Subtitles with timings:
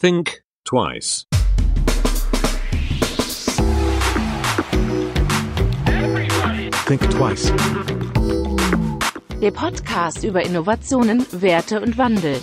[0.00, 1.26] Think twice.
[6.86, 7.52] Think twice.
[9.42, 12.40] Der Podcast über Innovationen, Werte und Wandel.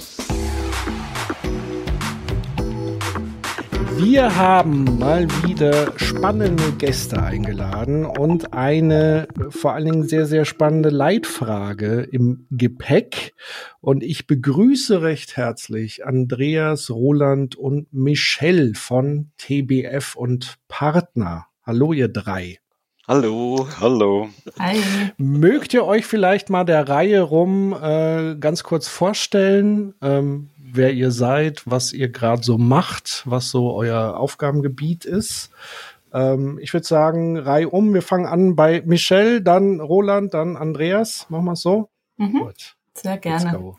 [4.00, 10.90] Wir haben mal wieder spannende Gäste eingeladen und eine vor allen Dingen sehr, sehr spannende
[10.90, 13.34] Leitfrage im Gepäck.
[13.82, 21.48] Und ich begrüße recht herzlich Andreas, Roland und Michelle von TBF und Partner.
[21.66, 22.60] Hallo, ihr drei.
[23.08, 24.28] Hallo, hallo.
[24.60, 24.78] Hi.
[25.18, 29.94] Mögt ihr euch vielleicht mal der Reihe rum äh, ganz kurz vorstellen?
[30.02, 35.52] Ähm, wer ihr seid, was ihr gerade so macht, was so euer Aufgabengebiet ist.
[36.14, 37.94] Ähm, ich würde sagen, Reihe um.
[37.94, 41.28] Wir fangen an bei Michelle, dann Roland, dann Andreas.
[41.30, 41.90] Machen wir es so?
[42.18, 42.40] Mhm.
[42.40, 42.76] Gut.
[42.94, 43.76] Sehr gerne.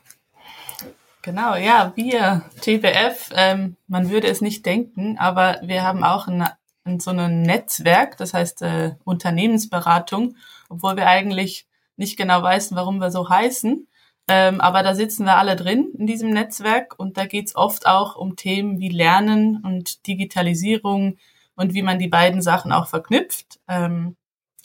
[1.23, 6.49] Genau, ja, wir, TBF, ähm, man würde es nicht denken, aber wir haben auch ein,
[6.85, 10.37] ein, so ein Netzwerk, das heißt äh, Unternehmensberatung,
[10.69, 13.89] obwohl wir eigentlich nicht genau wissen, warum wir so heißen.
[14.29, 18.15] Ähm, aber da sitzen wir alle drin in diesem Netzwerk und da geht's oft auch
[18.15, 21.17] um Themen wie Lernen und Digitalisierung
[21.57, 23.59] und wie man die beiden Sachen auch verknüpft.
[23.69, 24.17] Ähm,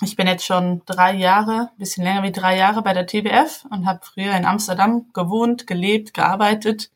[0.02, 3.86] ich bin jetzt schon drei Jahre, bisschen länger wie drei Jahre bei der TBF und
[3.86, 6.92] habe früher in Amsterdam gewohnt, gelebt, gearbeitet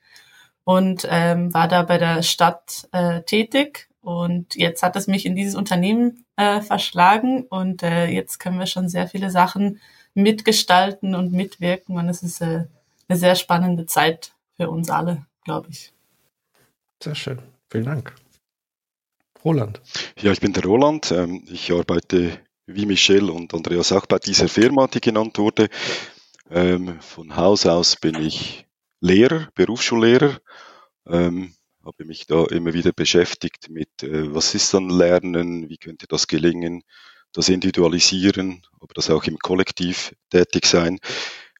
[0.66, 3.88] und ähm, war da bei der Stadt äh, tätig.
[4.02, 8.66] Und jetzt hat es mich in dieses Unternehmen äh, verschlagen und äh, jetzt können wir
[8.66, 9.80] schon sehr viele Sachen
[10.18, 11.96] mitgestalten und mitwirken.
[11.98, 12.66] Und es ist äh,
[13.08, 15.94] eine sehr spannende Zeit für uns alle, glaube ich.
[17.02, 17.40] Sehr schön.
[17.70, 18.16] Vielen Dank.
[19.46, 19.80] Roland.
[20.20, 21.12] Ja, ich bin der Roland.
[21.12, 25.70] Ähm, Ich arbeite wie Michelle und Andreas auch bei dieser Firma, die genannt wurde.
[26.50, 28.66] Ähm, Von Haus aus bin ich
[29.00, 30.40] Lehrer, Berufsschullehrer.
[31.06, 31.54] Ähm,
[31.86, 36.28] Habe mich da immer wieder beschäftigt mit, äh, was ist dann Lernen, wie könnte das
[36.28, 36.82] gelingen,
[37.34, 41.00] das Individualisieren, aber das auch im Kollektiv tätig sein.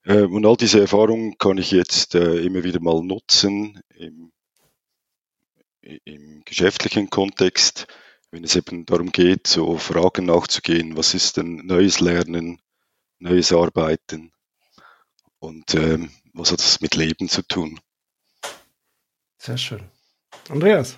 [0.06, 4.32] Ähm, Und all diese Erfahrungen kann ich jetzt äh, immer wieder mal nutzen im
[6.04, 7.88] im geschäftlichen Kontext,
[8.32, 12.62] wenn es eben darum geht, so Fragen nachzugehen, was ist denn neues Lernen,
[13.20, 14.34] neues Arbeiten
[15.40, 17.80] und ähm, was hat das mit Leben zu tun?
[19.38, 19.84] Sehr schön.
[20.50, 20.98] Andreas.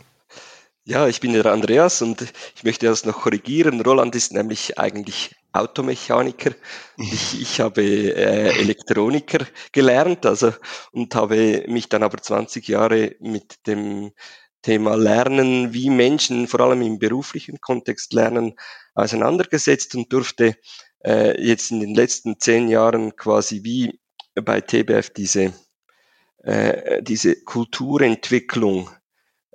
[0.85, 2.21] Ja, ich bin der Andreas und
[2.55, 3.79] ich möchte das noch korrigieren.
[3.81, 6.51] Roland ist nämlich eigentlich Automechaniker.
[6.97, 10.51] Ich, ich habe äh, Elektroniker gelernt, also
[10.91, 14.11] und habe mich dann aber 20 Jahre mit dem
[14.63, 18.55] Thema Lernen, wie Menschen vor allem im beruflichen Kontext lernen,
[18.95, 20.55] auseinandergesetzt und durfte
[21.05, 23.99] äh, jetzt in den letzten zehn Jahren quasi wie
[24.35, 25.53] bei TBF diese,
[26.43, 28.89] äh, diese Kulturentwicklung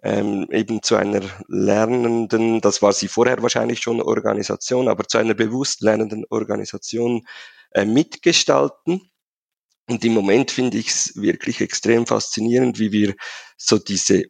[0.04, 5.32] ähm, eben zu einer lernenden, das war sie vorher wahrscheinlich schon Organisation, aber zu einer
[5.32, 7.26] bewusst lernenden Organisation
[7.70, 9.10] äh, mitgestalten.
[9.88, 13.14] Und im Moment finde ich es wirklich extrem faszinierend, wie wir
[13.56, 14.24] so diese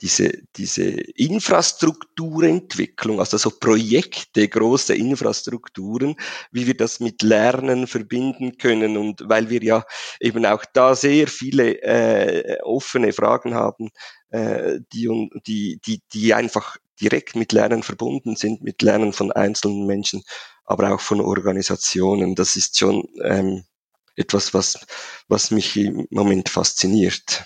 [0.00, 6.14] diese, diese Infrastrukturentwicklung, also so Projekte, große Infrastrukturen,
[6.52, 9.84] wie wir das mit Lernen verbinden können und weil wir ja
[10.20, 13.90] eben auch da sehr viele äh, offene Fragen haben,
[14.30, 19.86] äh, die, die, die, die einfach direkt mit Lernen verbunden sind, mit Lernen von einzelnen
[19.86, 20.22] Menschen,
[20.64, 22.34] aber auch von Organisationen.
[22.34, 23.64] Das ist schon ähm,
[24.16, 24.86] etwas, was,
[25.28, 27.44] was mich im Moment fasziniert.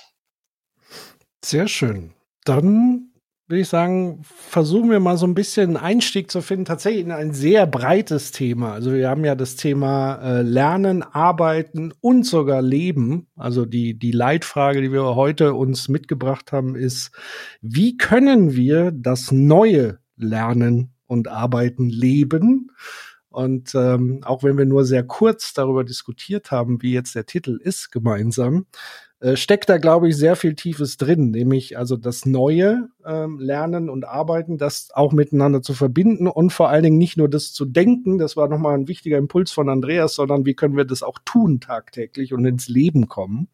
[1.44, 2.14] Sehr schön.
[2.44, 3.12] Dann
[3.52, 7.12] würde ich sagen, versuchen wir mal so ein bisschen einen Einstieg zu finden, tatsächlich in
[7.12, 8.72] ein sehr breites Thema.
[8.72, 13.26] Also wir haben ja das Thema äh, Lernen, Arbeiten und sogar Leben.
[13.36, 17.10] Also die, die Leitfrage, die wir heute uns mitgebracht haben, ist,
[17.60, 22.70] wie können wir das neue Lernen und Arbeiten leben?
[23.28, 27.58] Und ähm, auch wenn wir nur sehr kurz darüber diskutiert haben, wie jetzt der Titel
[27.62, 28.66] ist gemeinsam,
[29.22, 33.88] äh, steckt da, glaube ich, sehr viel Tiefes drin, nämlich also das Neue ähm, Lernen
[33.88, 37.64] und Arbeiten, das auch miteinander zu verbinden und vor allen Dingen nicht nur das zu
[37.64, 41.20] denken, das war nochmal ein wichtiger Impuls von Andreas, sondern wie können wir das auch
[41.24, 43.46] tun tagtäglich und ins Leben kommen.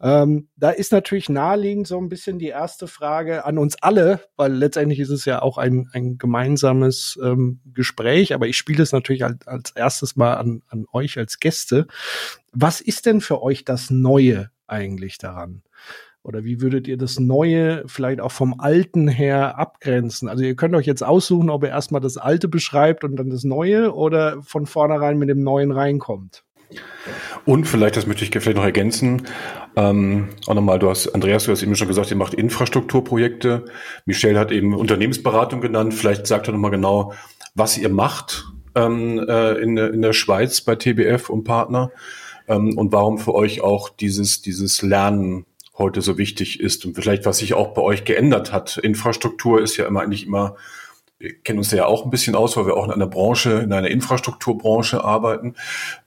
[0.00, 4.52] Ähm, da ist natürlich naheliegend so ein bisschen die erste Frage an uns alle, weil
[4.52, 9.24] letztendlich ist es ja auch ein, ein gemeinsames ähm, Gespräch, aber ich spiele es natürlich
[9.24, 11.88] als, als erstes mal an, an euch als Gäste.
[12.52, 15.62] Was ist denn für euch das Neue eigentlich daran?
[16.24, 20.28] Oder wie würdet ihr das Neue vielleicht auch vom Alten her abgrenzen?
[20.28, 23.42] Also ihr könnt euch jetzt aussuchen, ob ihr erstmal das Alte beschreibt und dann das
[23.42, 26.44] Neue oder von vornherein mit dem Neuen reinkommt.
[27.44, 29.26] Und vielleicht, das möchte ich vielleicht noch ergänzen,
[29.74, 33.64] ähm, auch nochmal, du hast, Andreas, du hast eben schon gesagt, ihr macht Infrastrukturprojekte.
[34.06, 35.94] Michelle hat eben Unternehmensberatung genannt.
[35.94, 37.14] Vielleicht sagt er nochmal genau,
[37.54, 41.90] was ihr macht ähm, äh, in, in der Schweiz bei TBF und Partner
[42.52, 45.46] ähm, und warum für euch auch dieses, dieses Lernen
[45.78, 48.76] heute so wichtig ist und vielleicht, was sich auch bei euch geändert hat.
[48.76, 50.56] Infrastruktur ist ja immer eigentlich immer,
[51.18, 53.72] wir kennen uns ja auch ein bisschen aus, weil wir auch in einer Branche, in
[53.72, 55.54] einer Infrastrukturbranche arbeiten.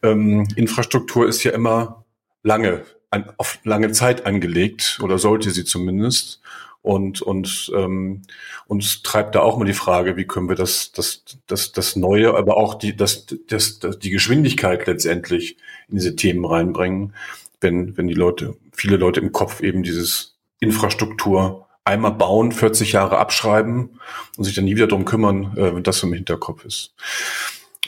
[0.03, 2.06] Ähm, Infrastruktur ist ja immer
[2.44, 6.42] lange, ein, auf lange Zeit angelegt oder sollte sie zumindest.
[6.86, 8.22] Und, und ähm,
[8.68, 12.36] uns treibt da auch mal die Frage, wie können wir das, das, das, das Neue,
[12.36, 15.58] aber auch die, das, das, das, die Geschwindigkeit letztendlich
[15.90, 17.16] in diese Themen reinbringen,
[17.60, 23.18] wenn, wenn die Leute, viele Leute im Kopf eben dieses Infrastruktur einmal bauen, 40 Jahre
[23.18, 24.00] abschreiben
[24.38, 26.94] und sich dann nie wieder drum kümmern, äh, wenn das im Hinterkopf ist.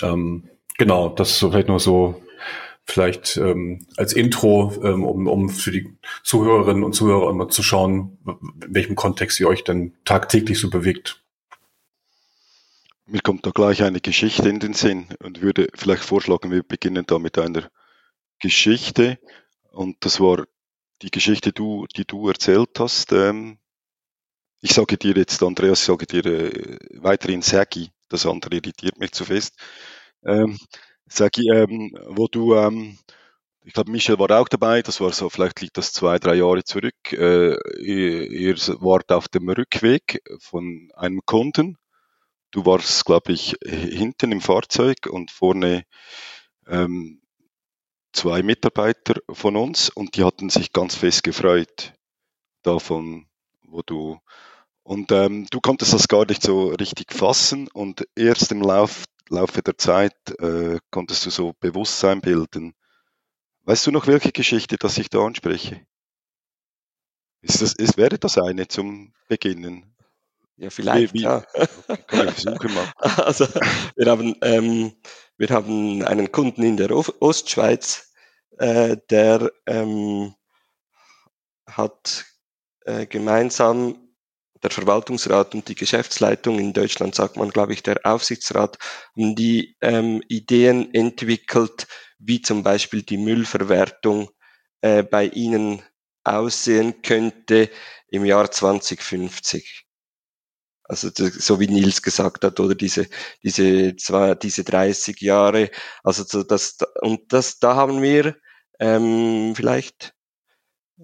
[0.02, 2.20] Ähm, genau, das ist so vielleicht noch so
[2.88, 8.18] vielleicht ähm, als Intro, ähm, um, um für die Zuhörerinnen und Zuhörer immer zu schauen,
[8.66, 11.22] in welchem Kontext ihr euch denn tagtäglich so bewegt.
[13.06, 17.06] Mir kommt da gleich eine Geschichte in den Sinn und würde vielleicht vorschlagen, wir beginnen
[17.06, 17.70] da mit einer
[18.40, 19.20] Geschichte.
[19.72, 20.46] Und das war
[21.02, 23.12] die Geschichte, du, die du erzählt hast.
[23.12, 23.60] Ähm,
[24.62, 29.12] ich sage dir jetzt, Andreas, ich sage dir äh, weiterhin Sagi, das andere irritiert mich
[29.12, 29.56] zu fest.
[30.26, 30.58] Ähm,
[31.10, 32.98] Sagi, ähm, wo du, ähm,
[33.64, 36.64] ich glaube, Michel war auch dabei, das war so, vielleicht liegt das zwei, drei Jahre
[36.64, 36.96] zurück.
[37.12, 41.78] Äh, ihr, ihr wart auf dem Rückweg von einem Kunden.
[42.52, 45.84] Du warst, glaube ich, hinten im Fahrzeug und vorne
[46.68, 47.22] ähm,
[48.14, 51.94] zwei Mitarbeiter von uns und die hatten sich ganz fest gefreut
[52.64, 53.28] davon,
[53.64, 54.20] wo du
[54.84, 59.62] und ähm, du konntest das gar nicht so richtig fassen und erst im Lauf, Laufe
[59.62, 62.74] der Zeit äh, konntest du so Bewusstsein bilden.
[63.64, 65.86] Weißt du noch, welche Geschichte das ich da anspreche?
[67.42, 69.94] Ist das, ist, wäre das eine zum Beginnen?
[70.56, 71.42] Ja, vielleicht, wie, wie, ja.
[72.08, 72.92] Kann ich versuchen mal.
[73.18, 73.46] Also,
[73.96, 74.94] wir haben, ähm,
[75.38, 78.12] wir haben einen Kunden in der Ostschweiz,
[78.58, 80.34] äh, der ähm,
[81.68, 82.26] hat
[82.86, 84.07] äh, gemeinsam
[84.64, 88.78] der Verwaltungsrat und die Geschäftsleitung, in Deutschland sagt man, glaube ich, der Aufsichtsrat,
[89.16, 91.88] haben die ähm, Ideen entwickelt,
[92.20, 94.30] wie zum Beispiel die Müllverwertung
[94.82, 95.82] äh, bei ihnen
[96.24, 97.70] aussehen könnte
[98.10, 99.86] im Jahr 2050.
[100.84, 103.08] Also so wie Nils gesagt hat, oder diese
[103.44, 105.70] diese zwei, diese 30 Jahre.
[106.04, 108.38] Also so das und das da haben wir
[108.80, 110.14] ähm, vielleicht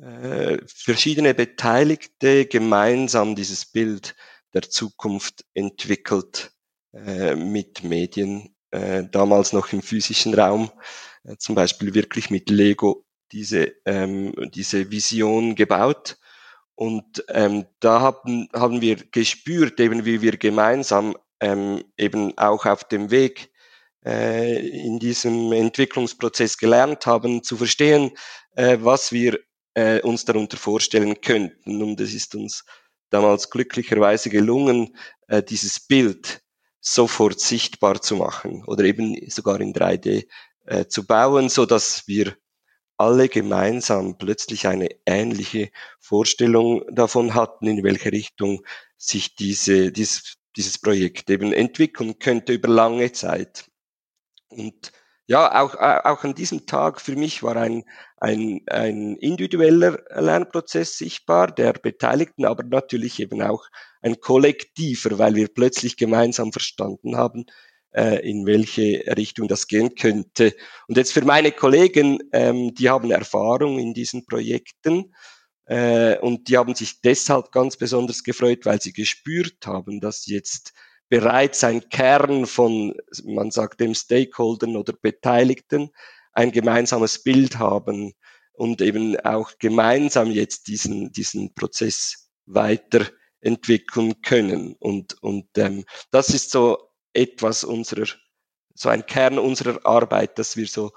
[0.01, 4.15] äh, verschiedene Beteiligte gemeinsam dieses Bild
[4.53, 6.51] der Zukunft entwickelt
[6.93, 10.71] äh, mit Medien, äh, damals noch im physischen Raum,
[11.23, 16.17] äh, zum Beispiel wirklich mit Lego diese, ähm, diese Vision gebaut.
[16.75, 22.83] Und ähm, da haben, haben wir gespürt, eben wie wir gemeinsam ähm, eben auch auf
[22.83, 23.51] dem Weg
[24.05, 28.11] äh, in diesem Entwicklungsprozess gelernt haben, zu verstehen,
[28.55, 29.39] äh, was wir
[29.73, 31.81] äh, uns darunter vorstellen könnten.
[31.81, 32.65] Und es ist uns
[33.09, 34.95] damals glücklicherweise gelungen,
[35.27, 36.41] äh, dieses Bild
[36.79, 40.27] sofort sichtbar zu machen oder eben sogar in 3D
[40.65, 42.35] äh, zu bauen, so dass wir
[42.97, 48.65] alle gemeinsam plötzlich eine ähnliche Vorstellung davon hatten, in welche Richtung
[48.97, 53.69] sich diese, dieses, dieses Projekt eben entwickeln könnte über lange Zeit.
[54.49, 54.91] Und
[55.25, 57.83] ja, auch, auch an diesem Tag für mich war ein,
[58.17, 63.65] ein, ein individueller Lernprozess sichtbar, der Beteiligten, aber natürlich eben auch
[64.01, 67.45] ein kollektiver, weil wir plötzlich gemeinsam verstanden haben,
[67.93, 70.53] äh, in welche Richtung das gehen könnte.
[70.87, 75.13] Und jetzt für meine Kollegen, ähm, die haben Erfahrung in diesen Projekten
[75.65, 80.73] äh, und die haben sich deshalb ganz besonders gefreut, weil sie gespürt haben, dass jetzt
[81.13, 85.91] bereits ein Kern von, man sagt dem Stakeholdern oder Beteiligten,
[86.31, 88.15] ein gemeinsames Bild haben
[88.53, 94.75] und eben auch gemeinsam jetzt diesen, diesen Prozess weiterentwickeln können.
[94.79, 98.07] Und, und ähm, das ist so etwas unserer,
[98.73, 100.93] so ein Kern unserer Arbeit, dass wir so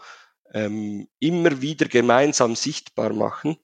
[0.55, 3.59] ähm, immer wieder gemeinsam sichtbar machen,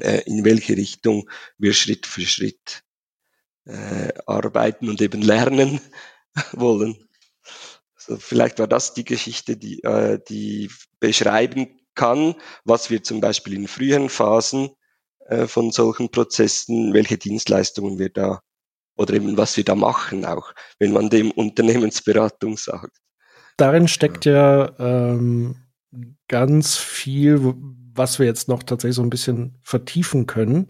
[0.00, 2.82] äh, in welche Richtung wir Schritt für Schritt
[3.66, 5.80] äh, arbeiten und eben lernen
[6.52, 6.96] wollen.
[7.96, 10.70] So, vielleicht war das die Geschichte, die, äh, die
[11.00, 14.70] beschreiben kann, was wir zum Beispiel in früheren Phasen
[15.26, 18.40] äh, von solchen Prozessen, welche Dienstleistungen wir da
[18.96, 22.96] oder eben was wir da machen, auch wenn man dem Unternehmensberatung sagt.
[23.56, 25.56] Darin steckt ja ähm,
[26.28, 27.54] ganz viel,
[27.94, 30.66] was wir jetzt noch tatsächlich so ein bisschen vertiefen können.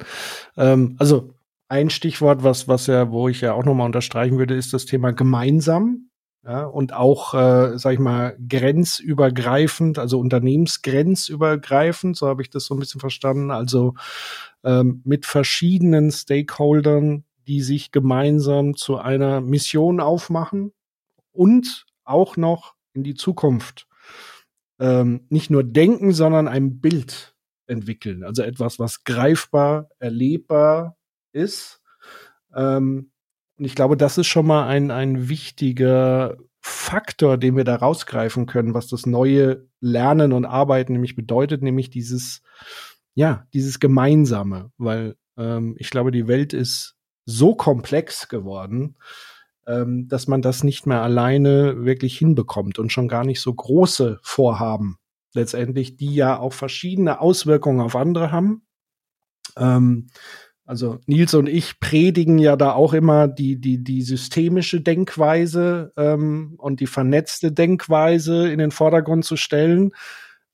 [0.57, 1.36] Ähm, also
[1.69, 5.13] ein Stichwort, was, was ja, wo ich ja auch nochmal unterstreichen würde, ist das Thema
[5.13, 6.11] gemeinsam.
[6.45, 12.75] Ja, und auch, äh, sag ich mal, grenzübergreifend, also unternehmensgrenzübergreifend, so habe ich das so
[12.75, 13.51] ein bisschen verstanden.
[13.51, 13.95] Also
[14.63, 20.71] ähm, mit verschiedenen Stakeholdern, die sich gemeinsam zu einer Mission aufmachen
[21.33, 23.89] und auch noch in die Zukunft
[24.79, 27.35] ähm, nicht nur denken, sondern ein Bild
[27.67, 28.23] entwickeln.
[28.23, 30.97] Also etwas, was greifbar, erlebbar
[31.37, 31.81] ist.
[32.55, 33.11] Ähm,
[33.59, 38.47] und ich glaube, das ist schon mal ein, ein wichtiger Faktor, den wir da rausgreifen
[38.47, 42.43] können, was das neue Lernen und Arbeiten nämlich bedeutet, nämlich dieses,
[43.15, 48.97] ja, dieses Gemeinsame, weil ähm, ich glaube, die Welt ist so komplex geworden,
[49.67, 54.19] ähm, dass man das nicht mehr alleine wirklich hinbekommt und schon gar nicht so große
[54.23, 54.99] Vorhaben
[55.35, 58.67] letztendlich, die ja auch verschiedene Auswirkungen auf andere haben.
[59.57, 60.09] Ähm,
[60.67, 66.55] also Nils und ich predigen ja da auch immer die, die, die systemische Denkweise ähm,
[66.59, 69.93] und die vernetzte Denkweise in den Vordergrund zu stellen,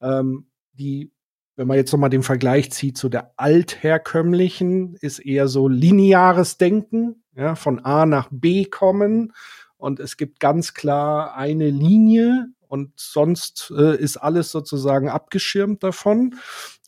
[0.02, 1.10] ähm, die,
[1.56, 7.24] wenn man jetzt nochmal den Vergleich zieht zu der altherkömmlichen, ist eher so lineares Denken,
[7.34, 9.32] ja, von A nach B kommen
[9.78, 16.36] und es gibt ganz klar eine Linie und sonst äh, ist alles sozusagen abgeschirmt davon.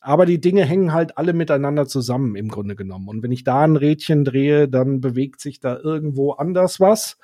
[0.05, 3.09] Aber die Dinge hängen halt alle miteinander zusammen im Grunde genommen.
[3.09, 7.17] Und wenn ich da ein Rädchen drehe, dann bewegt sich da irgendwo anders was.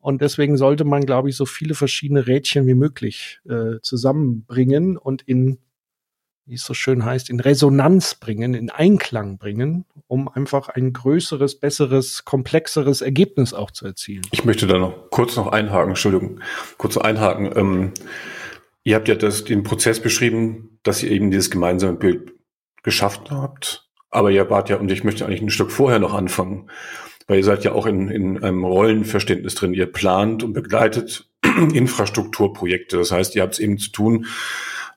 [0.00, 5.22] Und deswegen sollte man, glaube ich, so viele verschiedene Rädchen wie möglich äh, zusammenbringen und
[5.22, 5.58] in,
[6.46, 11.60] wie es so schön heißt, in Resonanz bringen, in Einklang bringen, um einfach ein größeres,
[11.60, 14.22] besseres, komplexeres Ergebnis auch zu erzielen.
[14.32, 16.40] Ich möchte da noch kurz noch einhaken, Entschuldigung,
[16.76, 17.52] kurz einhaken.
[17.54, 17.92] Ähm,
[18.86, 22.34] Ihr habt ja das, den Prozess beschrieben, dass ihr eben dieses gemeinsame Bild
[22.84, 23.90] geschafft habt.
[24.10, 26.70] Aber ihr wart ja, und ich möchte eigentlich ein Stück vorher noch anfangen,
[27.26, 29.74] weil ihr seid ja auch in, in einem Rollenverständnis drin.
[29.74, 31.28] Ihr plant und begleitet
[31.74, 32.96] Infrastrukturprojekte.
[32.96, 34.26] Das heißt, ihr habt es eben zu tun,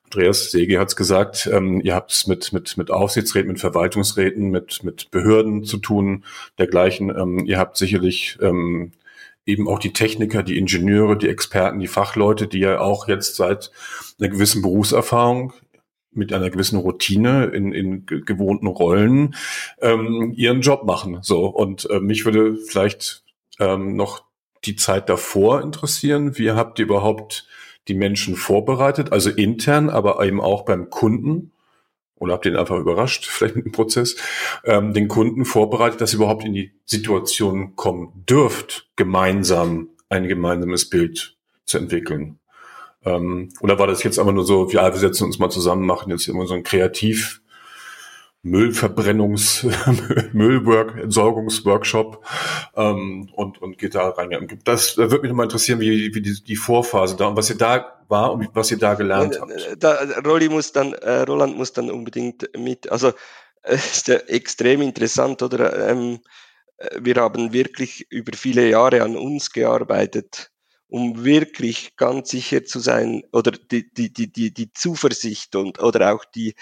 [0.03, 4.49] Andreas Sege hat es gesagt, ähm, ihr habt es mit, mit, mit Aufsichtsräten, mit Verwaltungsräten,
[4.49, 6.25] mit, mit Behörden zu tun,
[6.59, 7.09] dergleichen.
[7.09, 8.91] Ähm, ihr habt sicherlich ähm,
[9.49, 13.71] eben auch die Techniker, die Ingenieure, die Experten, die Fachleute, die ja auch jetzt seit
[14.19, 15.53] einer gewissen Berufserfahrung
[16.11, 19.35] mit einer gewissen Routine in, in gewohnten Rollen
[19.81, 21.19] ähm, ihren Job machen.
[21.21, 23.23] So und äh, mich würde vielleicht
[23.59, 24.23] ähm, noch
[24.65, 26.37] die Zeit davor interessieren.
[26.37, 27.47] Wie habt ihr überhaupt
[27.87, 31.51] die Menschen vorbereitet, also intern, aber eben auch beim Kunden?
[32.19, 34.15] Oder ihr ihn einfach überrascht, vielleicht mit dem Prozess,
[34.63, 40.89] ähm, den Kunden vorbereitet, dass ihr überhaupt in die Situation kommen dürft, gemeinsam ein gemeinsames
[40.89, 42.39] Bild zu entwickeln?
[43.05, 46.11] Ähm, oder war das jetzt einfach nur so, ja, wir setzen uns mal zusammen, machen
[46.11, 47.38] jetzt immer so ein Kreativ-
[48.41, 49.65] Müllverbrennungs,
[50.33, 52.25] Müllwork, Entsorgungsworkshop
[52.75, 54.59] ähm, und, und geht da rein.
[54.63, 57.57] Das da würde mich nochmal interessieren, wie, wie die, die Vorphase da und was ihr
[57.57, 59.51] da war und was ihr da gelernt habt.
[59.51, 63.11] Äh, da, Rolli muss dann, äh, Roland muss dann unbedingt mit, also
[63.61, 65.89] es ist ja extrem interessant, oder?
[65.89, 66.19] Ähm,
[66.77, 70.51] äh, wir haben wirklich über viele Jahre an uns gearbeitet
[70.89, 76.13] um wirklich ganz sicher zu sein oder die, die, die, die, die Zuversicht und oder
[76.13, 76.55] auch die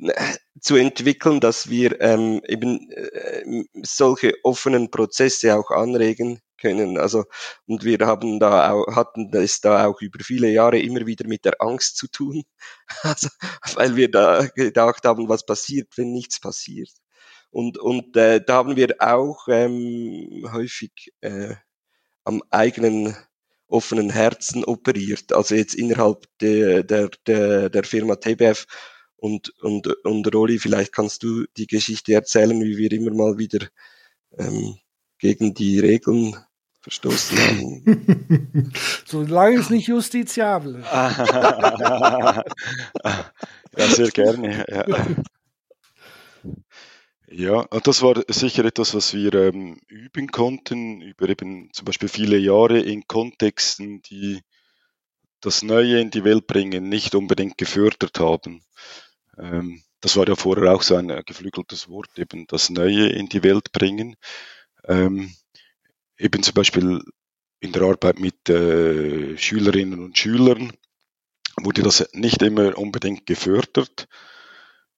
[0.00, 6.98] äh, zu entwickeln, dass wir ähm, eben äh, solche offenen Prozesse auch anregen können.
[6.98, 7.24] Also
[7.66, 11.44] und wir haben da auch, hatten es da auch über viele Jahre immer wieder mit
[11.44, 12.44] der Angst zu tun,
[13.02, 13.28] also,
[13.74, 16.90] weil wir da gedacht haben, was passiert, wenn nichts passiert.
[17.50, 21.54] Und, und äh, da haben wir auch ähm, häufig äh,
[22.24, 23.16] am eigenen
[23.74, 25.32] offenen Herzen operiert.
[25.32, 28.66] Also jetzt innerhalb der, der, der, der Firma TBF
[29.16, 33.66] und, und, und Roli, vielleicht kannst du die Geschichte erzählen, wie wir immer mal wieder
[34.38, 34.76] ähm,
[35.18, 36.36] gegen die Regeln
[36.80, 38.72] verstoßen haben.
[39.06, 40.86] Solange es nicht justiziabel ist.
[40.92, 42.44] ja,
[43.88, 44.64] sehr gerne.
[44.68, 44.84] Ja.
[47.28, 52.36] Ja, das war sicher etwas, was wir ähm, üben konnten, über eben zum Beispiel viele
[52.38, 54.40] Jahre in Kontexten, die
[55.40, 58.62] das Neue in die Welt bringen, nicht unbedingt gefördert haben.
[59.38, 63.28] Ähm, das war ja vorher auch so ein äh, geflügeltes Wort, eben das Neue in
[63.28, 64.16] die Welt bringen.
[64.84, 65.34] Ähm,
[66.18, 67.02] eben zum Beispiel
[67.60, 70.72] in der Arbeit mit äh, Schülerinnen und Schülern
[71.62, 74.08] wurde das nicht immer unbedingt gefördert.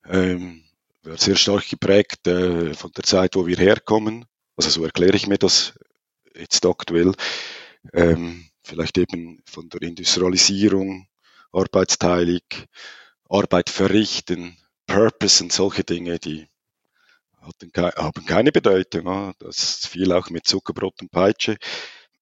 [0.07, 0.66] Ähm,
[1.15, 4.27] sehr stark geprägt äh, von der Zeit, wo wir herkommen.
[4.57, 5.75] Also so erkläre ich mir das
[6.35, 7.13] jetzt aktuell.
[7.93, 11.07] Ähm, vielleicht eben von der Industrialisierung
[11.53, 12.43] arbeitsteilig,
[13.29, 16.49] Arbeit verrichten, Purpose und solche Dinge, die
[17.41, 19.35] hatten, haben keine Bedeutung.
[19.39, 21.57] Das viel auch mit Zuckerbrot und Peitsche.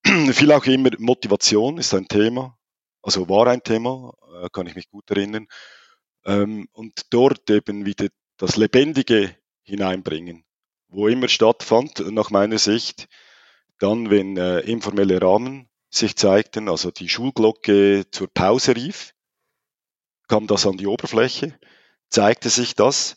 [0.33, 2.57] viel auch immer Motivation ist ein Thema,
[3.01, 5.47] also war ein Thema, äh, kann ich mich gut erinnern.
[6.25, 10.43] Ähm, und dort eben wieder das Lebendige hineinbringen,
[10.87, 13.07] wo immer stattfand, nach meiner Sicht,
[13.79, 19.13] dann, wenn äh, informelle Rahmen sich zeigten, also die Schulglocke zur Pause rief,
[20.27, 21.57] kam das an die Oberfläche,
[22.09, 23.15] zeigte sich das.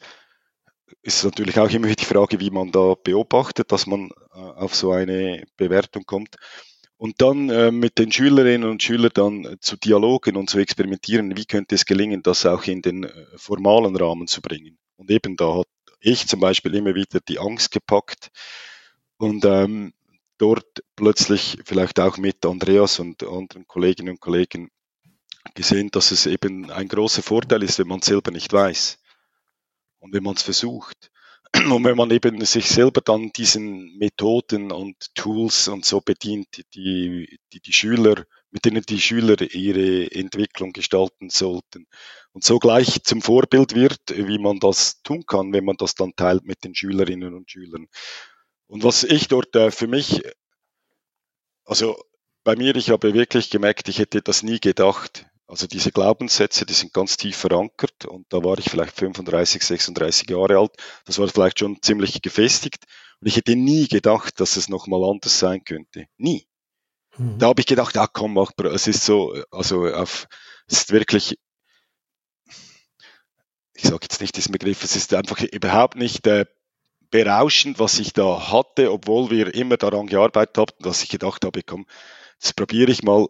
[1.02, 4.92] Ist natürlich auch immer die Frage, wie man da beobachtet, dass man äh, auf so
[4.92, 6.36] eine Bewertung kommt.
[6.96, 11.46] Und dann äh, mit den Schülerinnen und Schülern dann zu dialogen und zu experimentieren, wie
[11.46, 14.78] könnte es gelingen, das auch in den äh, formalen Rahmen zu bringen.
[14.98, 15.68] Und eben da hat
[16.00, 18.30] ich zum Beispiel immer wieder die Angst gepackt
[19.16, 19.94] und ähm,
[20.38, 24.70] dort plötzlich vielleicht auch mit Andreas und anderen Kolleginnen und Kollegen
[25.54, 28.98] gesehen, dass es eben ein großer Vorteil ist, wenn man selber nicht weiß
[30.00, 31.10] und wenn man es versucht.
[31.54, 37.38] Und wenn man eben sich selber dann diesen Methoden und Tools und so bedient, die
[37.52, 41.86] die, die Schüler, mit denen die Schüler ihre Entwicklung gestalten sollten
[42.32, 46.14] und so gleich zum Vorbild wird, wie man das tun kann, wenn man das dann
[46.16, 47.88] teilt mit den Schülerinnen und Schülern.
[48.66, 50.22] Und was ich dort äh, für mich,
[51.64, 52.00] also
[52.44, 55.26] bei mir, ich habe wirklich gemerkt, ich hätte das nie gedacht.
[55.46, 60.30] Also diese Glaubenssätze, die sind ganz tief verankert und da war ich vielleicht 35, 36
[60.30, 60.72] Jahre alt.
[61.06, 62.84] Das war vielleicht schon ziemlich gefestigt
[63.20, 66.06] und ich hätte nie gedacht, dass es nochmal anders sein könnte.
[66.18, 66.46] Nie.
[67.18, 67.38] Mhm.
[67.38, 70.26] Da habe ich gedacht, ah komm, mach, es ist so, also auf,
[70.66, 71.38] es ist wirklich,
[73.74, 76.46] ich sage jetzt nicht diesen Begriff, es ist einfach überhaupt nicht äh,
[77.10, 81.62] berauschend, was ich da hatte, obwohl wir immer daran gearbeitet haben, dass ich gedacht habe,
[81.62, 81.86] komm,
[82.40, 83.26] jetzt probiere ich mal,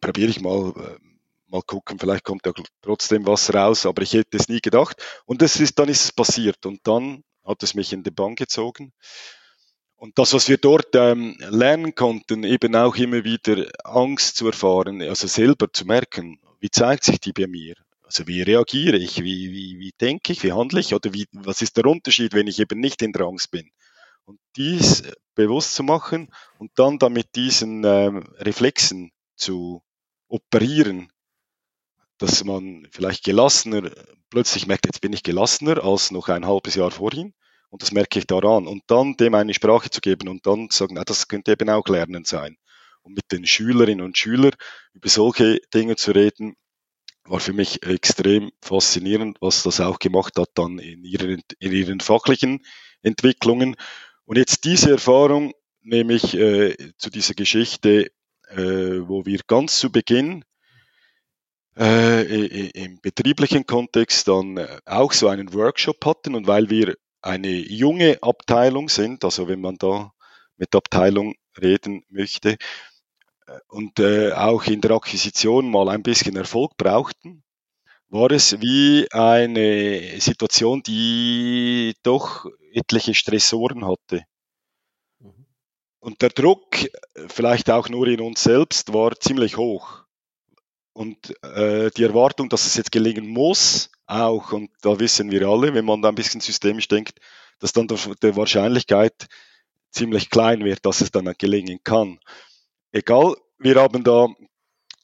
[0.00, 0.98] probiere ich mal, äh,
[1.46, 2.52] mal gucken, vielleicht kommt ja
[2.82, 5.02] trotzdem was raus, aber ich hätte es nie gedacht.
[5.24, 8.34] Und das ist, dann ist es passiert und dann hat es mich in den Bann
[8.34, 8.92] gezogen.
[9.96, 15.00] Und das, was wir dort ähm, lernen konnten, eben auch immer wieder Angst zu erfahren,
[15.02, 17.74] also selber zu merken, wie zeigt sich die bei mir?
[18.02, 21.62] Also wie reagiere ich, wie, wie, wie denke ich, wie handle ich oder wie, was
[21.62, 23.70] ist der Unterschied, wenn ich eben nicht in der Angst bin?
[24.24, 25.02] Und dies
[25.34, 26.28] bewusst zu machen
[26.58, 29.82] und dann damit diesen ähm, Reflexen zu
[30.28, 31.10] operieren,
[32.18, 33.90] dass man vielleicht gelassener,
[34.30, 37.34] plötzlich merkt, jetzt bin ich gelassener als noch ein halbes Jahr vorhin.
[37.74, 38.68] Und das merke ich daran.
[38.68, 41.68] Und dann dem eine Sprache zu geben und dann zu sagen, na, das könnte eben
[41.68, 42.56] auch Lernen sein.
[43.02, 44.52] Und mit den Schülerinnen und Schülern
[44.92, 46.54] über solche Dinge zu reden,
[47.24, 51.98] war für mich extrem faszinierend, was das auch gemacht hat dann in ihren, in ihren
[51.98, 52.64] fachlichen
[53.02, 53.74] Entwicklungen.
[54.24, 58.12] Und jetzt diese Erfahrung nehme ich äh, zu dieser Geschichte,
[58.50, 60.44] äh, wo wir ganz zu Beginn
[61.76, 67.48] äh, im betrieblichen Kontext dann äh, auch so einen Workshop hatten und weil wir eine
[67.48, 70.12] junge Abteilung sind, also wenn man da
[70.56, 72.56] mit Abteilung reden möchte,
[73.46, 77.42] äh, und äh, auch in der Akquisition mal ein bisschen Erfolg brauchten,
[78.08, 84.24] war es wie eine Situation, die doch etliche Stressoren hatte.
[85.18, 85.46] Mhm.
[86.00, 86.76] Und der Druck,
[87.28, 90.03] vielleicht auch nur in uns selbst, war ziemlich hoch.
[90.94, 95.74] Und äh, die Erwartung, dass es jetzt gelingen muss, auch, und da wissen wir alle,
[95.74, 97.18] wenn man da ein bisschen systemisch denkt,
[97.58, 99.26] dass dann die Wahrscheinlichkeit
[99.90, 102.20] ziemlich klein wird, dass es dann gelingen kann.
[102.92, 104.28] Egal, wir haben da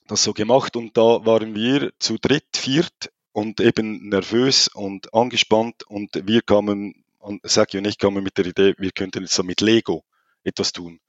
[0.07, 5.85] das so gemacht und da waren wir zu dritt, viert und eben nervös und angespannt
[5.89, 7.05] und wir kamen,
[7.43, 10.05] Saki und ich kamen mit der Idee, wir könnten jetzt so mit Lego
[10.45, 11.01] etwas tun.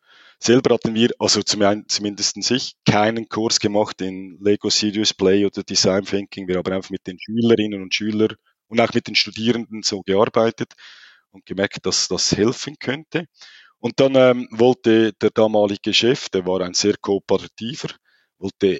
[0.43, 6.03] Selber hatten wir, also zumindest ich, keinen Kurs gemacht in Lego Serious Play oder Design
[6.03, 6.47] Thinking.
[6.47, 8.35] Wir haben einfach mit den Schülerinnen und Schülern
[8.67, 10.73] und auch mit den Studierenden so gearbeitet
[11.29, 13.27] und gemerkt, dass das helfen könnte.
[13.77, 17.89] Und dann ähm, wollte der damalige Chef, der war ein sehr kooperativer,
[18.39, 18.79] wollte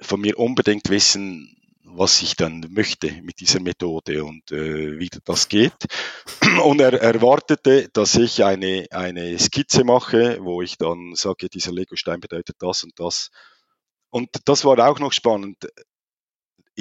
[0.00, 1.53] von mir unbedingt wissen,
[1.96, 5.72] was ich dann möchte mit dieser Methode und äh, wie das geht.
[6.64, 12.20] Und er erwartete, dass ich eine, eine Skizze mache, wo ich dann sage, dieser Legostein
[12.20, 13.30] bedeutet das und das.
[14.10, 15.68] Und das war auch noch spannend.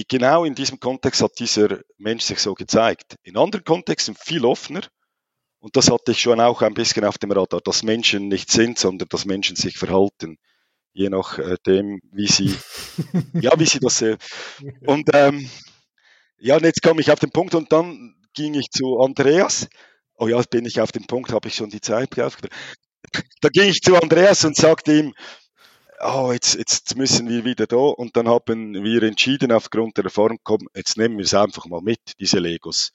[0.07, 3.15] Genau in diesem Kontext hat dieser Mensch sich so gezeigt.
[3.23, 4.81] In anderen Kontexten viel offener.
[5.59, 8.77] Und das hatte ich schon auch ein bisschen auf dem Radar, dass Menschen nicht sind,
[8.77, 10.37] sondern dass Menschen sich verhalten
[10.93, 12.55] je nachdem, äh, wie sie,
[13.33, 14.17] ja, wie sie das sehen.
[14.85, 15.49] Und ähm,
[16.39, 19.67] ja, und jetzt komme ich auf den Punkt und dann ging ich zu Andreas.
[20.15, 22.51] Oh ja, bin ich auf dem Punkt, habe ich schon die Zeit aufgebracht.
[23.41, 25.13] Da ging ich zu Andreas und sagte ihm,
[25.99, 27.77] oh, jetzt, jetzt müssen wir wieder da.
[27.77, 31.81] Und dann haben wir entschieden, aufgrund der Erfahrung, komm, jetzt nehmen wir es einfach mal
[31.81, 32.91] mit, diese Legos.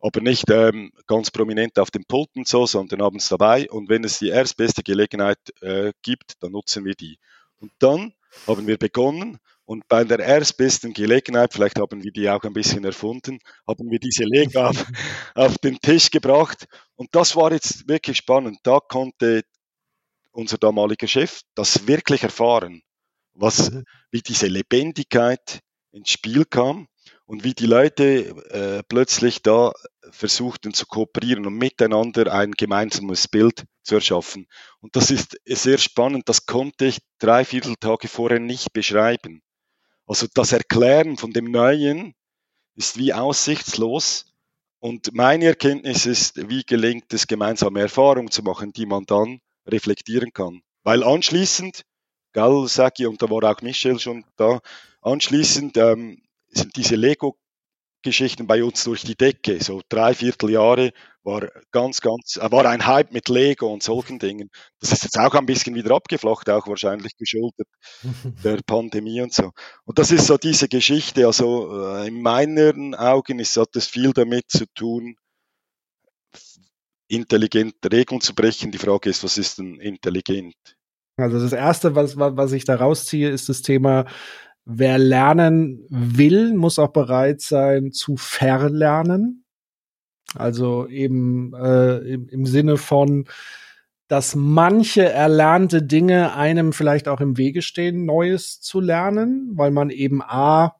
[0.00, 3.68] Aber nicht ähm, ganz prominent auf dem Pult und so, sondern haben es dabei.
[3.70, 7.18] Und wenn es die erstbeste Gelegenheit äh, gibt, dann nutzen wir die.
[7.58, 8.12] Und dann
[8.46, 12.84] haben wir begonnen und bei der erstbesten Gelegenheit, vielleicht haben wir die auch ein bisschen
[12.84, 14.86] erfunden, haben wir diese Lego auf,
[15.34, 16.66] auf den Tisch gebracht.
[16.94, 18.60] Und das war jetzt wirklich spannend.
[18.62, 19.42] Da konnte
[20.30, 22.82] unser damaliger Chef das wirklich erfahren,
[23.34, 23.84] was, mhm.
[24.10, 26.88] wie diese Lebendigkeit ins Spiel kam
[27.26, 29.72] und wie die Leute äh, plötzlich da
[30.10, 34.46] versuchten zu kooperieren und miteinander ein gemeinsames Bild zu erschaffen.
[34.80, 39.42] Und das ist sehr spannend, das konnte ich drei Vierteltage vorher nicht beschreiben.
[40.06, 42.14] Also das Erklären von dem Neuen
[42.74, 44.26] ist wie aussichtslos.
[44.80, 50.32] Und meine Erkenntnis ist, wie gelingt es, gemeinsame Erfahrungen zu machen, die man dann reflektieren
[50.32, 50.62] kann.
[50.84, 51.82] Weil anschließend,
[52.32, 54.60] gell, Sagi, und da war auch Michel schon da,
[55.02, 57.36] anschließend ähm, sind diese Lego
[58.02, 59.62] Geschichten bei uns durch die Decke.
[59.62, 60.92] So drei Vierteljahre
[61.24, 64.50] war ganz, ganz, äh, war ein Hype mit Lego und solchen Dingen.
[64.80, 67.66] Das ist jetzt auch ein bisschen wieder abgeflacht, auch wahrscheinlich geschuldet
[68.44, 69.50] der Pandemie und so.
[69.84, 71.26] Und das ist so diese Geschichte.
[71.26, 75.16] Also äh, in meinen Augen ist, hat es viel damit zu tun,
[77.08, 78.70] intelligent Regeln zu brechen.
[78.70, 80.54] Die Frage ist, was ist denn intelligent?
[81.16, 84.06] Also das erste, was, was ich da rausziehe, ist das Thema
[84.70, 89.44] wer lernen will, muss auch bereit sein zu verlernen.
[90.34, 93.26] Also eben äh, im, im Sinne von,
[94.08, 99.88] dass manche erlernte Dinge einem vielleicht auch im Wege stehen, Neues zu lernen, weil man
[99.88, 100.76] eben A,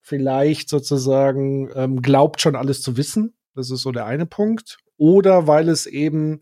[0.00, 3.34] vielleicht sozusagen ähm, glaubt schon alles zu wissen.
[3.54, 4.78] Das ist so der eine Punkt.
[4.96, 6.40] Oder weil es eben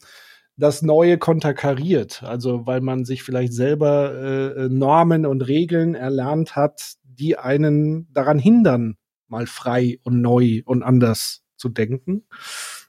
[0.56, 2.22] das Neue konterkariert.
[2.22, 8.12] Also weil man sich vielleicht selber äh, äh, Normen und Regeln erlernt hat, die einen
[8.12, 8.96] daran hindern,
[9.28, 12.24] mal frei und neu und anders zu denken.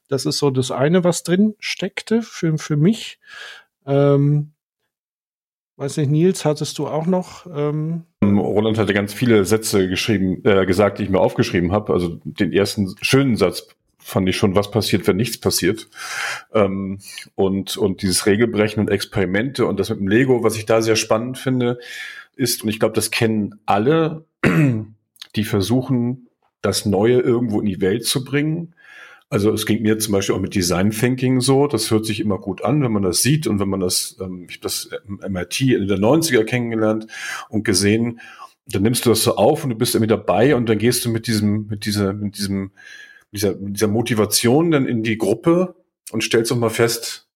[0.07, 3.19] Das ist so das eine, was drin steckte für, für mich.
[3.85, 4.53] Ähm,
[5.77, 7.47] weiß nicht, Nils, hattest du auch noch?
[7.53, 11.93] Ähm Roland hatte ganz viele Sätze geschrieben, äh, gesagt, die ich mir aufgeschrieben habe.
[11.93, 13.67] Also den ersten schönen Satz
[14.05, 15.89] fand ich schon, was passiert, wenn nichts passiert.
[16.53, 16.99] Ähm,
[17.33, 20.95] und, und dieses Regelbrechen und Experimente und das mit dem Lego, was ich da sehr
[20.95, 21.79] spannend finde,
[22.35, 24.25] ist, und ich glaube, das kennen alle,
[25.35, 26.27] die versuchen,
[26.61, 28.75] das Neue irgendwo in die Welt zu bringen.
[29.29, 31.65] Also es ging mir zum Beispiel auch mit Design Thinking so.
[31.65, 34.45] Das hört sich immer gut an, wenn man das sieht und wenn man das, ähm,
[34.47, 34.89] ich habe das
[35.27, 37.07] MIT in der 90er kennengelernt
[37.49, 38.19] und gesehen,
[38.67, 41.09] dann nimmst du das so auf und du bist irgendwie dabei und dann gehst du
[41.09, 42.71] mit diesem, mit dieser, mit diesem
[43.35, 45.75] dieser, dieser Motivation dann in die Gruppe
[46.11, 47.27] und stellst auch mal fest,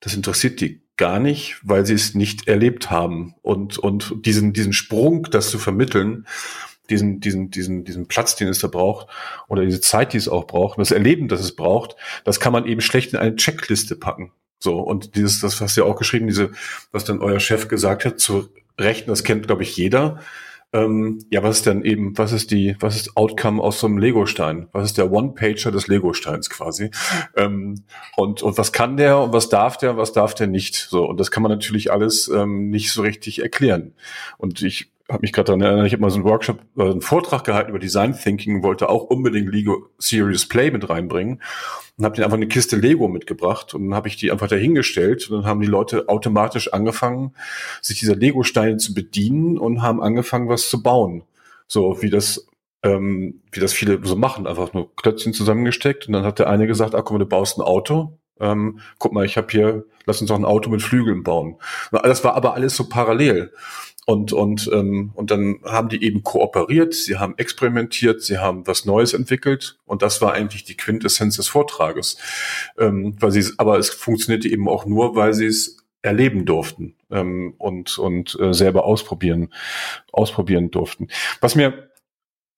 [0.00, 3.34] das interessiert die gar nicht, weil sie es nicht erlebt haben.
[3.42, 6.26] Und, und diesen, diesen Sprung, das zu vermitteln,
[6.88, 9.08] diesen, diesen, diesen, diesen Platz, den es da braucht,
[9.48, 12.66] oder diese Zeit, die es auch braucht, das Erleben, das es braucht, das kann man
[12.66, 14.32] eben schlecht in eine Checkliste packen.
[14.58, 16.50] So, und dieses, das hast du ja auch geschrieben, diese,
[16.92, 20.20] was dann euer Chef gesagt hat, zu rechnen, das kennt, glaube ich, jeder
[20.72, 23.98] ähm, ja, was ist denn eben, was ist die, was ist Outcome aus so einem
[23.98, 24.68] Lego-Stein?
[24.72, 26.90] Was ist der One-Pager des Lego-Steins quasi?
[27.36, 27.84] Ähm,
[28.16, 30.74] und, und was kann der und was darf der, was darf der nicht?
[30.74, 33.94] So, und das kann man natürlich alles ähm, nicht so richtig erklären.
[34.38, 37.00] Und ich habe mich gerade daran erinnert, ich habe mal so einen Workshop, äh, einen
[37.00, 41.42] Vortrag gehalten über Design Thinking, wollte auch unbedingt Lego Serious Play mit reinbringen
[41.96, 45.30] und habe denen einfach eine Kiste Lego mitgebracht und dann habe ich die einfach dahingestellt
[45.30, 47.34] und dann haben die Leute automatisch angefangen,
[47.80, 51.22] sich dieser Lego-Steine zu bedienen und haben angefangen, was zu bauen.
[51.68, 52.46] So wie das
[52.82, 56.66] ähm, wie das viele so machen, einfach nur Klötzchen zusammengesteckt und dann hat der eine
[56.66, 60.28] gesagt, guck mal, du baust ein Auto, ähm, guck mal, ich habe hier, lass uns
[60.28, 61.56] doch ein Auto mit Flügeln bauen.
[61.90, 63.52] Das war aber alles so parallel.
[64.08, 68.84] Und, und, ähm, und dann haben die eben kooperiert, sie haben experimentiert, sie haben was
[68.84, 72.16] Neues entwickelt und das war eigentlich die Quintessenz des Vortrages.
[72.78, 77.54] Ähm, weil sie, aber es funktionierte eben auch nur, weil sie es erleben durften ähm,
[77.58, 79.52] und, und äh, selber ausprobieren,
[80.12, 81.08] ausprobieren durften.
[81.40, 81.90] Was mir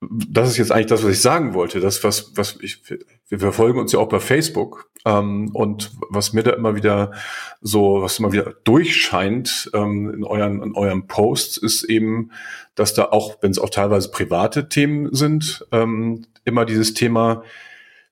[0.00, 1.80] das ist jetzt eigentlich das, was ich sagen wollte.
[1.80, 2.82] Das, was, was ich,
[3.28, 4.90] wir verfolgen uns ja auch bei Facebook.
[5.04, 7.12] Ähm, und was mir da immer wieder
[7.61, 12.30] so, was immer wieder durchscheint ähm, in euren, in euren Posts, ist eben,
[12.74, 17.42] dass da auch, wenn es auch teilweise private Themen sind, ähm, immer dieses Thema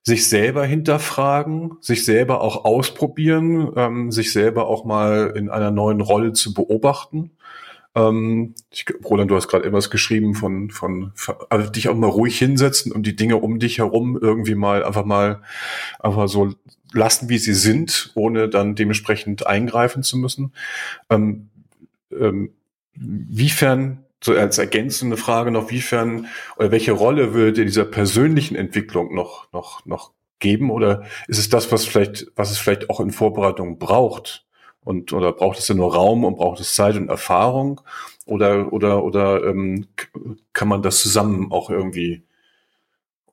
[0.03, 6.01] sich selber hinterfragen, sich selber auch ausprobieren, ähm, sich selber auch mal in einer neuen
[6.01, 7.33] Rolle zu beobachten
[7.97, 11.13] ähm, ich, Roland, du hast gerade etwas geschrieben von, von,
[11.49, 15.05] also dich auch mal ruhig hinsetzen und die Dinge um dich herum irgendwie mal einfach
[15.05, 15.43] mal
[15.99, 16.55] einfach so
[16.93, 20.53] lassen, wie sie sind, ohne dann dementsprechend eingreifen zu müssen.
[21.11, 21.49] Ähm,
[22.13, 22.51] ähm,
[22.95, 29.51] wiefern, so als ergänzende Frage noch, wiefern oder welche Rolle würde dieser persönlichen Entwicklung noch,
[29.53, 30.71] noch, noch geben?
[30.71, 34.46] Oder ist es das, was vielleicht, was es vielleicht auch in Vorbereitung braucht?
[34.87, 37.81] Und, oder braucht es ja nur Raum und braucht es Zeit und Erfahrung?
[38.25, 39.89] Oder, oder, oder ähm,
[40.53, 42.23] kann man das zusammen auch irgendwie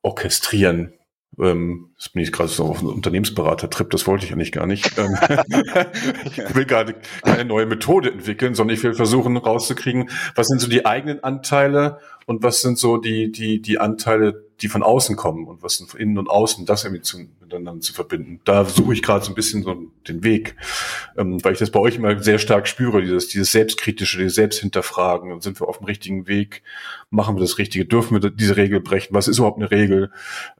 [0.02, 0.94] orchestrieren?
[1.38, 4.98] Ähm, jetzt bin ich gerade so auf einen Unternehmensberater-Trip, das wollte ich eigentlich gar nicht.
[4.98, 5.16] Ähm,
[6.24, 10.68] ich will gerade keine neue Methode entwickeln, sondern ich will versuchen rauszukriegen, was sind so
[10.68, 15.46] die eigenen Anteile und was sind so die, die, die Anteile, die von außen kommen?
[15.46, 17.18] Und was sind von innen und außen, das irgendwie zu,
[17.54, 18.40] miteinander zu verbinden.
[18.44, 19.76] Da suche ich gerade so ein bisschen so
[20.08, 20.56] den Weg,
[21.16, 25.40] ähm, weil ich das bei euch immer sehr stark spüre, dieses, dieses Selbstkritische, dieses Selbsthinterfragen,
[25.40, 26.62] sind wir auf dem richtigen Weg,
[27.10, 30.10] machen wir das Richtige, dürfen wir diese Regel brechen, was ist überhaupt eine Regel?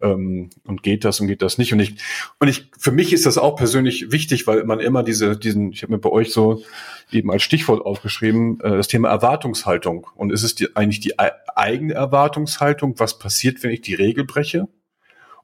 [0.01, 1.73] Ähm, und geht das und geht das nicht?
[1.73, 1.97] Und ich,
[2.39, 5.83] und ich, für mich ist das auch persönlich wichtig, weil man immer diese, diesen, ich
[5.83, 6.63] habe mir bei euch so
[7.11, 10.07] eben als Stichwort aufgeschrieben, äh, das Thema Erwartungshaltung.
[10.15, 11.19] Und ist es die, eigentlich die
[11.57, 14.69] eigene Erwartungshaltung, was passiert, wenn ich die Regel breche?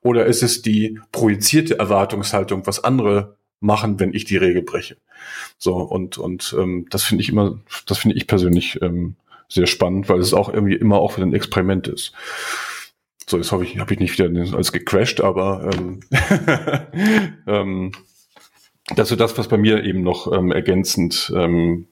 [0.03, 4.97] Oder ist es die projizierte Erwartungshaltung, was andere machen, wenn ich die Regel breche?
[5.59, 9.17] So, und, und ähm, das finde ich immer, das finde ich persönlich ähm,
[9.49, 12.13] sehr spannend, weil es auch irgendwie immer auch für ein Experiment ist.
[13.29, 16.01] So, jetzt habe ich, hab ich nicht wieder als gecrashed, aber ähm,
[17.47, 17.93] ähm,
[18.97, 21.87] das ist das, was bei mir eben noch ähm, ergänzend ähm,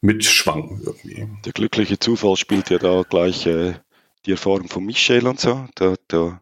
[0.00, 1.28] mitschwang irgendwie.
[1.44, 3.74] Der glückliche Zufall spielt ja da gleich äh,
[4.26, 5.66] die Erfahrung von Michel und so.
[5.74, 6.40] Da, da,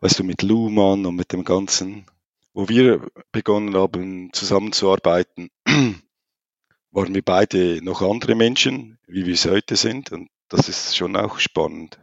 [0.00, 2.06] weißt du, mit Luhmann und mit dem Ganzen,
[2.54, 5.50] wo wir begonnen haben zusammenzuarbeiten,
[6.90, 10.12] waren wir beide noch andere Menschen, wie wir es heute sind.
[10.12, 11.98] Und das ist schon auch spannend.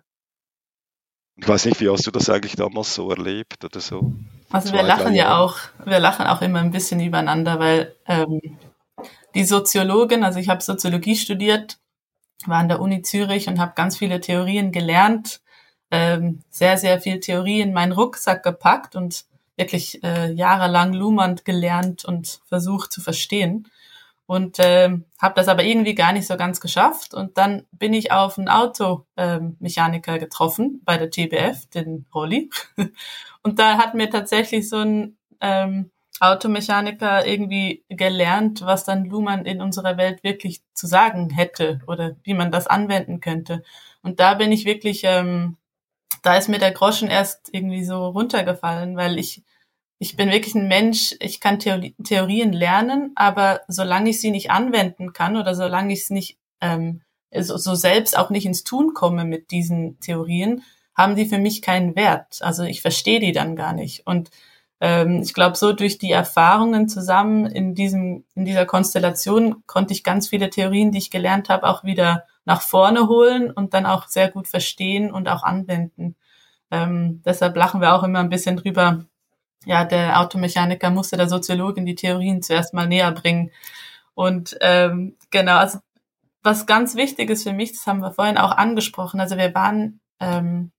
[1.41, 4.12] Ich weiß nicht, wie hast du das eigentlich damals so erlebt oder so?
[4.50, 8.41] Also wir lachen ja auch, wir lachen auch immer ein bisschen übereinander, weil ähm,
[9.35, 11.79] die Soziologin, also ich habe Soziologie studiert,
[12.45, 15.41] war an der Uni Zürich und habe ganz viele Theorien gelernt,
[15.91, 22.05] ähm, sehr, sehr viel Theorie in meinen Rucksack gepackt und wirklich äh, jahrelang Luhmann gelernt
[22.05, 23.67] und versucht zu verstehen.
[24.25, 24.89] Und äh,
[25.19, 27.15] habe das aber irgendwie gar nicht so ganz geschafft.
[27.15, 32.51] Und dann bin ich auf einen Automechaniker ähm, getroffen bei der TBF, den Rolli.
[33.41, 35.89] und da hat mir tatsächlich so ein ähm,
[36.19, 42.34] Automechaniker irgendwie gelernt, was dann Luhmann in unserer Welt wirklich zu sagen hätte oder wie
[42.34, 43.63] man das anwenden könnte.
[44.01, 45.58] Und da bin ich wirklich, ähm,
[46.21, 49.43] da ist mir der Groschen erst irgendwie so runtergefallen, weil ich,
[49.97, 54.51] ich bin wirklich ein Mensch, ich kann Theorie, Theorien lernen, aber solange ich sie nicht
[54.51, 57.01] anwenden kann oder solange ich es nicht ähm,
[57.34, 60.63] so, so selbst auch nicht ins Tun komme mit diesen Theorien,
[60.95, 62.41] haben die für mich keinen Wert.
[62.41, 64.05] Also ich verstehe die dann gar nicht.
[64.05, 64.32] Und
[64.81, 70.03] ähm, ich glaube, so durch die Erfahrungen zusammen in diesem, in dieser Konstellation konnte ich
[70.03, 74.07] ganz viele Theorien, die ich gelernt habe, auch wieder nach vorne holen und dann auch
[74.07, 76.15] sehr gut verstehen und auch anwenden.
[76.71, 79.05] Ähm, deshalb lachen wir auch immer ein bisschen drüber.
[79.65, 83.51] Ja, der Automechaniker musste der Soziologin die Theorien zuerst mal näher bringen.
[84.13, 85.79] Und ähm, genau, also
[86.41, 89.19] was ganz wichtig ist für mich, das haben wir vorhin auch angesprochen.
[89.19, 90.71] Also wir waren ähm,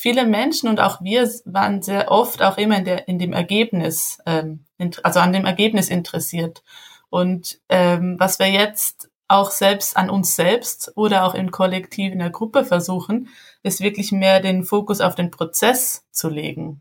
[0.00, 4.18] viele Menschen und auch wir waren sehr oft auch immer in, der, in dem Ergebnis,
[4.26, 4.64] ähm,
[5.02, 6.62] also an dem Ergebnis interessiert.
[7.10, 12.20] Und ähm, was wir jetzt auch selbst an uns selbst oder auch im Kollektiv in
[12.20, 13.28] der Gruppe versuchen,
[13.64, 16.80] ist wirklich mehr den Fokus auf den Prozess zu legen.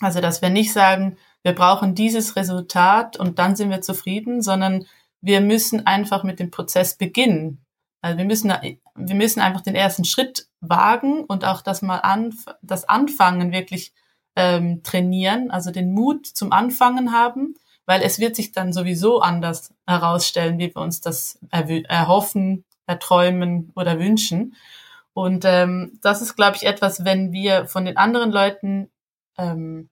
[0.00, 4.84] Also dass wir nicht sagen, wir brauchen dieses Resultat und dann sind wir zufrieden, sondern
[5.22, 7.64] wir müssen einfach mit dem Prozess beginnen.
[8.02, 8.52] Also wir müssen,
[8.94, 13.92] wir müssen einfach den ersten Schritt wagen und auch das mal an, das Anfangen wirklich
[14.36, 19.74] ähm, trainieren, also den Mut zum Anfangen haben, weil es wird sich dann sowieso anders
[19.86, 24.54] herausstellen, wie wir uns das erhoffen, erträumen oder wünschen.
[25.12, 28.90] Und ähm, das ist, glaube ich, etwas, wenn wir von den anderen Leuten
[29.36, 29.90] ähm,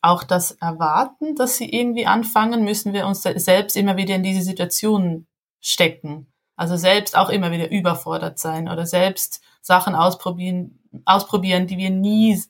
[0.00, 4.42] auch das erwarten, dass sie irgendwie anfangen, müssen wir uns selbst immer wieder in diese
[4.42, 5.26] Situation
[5.60, 6.26] stecken.
[6.56, 12.40] Also selbst auch immer wieder überfordert sein oder selbst Sachen ausprobieren, ausprobieren, die wir nie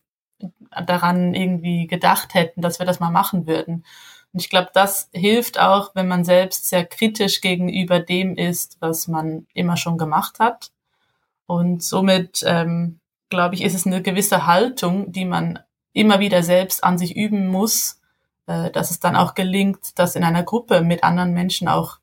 [0.87, 3.85] daran irgendwie gedacht hätten, dass wir das mal machen würden.
[4.33, 9.09] Und ich glaube, das hilft auch, wenn man selbst sehr kritisch gegenüber dem ist, was
[9.09, 10.70] man immer schon gemacht hat.
[11.46, 15.59] Und somit, ähm, glaube ich, ist es eine gewisse Haltung, die man
[15.92, 18.01] immer wieder selbst an sich üben muss,
[18.46, 21.99] äh, dass es dann auch gelingt, das in einer Gruppe mit anderen Menschen auch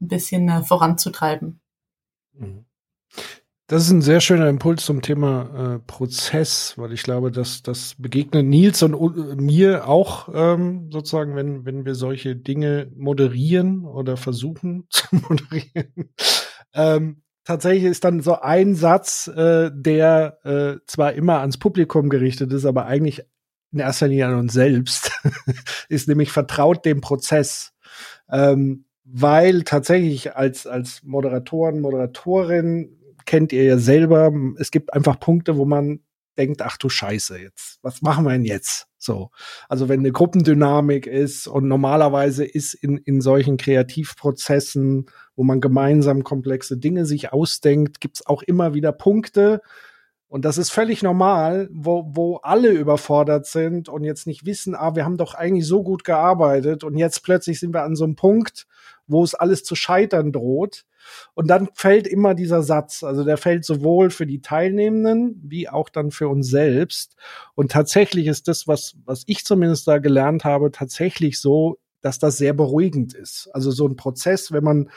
[0.00, 1.60] ein bisschen äh, voranzutreiben.
[2.34, 2.66] Mhm.
[3.68, 7.96] Das ist ein sehr schöner Impuls zum Thema äh, Prozess, weil ich glaube, dass das
[7.98, 14.16] begegnet Nils und uh, mir auch ähm, sozusagen, wenn, wenn wir solche Dinge moderieren oder
[14.16, 16.10] versuchen zu moderieren.
[16.74, 22.52] Ähm, tatsächlich ist dann so ein Satz, äh, der äh, zwar immer ans Publikum gerichtet
[22.52, 23.24] ist, aber eigentlich
[23.72, 25.10] in erster Linie an uns selbst,
[25.88, 27.72] ist nämlich vertraut dem Prozess.
[28.30, 32.95] Ähm, weil tatsächlich als, als Moderatoren, Moderatorin
[33.26, 36.00] kennt ihr ja selber, es gibt einfach Punkte, wo man
[36.38, 38.86] denkt, ach du Scheiße, jetzt, was machen wir denn jetzt?
[38.98, 39.30] So.
[39.68, 46.24] Also wenn eine Gruppendynamik ist und normalerweise ist in, in solchen Kreativprozessen, wo man gemeinsam
[46.24, 49.60] komplexe Dinge sich ausdenkt, gibt's auch immer wieder Punkte,
[50.28, 54.96] und das ist völlig normal, wo, wo alle überfordert sind und jetzt nicht wissen, ah,
[54.96, 58.16] wir haben doch eigentlich so gut gearbeitet und jetzt plötzlich sind wir an so einem
[58.16, 58.66] Punkt,
[59.06, 60.84] wo es alles zu scheitern droht.
[61.34, 65.88] Und dann fällt immer dieser Satz, also der fällt sowohl für die Teilnehmenden wie auch
[65.88, 67.16] dann für uns selbst.
[67.54, 72.36] Und tatsächlich ist das, was, was ich zumindest da gelernt habe, tatsächlich so, dass das
[72.36, 73.48] sehr beruhigend ist.
[73.52, 74.90] Also so ein Prozess, wenn man,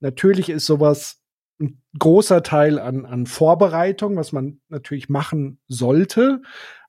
[0.00, 1.20] natürlich ist sowas
[1.60, 6.42] ein großer Teil an, an Vorbereitung, was man natürlich machen sollte.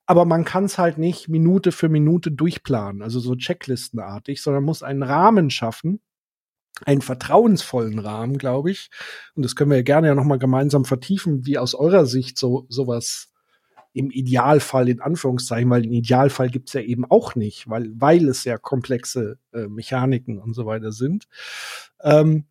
[0.05, 4.83] Aber man kann es halt nicht Minute für Minute durchplanen, also so checklistenartig, sondern muss
[4.83, 5.99] einen Rahmen schaffen,
[6.85, 8.89] einen vertrauensvollen Rahmen, glaube ich.
[9.35, 12.37] Und das können wir ja gerne ja noch mal gemeinsam vertiefen, wie aus eurer Sicht
[12.37, 13.31] so sowas
[13.93, 18.43] im Idealfall in Anführungszeichen, weil den Idealfall gibt's ja eben auch nicht, weil weil es
[18.43, 21.27] ja komplexe äh, Mechaniken und so weiter sind.
[22.01, 22.45] Ähm,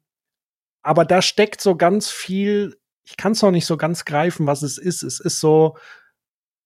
[0.82, 4.62] aber da steckt so ganz viel, ich kann es noch nicht so ganz greifen, was
[4.62, 5.02] es ist.
[5.02, 5.76] Es ist so,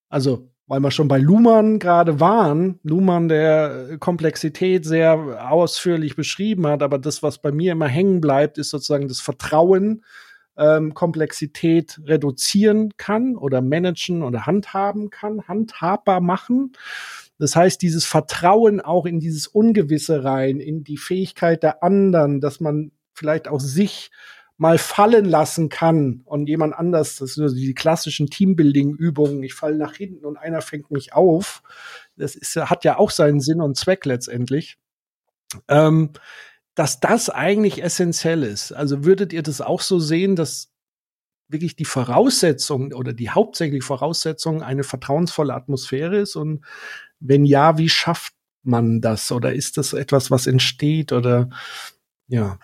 [0.09, 6.81] also weil wir schon bei Luhmann gerade waren, Luhmann, der Komplexität sehr ausführlich beschrieben hat,
[6.81, 10.05] aber das, was bei mir immer hängen bleibt, ist sozusagen das Vertrauen,
[10.57, 16.71] ähm, Komplexität reduzieren kann oder managen oder handhaben kann, handhabbar machen.
[17.37, 22.61] Das heißt, dieses Vertrauen auch in dieses Ungewisse rein, in die Fähigkeit der anderen, dass
[22.61, 24.09] man vielleicht auch sich
[24.61, 29.75] mal fallen lassen kann und jemand anders, das sind so die klassischen Teambuilding-Übungen, ich falle
[29.75, 31.63] nach hinten und einer fängt mich auf.
[32.15, 34.77] Das ist, hat ja auch seinen Sinn und Zweck letztendlich.
[35.67, 36.11] Ähm,
[36.75, 38.71] dass das eigentlich essentiell ist.
[38.71, 40.71] Also würdet ihr das auch so sehen, dass
[41.47, 46.35] wirklich die Voraussetzung oder die hauptsächliche Voraussetzung eine vertrauensvolle Atmosphäre ist?
[46.35, 46.63] Und
[47.19, 49.31] wenn ja, wie schafft man das?
[49.31, 51.13] Oder ist das etwas, was entsteht?
[51.13, 51.49] Oder
[52.27, 52.59] ja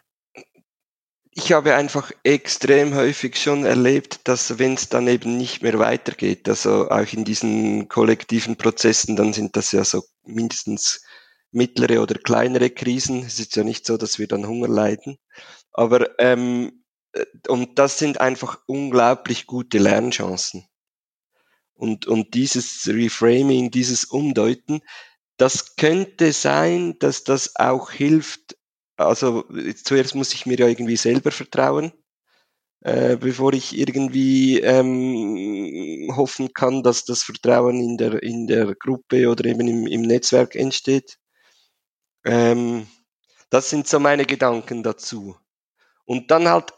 [1.37, 6.49] ich habe einfach extrem häufig schon erlebt, dass wenn es dann eben nicht mehr weitergeht,
[6.49, 11.03] also auch in diesen kollektiven Prozessen, dann sind das ja so mindestens
[11.51, 13.23] mittlere oder kleinere Krisen.
[13.23, 15.19] Es ist ja nicht so, dass wir dann Hunger leiden.
[15.73, 20.65] Aber ähm, äh, und das sind einfach unglaublich gute Lernchancen.
[21.75, 24.81] Und, und dieses Reframing, dieses Umdeuten,
[25.37, 28.56] das könnte sein, dass das auch hilft,
[28.97, 29.45] also
[29.83, 31.91] zuerst muss ich mir ja irgendwie selber vertrauen,
[32.81, 39.29] äh, bevor ich irgendwie ähm, hoffen kann, dass das Vertrauen in der, in der Gruppe
[39.29, 41.17] oder eben im, im Netzwerk entsteht.
[42.25, 42.87] Ähm,
[43.49, 45.37] das sind so meine Gedanken dazu.
[46.05, 46.73] Und dann halt,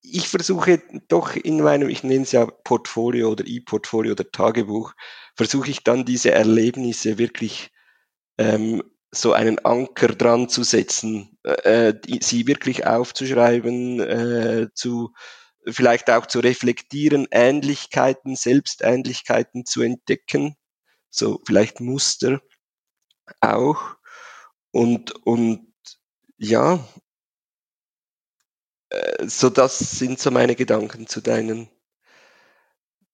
[0.00, 4.94] ich, versuche doch in meinem, ich nenne es ja Portfolio oder E-Portfolio oder Tagebuch,
[5.36, 7.70] versuche ich dann diese Erlebnisse wirklich
[8.38, 15.12] ähm, so einen Anker dran zu setzen, äh, die, sie wirklich aufzuschreiben, äh, zu
[15.66, 20.56] vielleicht auch zu reflektieren, Ähnlichkeiten, Selbstähnlichkeiten zu entdecken,
[21.10, 22.40] so vielleicht Muster
[23.40, 23.96] auch.
[24.70, 25.72] Und und
[26.36, 26.84] ja,
[28.90, 31.70] äh, so das sind so meine Gedanken zu deinen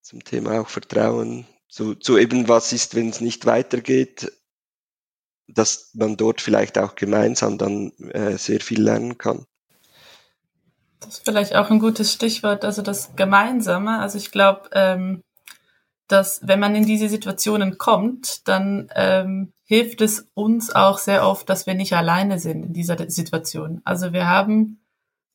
[0.02, 4.30] zum Thema auch Vertrauen, zu, zu eben was ist, wenn es nicht weitergeht,
[5.48, 9.46] dass man dort vielleicht auch gemeinsam dann äh, sehr viel lernen kann.
[11.00, 13.98] Das ist vielleicht auch ein gutes Stichwort, also das Gemeinsame.
[13.98, 15.22] Also ich glaube, ähm,
[16.08, 21.48] dass wenn man in diese Situationen kommt, dann ähm, hilft es uns auch sehr oft,
[21.48, 23.80] dass wir nicht alleine sind in dieser Situation.
[23.84, 24.80] Also wir haben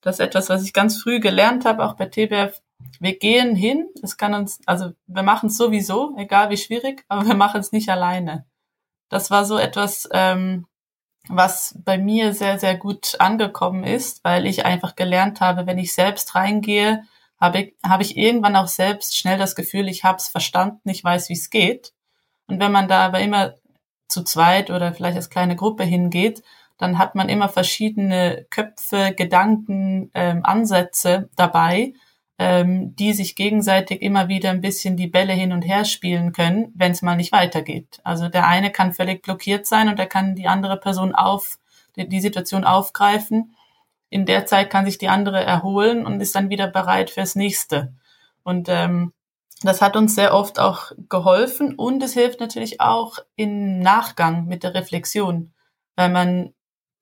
[0.02, 2.62] das etwas, was ich ganz früh gelernt habe, auch bei TBF.
[3.00, 7.28] Wir gehen hin, es kann uns, also wir machen es sowieso, egal wie schwierig, aber
[7.28, 8.46] wir machen es nicht alleine
[9.10, 10.68] das war so etwas, ähm,
[11.28, 15.94] was bei mir sehr, sehr gut angekommen ist, weil ich einfach gelernt habe, wenn ich
[15.94, 17.04] selbst reingehe,
[17.40, 21.04] habe ich, habe ich irgendwann auch selbst schnell das Gefühl, ich habe es verstanden, ich
[21.04, 21.94] weiß, wie es geht.
[22.48, 23.56] Und wenn man da aber immer
[24.08, 26.44] zu zweit oder vielleicht als kleine Gruppe hingeht,
[26.78, 31.94] dann hat man immer verschiedene Köpfe, Gedanken, ähm, Ansätze dabei
[32.40, 36.72] ähm, die sich gegenseitig immer wieder ein bisschen die Bälle hin und her spielen können,
[36.74, 38.00] wenn es mal nicht weitergeht.
[38.06, 41.60] Also der eine kann völlig blockiert sein und er kann die andere Person auf,
[41.98, 43.56] die, die Situation aufgreifen.
[44.10, 47.94] in der Zeit kann sich die andere erholen und ist dann wieder bereit fürs nächste.
[48.44, 49.14] Und ähm,
[49.62, 54.64] das hat uns sehr oft auch geholfen und es hilft natürlich auch im Nachgang mit
[54.64, 55.52] der Reflexion,
[55.98, 56.54] weil man,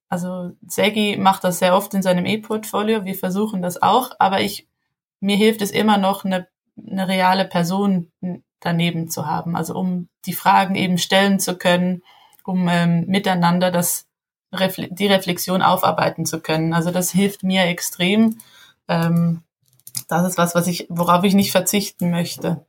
[0.10, 4.68] also Segi macht das sehr oft in seinem E-Portfolio, wir versuchen das auch, aber ich,
[5.20, 6.48] mir hilft es immer noch, eine,
[6.78, 8.12] eine reale Person
[8.60, 12.04] daneben zu haben, also um die Fragen eben stellen zu können,
[12.44, 14.08] um ähm, miteinander das,
[14.52, 16.74] die Reflexion aufarbeiten zu können.
[16.74, 18.38] Also das hilft mir extrem.
[18.88, 19.44] Ähm,
[20.08, 22.66] das ist was, was ich, worauf ich nicht verzichten möchte.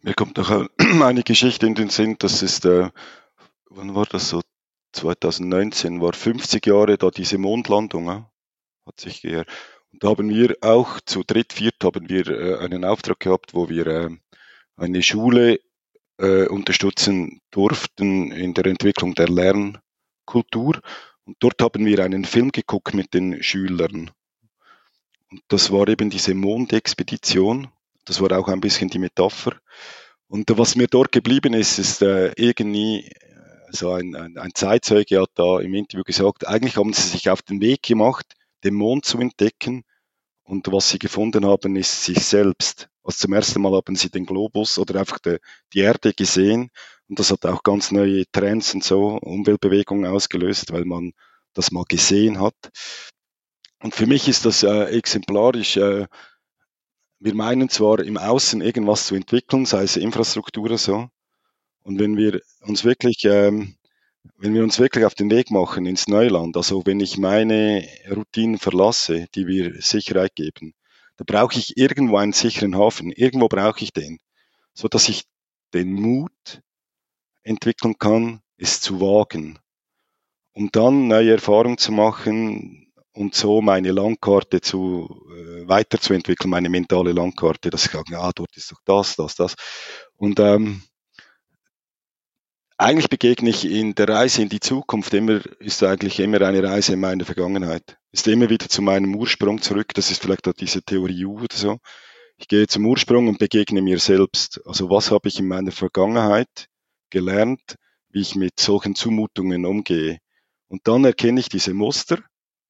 [0.00, 0.68] Mir kommt noch
[1.02, 2.90] eine Geschichte in den Sinn, das ist, äh,
[3.68, 4.40] wann war das so?
[4.92, 8.22] 2019 war 50 Jahre da diese Mondlandung, äh,
[8.86, 9.48] hat sich geehrt.
[9.92, 13.68] Und da haben wir auch zu dritt, viert haben wir äh, einen Auftrag gehabt, wo
[13.68, 14.10] wir äh,
[14.76, 15.60] eine Schule
[16.18, 20.80] äh, unterstützen durften in der Entwicklung der Lernkultur.
[21.24, 24.10] Und dort haben wir einen Film geguckt mit den Schülern.
[25.30, 27.68] Und das war eben diese Mondexpedition.
[28.04, 29.52] Das war auch ein bisschen die Metapher.
[30.26, 33.14] Und was mir dort geblieben ist, ist äh, irgendwie äh,
[33.70, 37.42] so ein, ein, ein Zeitzeuge hat da im Interview gesagt, eigentlich haben sie sich auf
[37.42, 38.34] den Weg gemacht,
[38.64, 39.84] den Mond zu entdecken.
[40.44, 42.88] Und was sie gefunden haben, ist sich selbst.
[43.02, 45.38] Also zum ersten Mal haben sie den Globus oder einfach die,
[45.72, 46.70] die Erde gesehen.
[47.08, 51.12] Und das hat auch ganz neue Trends und so, Umweltbewegungen ausgelöst, weil man
[51.54, 52.54] das mal gesehen hat.
[53.80, 55.76] Und für mich ist das äh, exemplarisch.
[55.76, 56.06] Äh,
[57.20, 61.08] wir meinen zwar im Außen irgendwas zu entwickeln, sei es Infrastruktur oder so.
[61.82, 63.77] Und wenn wir uns wirklich, ähm,
[64.36, 68.58] wenn wir uns wirklich auf den Weg machen ins Neuland, also wenn ich meine Routinen
[68.58, 70.74] verlasse, die wir Sicherheit geben,
[71.16, 73.10] da brauche ich irgendwo einen sicheren Hafen.
[73.10, 74.18] Irgendwo brauche ich den,
[74.72, 75.24] so dass ich
[75.74, 76.62] den Mut
[77.42, 79.58] entwickeln kann, es zu wagen,
[80.52, 87.10] um dann neue Erfahrungen zu machen, und so meine Landkarte zu äh, weiterzuentwickeln, meine mentale
[87.12, 89.54] Landkarte, dass ich sage, ja, dort ist doch das, das, das.
[90.16, 90.82] Und ähm,
[92.78, 96.94] eigentlich begegne ich in der Reise in die Zukunft immer, ist eigentlich immer eine Reise
[96.94, 97.98] in meine Vergangenheit.
[98.12, 99.92] Ist immer wieder zu meinem Ursprung zurück.
[99.94, 101.78] Das ist vielleicht auch diese Theorie U oder so.
[102.36, 104.60] Ich gehe zum Ursprung und begegne mir selbst.
[104.64, 106.68] Also was habe ich in meiner Vergangenheit
[107.10, 107.74] gelernt,
[108.10, 110.18] wie ich mit solchen Zumutungen umgehe.
[110.68, 112.18] Und dann erkenne ich diese Muster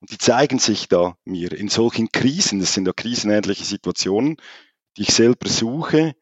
[0.00, 4.36] und die zeigen sich da mir in solchen Krisen, das sind ja krisenähnliche Situationen,
[4.96, 6.14] die ich selber suche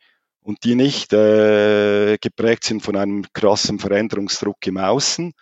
[0.47, 5.33] und die nicht äh, geprägt sind von einem krassen Veränderungsdruck im Außen,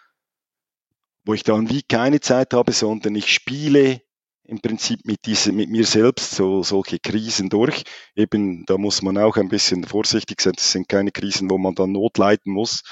[1.27, 4.01] wo ich dann wie keine Zeit habe, sondern ich spiele
[4.45, 7.85] im Prinzip mit, diese, mit mir selbst so solche Krisen durch.
[8.17, 10.55] Eben, da muss man auch ein bisschen vorsichtig sein.
[10.57, 12.83] Das sind keine Krisen, wo man dann Not leiden muss,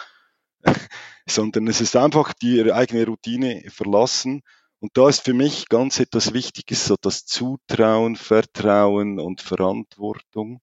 [1.26, 4.42] sondern es ist einfach die eigene Routine verlassen
[4.80, 10.60] und da ist für mich ganz etwas Wichtiges, so das Zutrauen, Vertrauen und Verantwortung.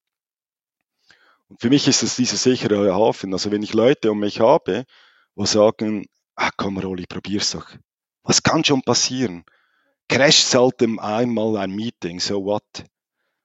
[1.49, 3.33] Und für mich ist es dieser sichere Hafen.
[3.33, 4.85] Also wenn ich Leute um mich habe,
[5.35, 7.67] wo sagen, ah komm Rolli, probier's doch.
[8.23, 9.43] Was kann schon passieren?
[10.07, 12.63] Crasht halt einmal ein Meeting, so what?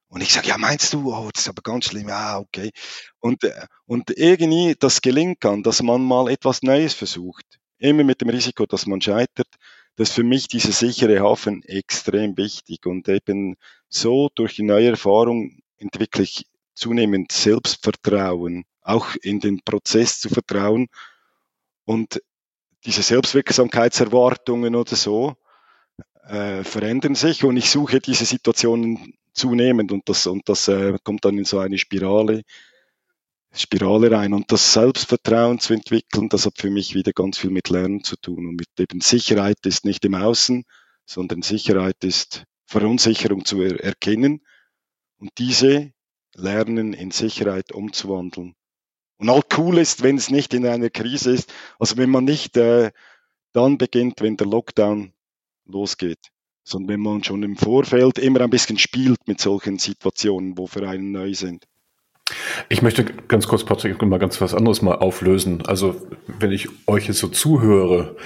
[0.07, 2.71] Und ich sage, ja, meinst du, oh, das ist aber ganz schlimm, ja, okay.
[3.19, 7.45] Und, äh, und irgendwie das gelingen kann, dass man mal etwas Neues versucht.
[7.77, 9.49] Immer mit dem Risiko, dass man scheitert
[9.95, 13.55] das ist für mich dieser sichere Hafen extrem wichtig und eben
[13.87, 16.45] so durch die neue Erfahrung entwickle ich
[16.75, 20.87] zunehmend Selbstvertrauen, auch in den Prozess zu vertrauen
[21.85, 22.21] und
[22.85, 25.35] diese Selbstwirksamkeitserwartungen oder so
[26.27, 31.25] äh, verändern sich und ich suche diese Situationen zunehmend und das, und das äh, kommt
[31.25, 32.43] dann in so eine Spirale,
[33.53, 34.33] Spirale rein.
[34.33, 38.17] Und das Selbstvertrauen zu entwickeln, das hat für mich wieder ganz viel mit Lernen zu
[38.17, 38.47] tun.
[38.47, 40.65] Und mit eben Sicherheit ist nicht im Außen,
[41.05, 44.41] sondern Sicherheit ist Verunsicherung zu er erkennen
[45.19, 45.91] und diese
[46.35, 48.55] lernen in Sicherheit umzuwandeln.
[49.17, 52.57] Und all cool ist, wenn es nicht in einer Krise ist, also wenn man nicht
[52.57, 52.91] äh,
[53.53, 55.13] dann beginnt, wenn der Lockdown
[55.65, 56.19] losgeht,
[56.63, 60.87] sondern wenn man schon im Vorfeld immer ein bisschen spielt mit solchen Situationen, wo für
[60.87, 61.65] einen neu sind.
[62.69, 65.65] Ich möchte ganz kurz, Patrick, mal ganz was anderes mal auflösen.
[65.65, 68.17] Also, wenn ich euch jetzt so zuhöre,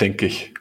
[0.00, 0.54] denke ich,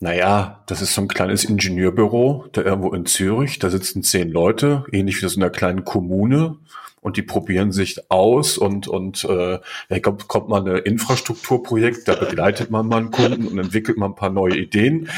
[0.00, 4.84] naja, das ist so ein kleines Ingenieurbüro, da irgendwo in Zürich, da sitzen zehn Leute,
[4.92, 6.56] ähnlich wie so in einer kleinen Kommune,
[7.02, 12.14] und die probieren sich aus und, und äh, da kommt, kommt mal ein Infrastrukturprojekt, da
[12.14, 15.08] begleitet man mal einen Kunden und entwickelt mal ein paar neue Ideen.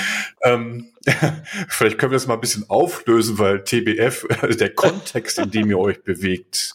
[0.42, 0.91] Ähm,
[1.68, 5.70] vielleicht können wir das mal ein bisschen auflösen, weil TBF, also der Kontext, in dem
[5.70, 6.74] ihr euch bewegt,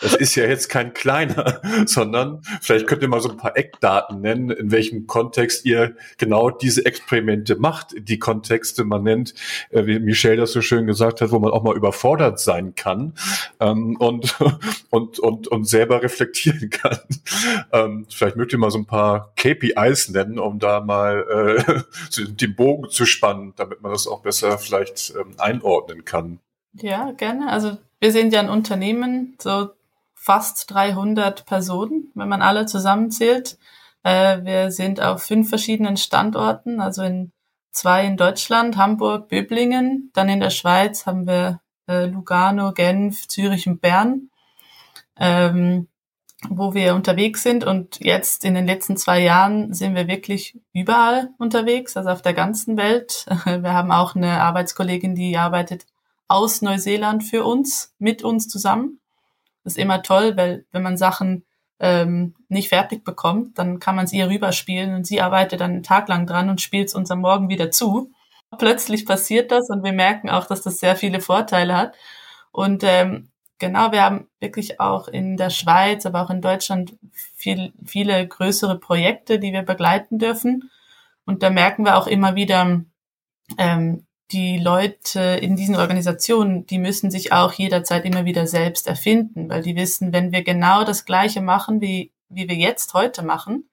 [0.00, 4.20] das ist ja jetzt kein kleiner, sondern vielleicht könnt ihr mal so ein paar Eckdaten
[4.20, 7.94] nennen, in welchem Kontext ihr genau diese Experimente macht.
[7.96, 9.34] Die Kontexte, man nennt,
[9.70, 13.14] äh, wie Michelle das so schön gesagt hat, wo man auch mal überfordert sein kann
[13.60, 14.36] ähm, und,
[14.90, 16.98] und, und, und selber reflektieren kann.
[17.72, 22.54] Ähm, vielleicht mögt ihr mal so ein paar KPIs nennen, um da mal äh, den
[22.54, 26.40] Bogen zu spannen, damit man das auch besser vielleicht ähm, einordnen kann.
[26.72, 27.50] Ja, gerne.
[27.50, 29.70] Also wir sind ja ein Unternehmen, so
[30.14, 33.58] fast 300 Personen, wenn man alle zusammenzählt.
[34.02, 37.32] Äh, wir sind auf fünf verschiedenen Standorten, also in
[37.70, 40.10] zwei in Deutschland, Hamburg, Böblingen.
[40.14, 44.30] Dann in der Schweiz haben wir äh, Lugano, Genf, Zürich und Bern,
[45.16, 45.88] ähm,
[46.48, 47.64] wo wir unterwegs sind.
[47.64, 52.34] Und jetzt in den letzten zwei Jahren sind wir wirklich überall unterwegs, also auf der
[52.34, 53.26] ganzen Welt.
[53.44, 55.86] Wir haben auch eine Arbeitskollegin, die arbeitet
[56.28, 59.00] aus Neuseeland für uns, mit uns zusammen.
[59.64, 61.44] Das ist immer toll, weil wenn man Sachen
[61.80, 65.82] ähm, nicht fertig bekommt, dann kann man es ihr rüberspielen und sie arbeitet dann einen
[65.82, 68.12] Tag lang dran und spielt es uns am Morgen wieder zu.
[68.58, 71.96] Plötzlich passiert das und wir merken auch, dass das sehr viele Vorteile hat.
[72.50, 73.27] Und ähm,
[73.58, 78.78] genau, wir haben wirklich auch in der Schweiz, aber auch in Deutschland viel, viele größere
[78.78, 80.70] Projekte, die wir begleiten dürfen.
[81.24, 82.82] Und da merken wir auch immer wieder,
[83.56, 89.48] ähm, die Leute in diesen Organisationen, die müssen sich auch jederzeit immer wieder selbst erfinden,
[89.48, 93.68] weil die wissen, wenn wir genau das Gleiche machen, wie, wie wir jetzt heute machen,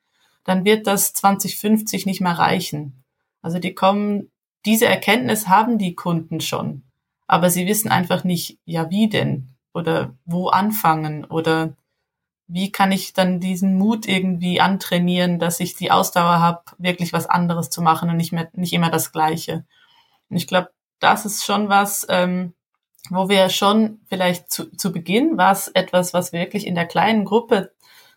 [0.46, 3.04] dann wird das 2050 nicht mehr reichen.
[3.42, 4.32] Also die kommen,
[4.66, 6.84] diese Erkenntnis haben die Kunden schon,
[7.28, 9.55] aber sie wissen einfach nicht, ja, wie denn?
[9.76, 11.26] Oder wo anfangen?
[11.26, 11.74] Oder
[12.48, 17.28] wie kann ich dann diesen Mut irgendwie antrainieren, dass ich die Ausdauer habe, wirklich was
[17.28, 19.66] anderes zu machen und nicht mehr, nicht immer das Gleiche.
[20.30, 20.70] Und ich glaube,
[21.00, 22.54] das ist schon was, ähm,
[23.10, 26.86] wo wir schon vielleicht zu, zu Beginn war es etwas, was wir wirklich in der
[26.86, 27.72] kleinen Gruppe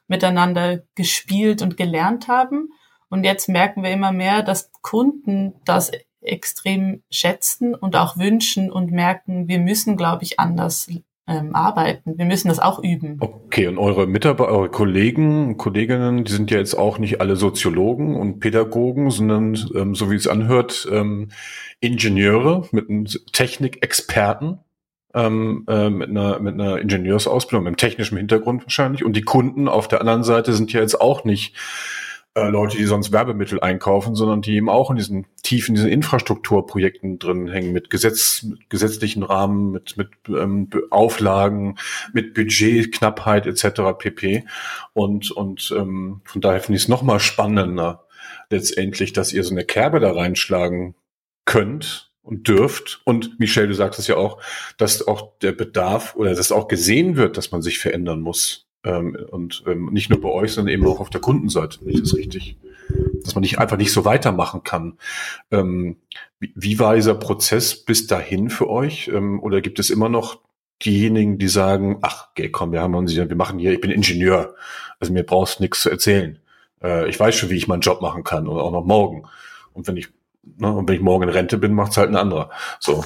[0.06, 2.70] miteinander gespielt und gelernt haben.
[3.10, 5.90] Und jetzt merken wir immer mehr, dass Kunden das
[6.20, 10.88] extrem schätzen und auch wünschen und merken, wir müssen, glaube ich, anders
[11.28, 12.16] ähm, arbeiten.
[12.16, 13.18] Wir müssen das auch üben.
[13.20, 18.16] Okay, und eure Mitarbeiter, eure Kollegen, Kolleginnen, die sind ja jetzt auch nicht alle Soziologen
[18.16, 21.28] und Pädagogen, sondern, ähm, so wie es anhört, ähm,
[21.80, 24.58] Ingenieure mit einem Technikexperten.
[25.14, 29.04] Ähm, äh, mit, einer, mit einer Ingenieursausbildung, mit einem technischen Hintergrund wahrscheinlich.
[29.04, 31.56] Und die Kunden auf der anderen Seite sind ja jetzt auch nicht
[32.34, 37.18] äh, Leute, die sonst Werbemittel einkaufen, sondern die eben auch in diesen tiefen, diesen Infrastrukturprojekten
[37.18, 41.78] drin hängen, mit Gesetz, mit gesetzlichen Rahmen, mit, mit ähm, Auflagen,
[42.12, 43.80] mit Budgetknappheit etc.
[43.98, 44.44] pp.
[44.92, 48.06] Und, und ähm, von daher finde ich es nochmal spannender,
[48.50, 50.94] letztendlich, dass ihr so eine Kerbe da reinschlagen
[51.44, 53.00] könnt und dürft.
[53.04, 54.40] Und Michelle, du sagst es ja auch,
[54.76, 58.67] dass auch der Bedarf oder dass auch gesehen wird, dass man sich verändern muss.
[58.84, 61.84] Ähm, und ähm, nicht nur bei euch, sondern eben auch auf der Kundenseite.
[61.84, 62.56] Nicht das richtig?
[63.22, 64.98] Dass man nicht einfach nicht so weitermachen kann.
[65.50, 65.96] Ähm,
[66.38, 69.08] wie, wie, war dieser Prozess bis dahin für euch?
[69.08, 70.40] Ähm, oder gibt es immer noch
[70.84, 74.54] diejenigen, die sagen, ach, okay, komm, wir haben uns, wir machen hier, ich bin Ingenieur,
[75.00, 76.38] also mir brauchst nichts zu erzählen.
[76.82, 79.24] Äh, ich weiß schon, wie ich meinen Job machen kann oder auch noch morgen.
[79.72, 80.08] Und wenn ich,
[80.56, 82.50] ne, und wenn ich morgen in Rente bin, macht's halt ein anderer.
[82.78, 83.04] So.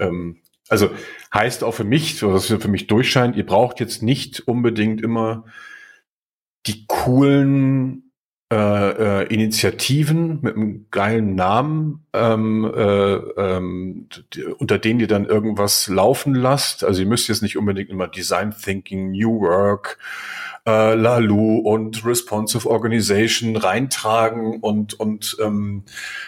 [0.00, 0.38] Ähm,
[0.68, 0.90] also
[1.34, 5.44] heißt auch für mich, das für mich durchscheint, ihr braucht jetzt nicht unbedingt immer
[6.66, 8.12] die coolen
[8.52, 14.08] äh, äh, Initiativen mit einem geilen Namen, ähm, äh, ähm,
[14.58, 16.84] unter denen ihr dann irgendwas laufen lasst.
[16.84, 19.98] Also ihr müsst jetzt nicht unbedingt immer Design Thinking, New Work,
[20.66, 25.84] äh, Lalu und Responsive Organization reintragen und und ähm,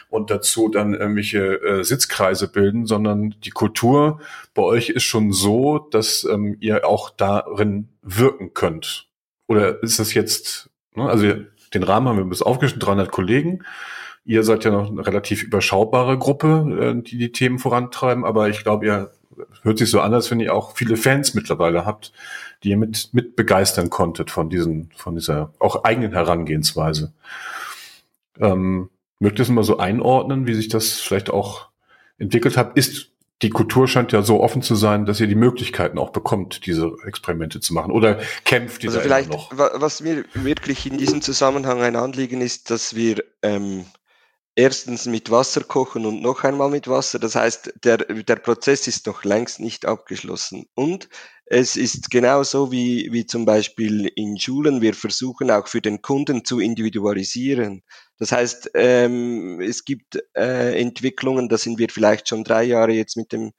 [0.08, 4.20] und dazu dann irgendwelche äh, Sitzkreise bilden, sondern die Kultur
[4.54, 9.08] bei euch ist schon so, dass ähm, ihr auch darin wirken könnt.
[9.46, 11.32] Oder ist das jetzt, ne, also
[11.74, 13.64] den Rahmen haben wir bis aufgeschnitten, 300 Kollegen.
[14.24, 18.62] Ihr seid ja noch eine relativ überschaubare Gruppe, äh, die die Themen vorantreiben, aber ich
[18.62, 19.10] glaube, ihr
[19.62, 22.12] hört sich so an, als wenn ihr auch viele Fans mittlerweile habt,
[22.62, 27.12] die ihr mit, mit begeistern konntet von diesen, von dieser auch eigenen Herangehensweise.
[28.40, 31.68] Ähm, mögt ihr es mal so einordnen, wie sich das vielleicht auch
[32.18, 32.76] entwickelt hat?
[32.76, 33.10] Ist
[33.42, 36.92] die Kultur scheint ja so offen zu sein, dass ihr die Möglichkeiten auch bekommt, diese
[37.04, 37.92] Experimente zu machen.
[37.92, 39.50] Oder kämpft ihr also da vielleicht, noch?
[39.52, 43.84] Was mir wirklich in diesem Zusammenhang ein Anliegen ist, dass wir ähm,
[44.56, 47.18] erstens mit Wasser kochen und noch einmal mit Wasser.
[47.18, 50.66] Das heißt, der, der Prozess ist noch längst nicht abgeschlossen.
[50.74, 51.08] Und
[51.46, 54.80] es ist genauso wie, wie zum Beispiel in Schulen.
[54.80, 57.82] Wir versuchen auch für den Kunden zu individualisieren.
[58.18, 63.16] Das heißt, ähm, es gibt äh, Entwicklungen, da sind wir vielleicht schon drei Jahre jetzt
[63.16, 63.52] mit dem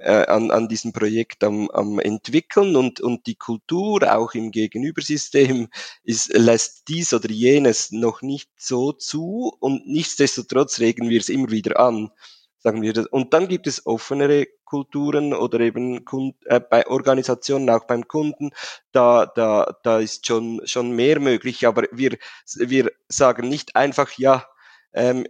[0.00, 5.68] äh, an, an diesem Projekt am, am entwickeln und, und die Kultur auch im Gegenübersystem
[6.04, 11.50] ist, lässt dies oder jenes noch nicht so zu und nichtsdestotrotz regen wir es immer
[11.50, 12.10] wieder an,
[12.58, 13.06] sagen wir das.
[13.06, 18.50] Und dann gibt es offenere Kulturen oder eben Kund, äh, bei Organisationen, auch beim Kunden,
[18.92, 22.18] da, da, da ist schon, schon mehr möglich, aber wir,
[22.56, 24.44] wir sagen nicht einfach, ja,
[24.92, 25.26] ähm,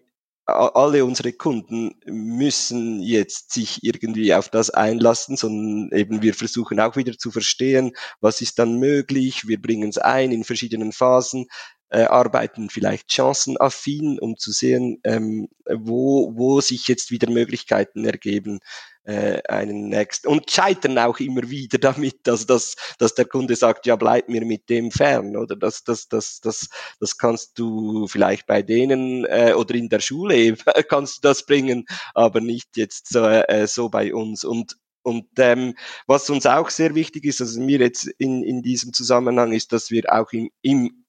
[0.47, 6.97] alle unsere Kunden müssen jetzt sich irgendwie auf das einlassen, sondern eben wir versuchen auch
[6.97, 9.49] wieder zu verstehen, was ist dann möglich.
[9.49, 11.47] Wir bringen es ein in verschiedenen Phasen,
[11.91, 18.61] äh, arbeiten vielleicht chancenaffin, um zu sehen, ähm, wo, wo sich jetzt wieder Möglichkeiten ergeben,
[19.07, 20.27] äh, einen Next.
[20.27, 24.45] Und scheitern auch immer wieder damit, dass, dass, dass der Kunde sagt, ja, bleib mir
[24.45, 25.57] mit dem fern oder?
[25.57, 26.69] Das, das, das, das,
[27.01, 30.57] das kannst du vielleicht bei denen äh, oder in der Schule
[30.89, 34.45] kannst du das bringen, aber nicht jetzt so, äh, so bei uns.
[34.45, 35.77] Und und ähm,
[36.09, 39.93] was uns auch sehr wichtig ist, also mir jetzt in, in diesem Zusammenhang ist, dass
[39.93, 41.06] wir auch im, im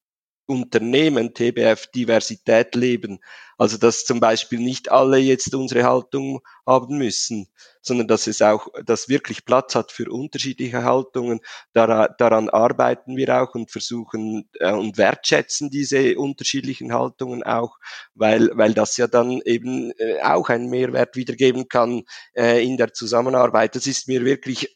[0.48, 3.20] Unternehmen TBF Diversität leben.
[3.58, 7.48] Also dass zum Beispiel nicht alle jetzt unsere Haltung haben müssen,
[7.82, 11.40] sondern dass es auch, dass wirklich Platz hat für unterschiedliche Haltungen.
[11.74, 17.80] Daran, daran arbeiten wir auch und versuchen äh, und wertschätzen diese unterschiedlichen Haltungen auch,
[18.14, 22.04] weil, weil das ja dann eben äh, auch einen Mehrwert wiedergeben kann
[22.36, 23.76] äh, in der Zusammenarbeit.
[23.76, 24.76] Das ist mir wirklich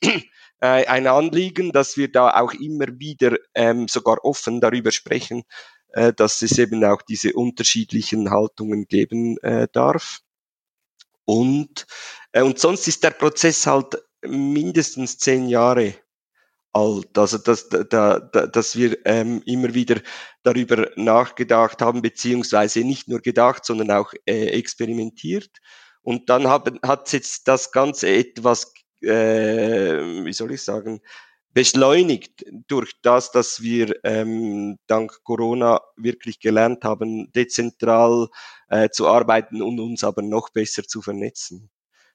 [0.61, 5.43] äh, ein Anliegen, dass wir da auch immer wieder ähm, sogar offen darüber sprechen,
[5.89, 10.19] äh, dass es eben auch diese unterschiedlichen Haltungen geben äh, darf.
[11.25, 11.85] Und,
[12.31, 15.95] äh, und sonst ist der Prozess halt mindestens zehn Jahre
[16.73, 17.17] alt.
[17.17, 20.01] Also dass, da, da, dass wir ähm, immer wieder
[20.43, 25.49] darüber nachgedacht haben, beziehungsweise nicht nur gedacht, sondern auch äh, experimentiert.
[26.01, 31.01] Und dann haben, hat jetzt das Ganze etwas äh, wie soll ich sagen,
[31.53, 38.29] beschleunigt durch das, dass wir ähm, dank Corona wirklich gelernt haben, dezentral
[38.69, 41.69] äh, zu arbeiten und uns aber noch besser zu vernetzen.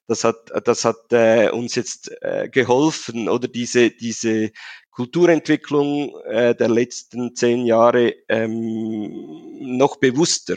[0.07, 4.51] Das hat, das hat äh, uns jetzt äh, geholfen oder diese, diese
[4.89, 10.55] Kulturentwicklung äh, der letzten zehn Jahre ähm, noch bewusster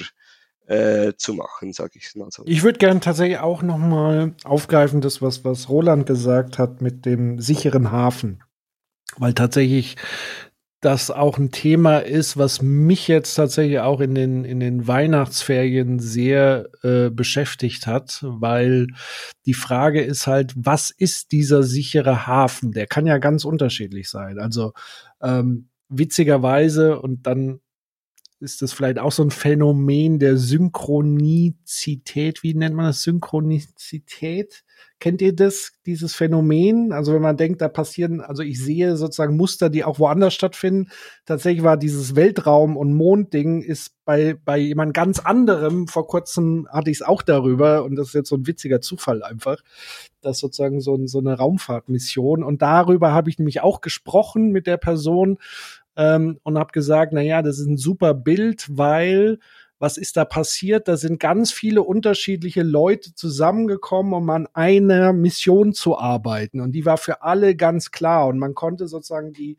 [0.70, 2.44] äh, zu machen, sage ich mal so.
[2.46, 7.04] Ich würde gerne tatsächlich auch noch mal aufgreifen, das was was Roland gesagt hat mit
[7.06, 8.44] dem sicheren Hafen,
[9.16, 9.96] weil tatsächlich
[10.80, 15.98] das auch ein Thema ist, was mich jetzt tatsächlich auch in den in den Weihnachtsferien
[15.98, 18.86] sehr äh, beschäftigt hat, weil
[19.46, 22.70] die Frage ist halt, was ist dieser sichere Hafen?
[22.70, 24.38] Der kann ja ganz unterschiedlich sein.
[24.38, 24.72] Also
[25.20, 27.58] ähm, witzigerweise und dann
[28.40, 32.42] ist das vielleicht auch so ein Phänomen der Synchronizität.
[32.42, 33.02] Wie nennt man das?
[33.02, 34.64] Synchronizität?
[34.98, 36.92] Kennt ihr das, dieses Phänomen?
[36.92, 40.90] Also wenn man denkt, da passieren, also ich sehe sozusagen Muster, die auch woanders stattfinden.
[41.24, 46.90] Tatsächlich war dieses Weltraum- und Mondding ist bei, bei jemand ganz anderem, vor kurzem hatte
[46.90, 49.58] ich es auch darüber, und das ist jetzt so ein witziger Zufall einfach,
[50.20, 52.42] dass sozusagen so, so eine Raumfahrtmission.
[52.42, 55.38] Und darüber habe ich nämlich auch gesprochen mit der Person,
[55.96, 59.38] ähm, und habe gesagt, na ja, das ist ein super Bild, weil
[59.80, 60.88] was ist da passiert?
[60.88, 66.60] Da sind ganz viele unterschiedliche Leute zusammengekommen, um an einer Mission zu arbeiten.
[66.60, 68.26] Und die war für alle ganz klar.
[68.28, 69.56] Und man konnte sozusagen die,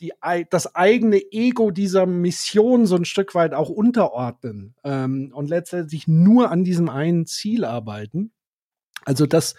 [0.00, 0.12] die,
[0.50, 6.50] das eigene Ego dieser Mission so ein Stück weit auch unterordnen ähm, und letztendlich nur
[6.50, 8.32] an diesem einen Ziel arbeiten.
[9.04, 9.54] Also das,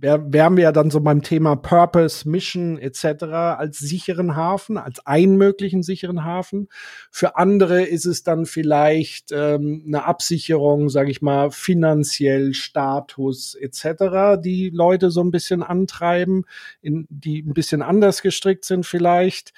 [0.00, 3.24] wären wir ja dann so beim Thema Purpose, Mission etc.
[3.24, 6.68] als sicheren Hafen, als einen möglichen sicheren Hafen.
[7.10, 14.40] Für andere ist es dann vielleicht ähm, eine Absicherung, sage ich mal, finanziell, Status etc.,
[14.42, 16.44] die Leute so ein bisschen antreiben,
[16.80, 19.52] in, die ein bisschen anders gestrickt sind vielleicht.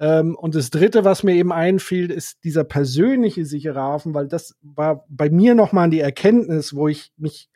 [0.00, 4.56] Ähm, und das Dritte, was mir eben einfiel, ist dieser persönliche sichere Hafen, weil das
[4.62, 7.50] war bei mir nochmal die Erkenntnis, wo ich mich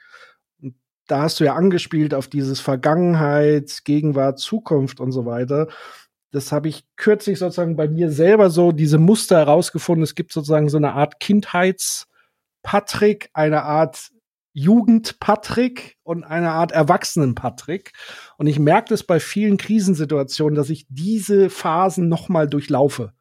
[1.07, 5.69] da hast du ja angespielt auf dieses Vergangenheit, Gegenwart, Zukunft und so weiter.
[6.33, 10.03] Das habe ich kürzlich sozusagen bei mir selber so diese Muster herausgefunden.
[10.03, 14.11] Es gibt sozusagen so eine Art Kindheits-Patrick, eine Art
[14.53, 17.93] Jugend-Patrick und eine Art Erwachsenen-Patrick.
[18.39, 23.13] Und ich merke das bei vielen Krisensituationen, dass ich diese Phasen nochmal durchlaufe.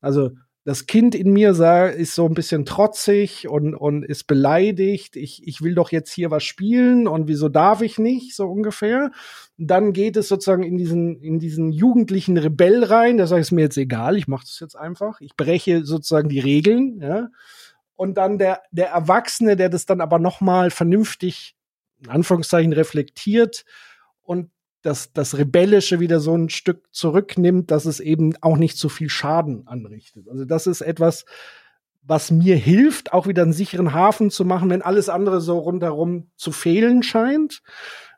[0.00, 0.32] Also
[0.64, 5.16] das Kind in mir sah, ist so ein bisschen trotzig und, und ist beleidigt.
[5.16, 9.10] Ich, ich will doch jetzt hier was spielen und wieso darf ich nicht, so ungefähr.
[9.58, 13.16] Dann geht es sozusagen in diesen, in diesen jugendlichen Rebell rein.
[13.16, 15.20] Da sage ich, es mir jetzt egal, ich mache das jetzt einfach.
[15.20, 17.28] Ich breche sozusagen die Regeln, ja.
[17.96, 21.56] Und dann der, der Erwachsene, der das dann aber noch mal vernünftig,
[22.02, 23.64] in Anführungszeichen, reflektiert
[24.22, 24.50] und
[24.82, 29.08] das, das Rebellische wieder so ein Stück zurücknimmt, dass es eben auch nicht so viel
[29.08, 30.28] Schaden anrichtet.
[30.28, 31.24] Also das ist etwas,
[32.02, 36.30] was mir hilft, auch wieder einen sicheren Hafen zu machen, wenn alles andere so rundherum
[36.36, 37.62] zu fehlen scheint.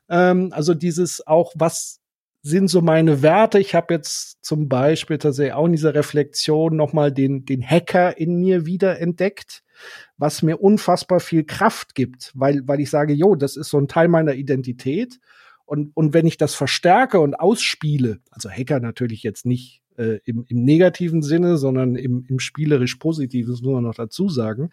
[0.09, 2.01] Ähm, also dieses auch, was
[2.43, 3.59] sind so meine Werte?
[3.59, 8.37] Ich habe jetzt zum Beispiel tatsächlich auch in dieser Reflexion nochmal den, den Hacker in
[8.37, 9.63] mir wieder entdeckt,
[10.17, 13.89] was mir unfassbar viel Kraft gibt, weil, weil ich sage, jo, das ist so ein
[13.89, 15.21] Teil meiner Identität.
[15.67, 20.45] Und, und wenn ich das verstärke und ausspiele, also Hacker natürlich jetzt nicht äh, im,
[20.49, 24.71] im negativen Sinne, sondern im, im spielerisch positiven, das muss man noch dazu sagen.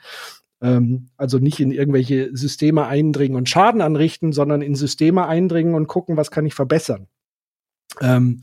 [0.61, 5.87] Ähm, also nicht in irgendwelche Systeme eindringen und Schaden anrichten, sondern in Systeme eindringen und
[5.87, 7.07] gucken, was kann ich verbessern.
[7.99, 8.41] Ähm,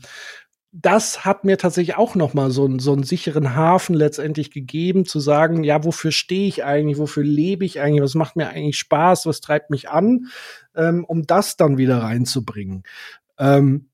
[0.71, 5.19] das hat mir tatsächlich auch noch mal so, so einen sicheren Hafen letztendlich gegeben, zu
[5.19, 9.25] sagen, ja, wofür stehe ich eigentlich, wofür lebe ich eigentlich, was macht mir eigentlich Spaß,
[9.25, 10.27] was treibt mich an,
[10.75, 12.83] ähm, um das dann wieder reinzubringen.
[13.39, 13.89] Ähm,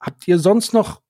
[0.00, 1.00] habt ihr sonst noch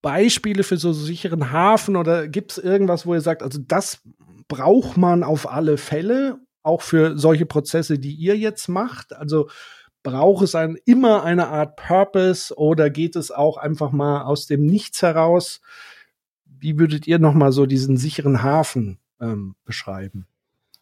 [0.00, 4.00] Beispiele für so sicheren Hafen oder gibt es irgendwas, wo ihr sagt, also das
[4.46, 9.12] braucht man auf alle Fälle, auch für solche Prozesse, die ihr jetzt macht?
[9.12, 9.48] Also
[10.02, 14.66] braucht es ein, immer eine Art Purpose oder geht es auch einfach mal aus dem
[14.66, 15.60] Nichts heraus?
[16.44, 20.26] Wie würdet ihr noch mal so diesen sicheren Hafen ähm, beschreiben?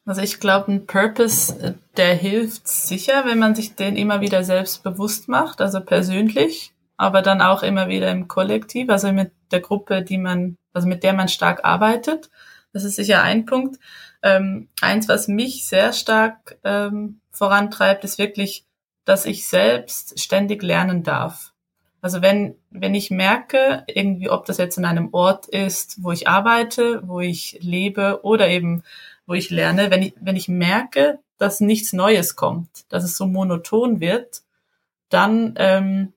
[0.06, 4.44] Also ich glaube, ein Purpose, äh, der hilft sicher, wenn man sich den immer wieder
[4.44, 9.60] selbst bewusst macht, also persönlich, aber dann auch immer wieder im Kollektiv, also mit der
[9.60, 12.30] Gruppe, die man, also mit der man stark arbeitet.
[12.72, 13.80] Das ist sicher ein Punkt.
[14.22, 18.65] Ähm, eins, was mich sehr stark ähm, vorantreibt, ist wirklich
[19.06, 21.54] dass ich selbst ständig lernen darf.
[22.02, 26.28] Also wenn, wenn ich merke, irgendwie, ob das jetzt in einem Ort ist, wo ich
[26.28, 28.82] arbeite, wo ich lebe oder eben,
[29.26, 33.26] wo ich lerne, wenn ich, wenn ich merke, dass nichts Neues kommt, dass es so
[33.26, 34.42] monoton wird,
[35.08, 36.12] dann, ähm,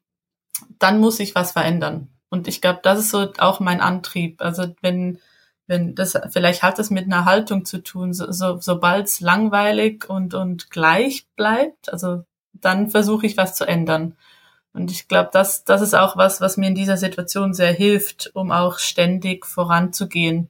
[0.80, 2.10] dann muss ich was verändern.
[2.30, 4.42] Und ich glaube, das ist so auch mein Antrieb.
[4.42, 5.20] Also wenn,
[5.68, 10.10] wenn das, vielleicht hat das mit einer Haltung zu tun, so, so, sobald es langweilig
[10.10, 12.24] und, und gleich bleibt, also
[12.54, 14.16] dann versuche ich was zu ändern.
[14.74, 18.32] Und ich glaube, das, das ist auch was, was mir in dieser Situation sehr hilft,
[18.36, 20.50] um auch ständig voranzugehen.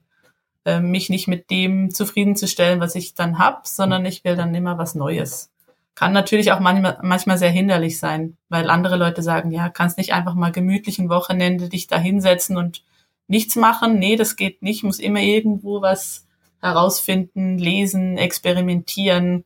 [0.64, 4.76] Äh, mich nicht mit dem zufriedenzustellen, was ich dann hab, sondern ich will dann immer
[4.76, 5.50] was Neues.
[5.94, 10.12] Kann natürlich auch manchmal, manchmal sehr hinderlich sein, weil andere Leute sagen, ja, kannst nicht
[10.12, 12.84] einfach mal gemütlich ein Wochenende dich da hinsetzen und
[13.26, 13.98] nichts machen.
[13.98, 14.82] Nee, das geht nicht.
[14.82, 16.26] Muss immer irgendwo was
[16.60, 19.44] herausfinden, lesen, experimentieren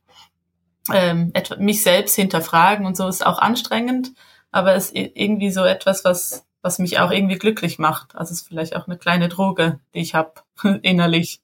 [0.93, 4.11] ähm, mich selbst hinterfragen und so ist auch anstrengend,
[4.51, 8.15] aber es ist irgendwie so etwas, was, was mich auch irgendwie glücklich macht.
[8.15, 10.33] Also es ist vielleicht auch eine kleine Droge, die ich habe
[10.81, 11.41] innerlich.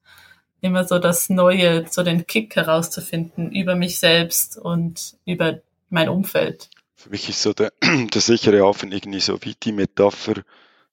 [0.64, 6.70] Immer so das Neue, so den Kick herauszufinden über mich selbst und über mein Umfeld.
[6.94, 10.44] Für mich ist so der, der sichere Hafen irgendwie so wie die Metapher,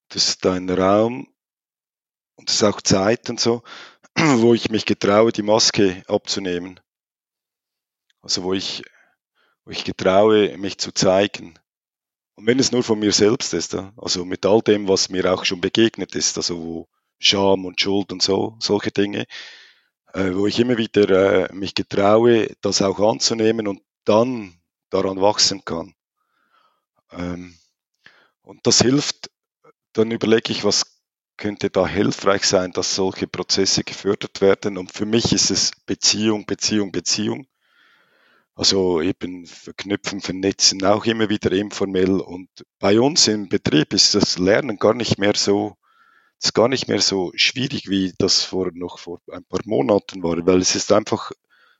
[0.08, 1.28] dass dein Raum
[2.36, 3.62] und das ist auch Zeit und so,
[4.16, 6.80] wo ich mich getraue, die Maske abzunehmen
[8.22, 8.82] also wo ich,
[9.64, 11.58] wo ich getraue, mich zu zeigen.
[12.34, 15.44] Und wenn es nur von mir selbst ist, also mit all dem, was mir auch
[15.44, 16.88] schon begegnet ist, also wo
[17.18, 19.26] Scham und Schuld und so, solche Dinge,
[20.12, 24.54] äh, wo ich immer wieder äh, mich getraue, das auch anzunehmen und dann
[24.90, 25.94] daran wachsen kann.
[27.10, 27.58] Ähm,
[28.42, 29.30] und das hilft,
[29.92, 30.98] dann überlege ich, was
[31.36, 34.76] könnte da hilfreich sein, dass solche Prozesse gefördert werden.
[34.76, 37.46] Und für mich ist es Beziehung, Beziehung, Beziehung.
[38.58, 42.20] Also eben verknüpfen, vernetzen, auch immer wieder informell.
[42.20, 42.48] Und
[42.80, 45.76] bei uns im Betrieb ist das Lernen gar nicht mehr so,
[46.42, 50.44] ist gar nicht mehr so schwierig, wie das vor noch vor ein paar Monaten war,
[50.44, 51.30] weil es ist einfach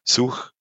[0.04, 0.52] Such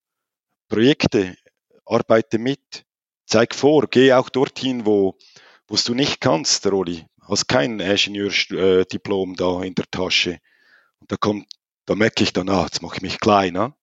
[0.69, 1.37] Projekte,
[1.85, 2.83] arbeite mit,
[3.27, 5.15] zeig vor, geh auch dorthin, wo
[5.67, 7.05] wo du nicht kannst, Roli.
[7.21, 10.39] Hast kein Ingenieurdiplom da in der Tasche.
[10.99, 11.45] Und da kommt,
[11.85, 13.75] da merke ich dann, ah, jetzt mache ich mich kleiner.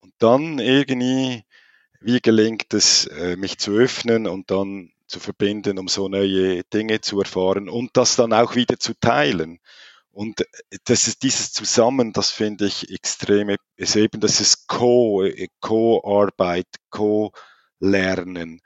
[0.00, 1.44] Und dann irgendwie
[2.00, 7.00] wie gelingt es, äh, mich zu öffnen und dann zu verbinden, um so neue Dinge
[7.00, 9.58] zu erfahren und das dann auch wieder zu teilen.
[10.10, 15.22] Und äh, das ist dieses Zusammen, das finde ich extrem, ist eben, das ist Co,
[15.22, 18.60] äh, Co-Arbeit, Co-Lernen,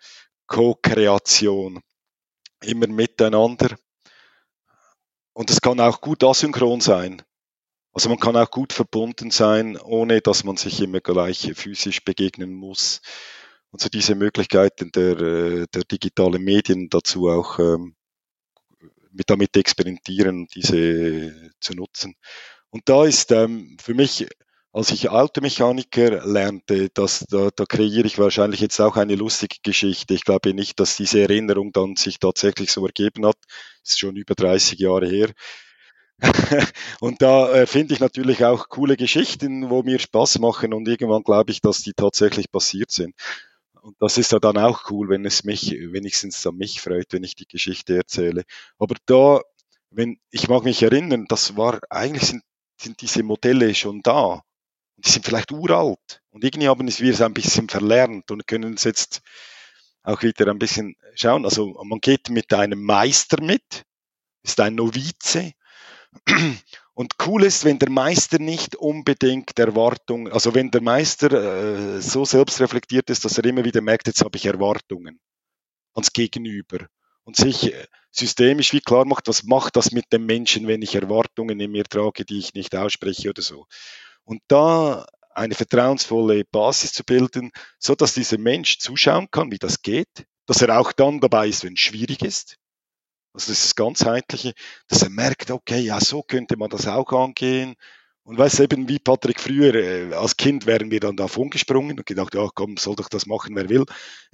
[0.46, 1.80] Co-Kreation,
[2.62, 3.76] immer miteinander.
[5.34, 7.22] Und es kann auch gut asynchron sein.
[7.92, 12.54] Also man kann auch gut verbunden sein, ohne dass man sich immer gleich physisch begegnen
[12.54, 13.02] muss.
[13.70, 17.94] Also diese Möglichkeiten der, äh, der digitalen Medien dazu auch ähm,
[19.12, 22.14] mit damit experimentieren, diese zu nutzen.
[22.70, 24.26] Und da ist ähm, für mich,
[24.72, 30.14] als ich Automechaniker lernte, dass da, da kreiere ich wahrscheinlich jetzt auch eine lustige Geschichte.
[30.14, 33.36] Ich glaube nicht, dass diese Erinnerung dann sich tatsächlich so ergeben hat.
[33.82, 35.30] Das ist schon über 30 Jahre her.
[37.00, 41.22] und da äh, finde ich natürlich auch coole Geschichten, wo mir Spaß machen und irgendwann
[41.22, 43.14] glaube ich, dass die tatsächlich passiert sind.
[43.80, 47.24] Und das ist ja dann auch cool, wenn es mich wenigstens an mich freut, wenn
[47.24, 48.44] ich die Geschichte erzähle.
[48.78, 49.40] Aber da,
[49.90, 52.44] wenn ich mag mich erinnern, das war eigentlich sind,
[52.80, 54.42] sind diese Modelle schon da.
[54.98, 58.84] Die sind vielleicht uralt und irgendwie haben wir es ein bisschen verlernt und können es
[58.84, 59.22] jetzt
[60.04, 61.44] auch wieder ein bisschen schauen.
[61.44, 63.84] Also man geht mit einem Meister mit,
[64.44, 65.54] ist ein Novize
[66.94, 72.24] und cool ist, wenn der Meister nicht unbedingt Erwartungen, also wenn der Meister äh, so
[72.24, 75.20] selbstreflektiert ist, dass er immer wieder merkt, jetzt habe ich Erwartungen
[75.94, 76.86] ans Gegenüber
[77.24, 80.94] und sich äh, systemisch wie klar macht, was macht das mit dem Menschen, wenn ich
[80.94, 83.66] Erwartungen in mir trage, die ich nicht ausspreche oder so.
[84.24, 89.80] Und da eine vertrauensvolle Basis zu bilden, so dass dieser Mensch zuschauen kann, wie das
[89.80, 92.58] geht, dass er auch dann dabei ist, wenn es schwierig ist,
[93.34, 94.52] also das ist das Ganzheitliche,
[94.88, 97.74] dass er merkt, okay, ja, so könnte man das auch angehen.
[98.24, 102.06] Und weißt eben, wie Patrick früher, äh, als Kind wären wir dann davon gesprungen und
[102.06, 103.84] gedacht, ja, komm, soll doch das machen, wer will.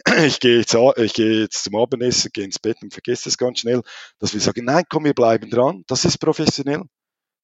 [0.26, 3.60] Ich gehe jetzt, ich gehe jetzt zum Abendessen, gehe ins Bett und vergesse es ganz
[3.60, 3.82] schnell,
[4.18, 5.84] dass wir sagen, nein, komm, wir bleiben dran.
[5.86, 6.82] Das ist professionell.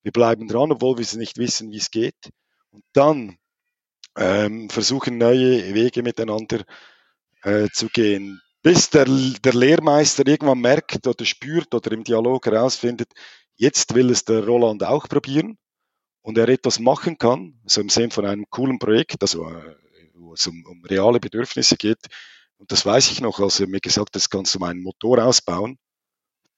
[0.02, 2.30] Wir bleiben dran, obwohl wir nicht wissen, wie es geht.
[2.70, 3.38] Und dann
[4.16, 6.64] ähm, versuchen, neue Wege miteinander
[7.42, 13.12] äh, zu gehen bis der, der Lehrmeister irgendwann merkt oder spürt oder im Dialog herausfindet,
[13.56, 15.58] jetzt will es der Roland auch probieren
[16.22, 19.76] und er etwas machen kann, so im Sinne von einem coolen Projekt, also äh,
[20.14, 22.06] wo es um, um reale Bedürfnisse geht.
[22.56, 25.22] Und das weiß ich noch, als er mir gesagt hat, das kannst du meinen Motor
[25.22, 25.78] ausbauen,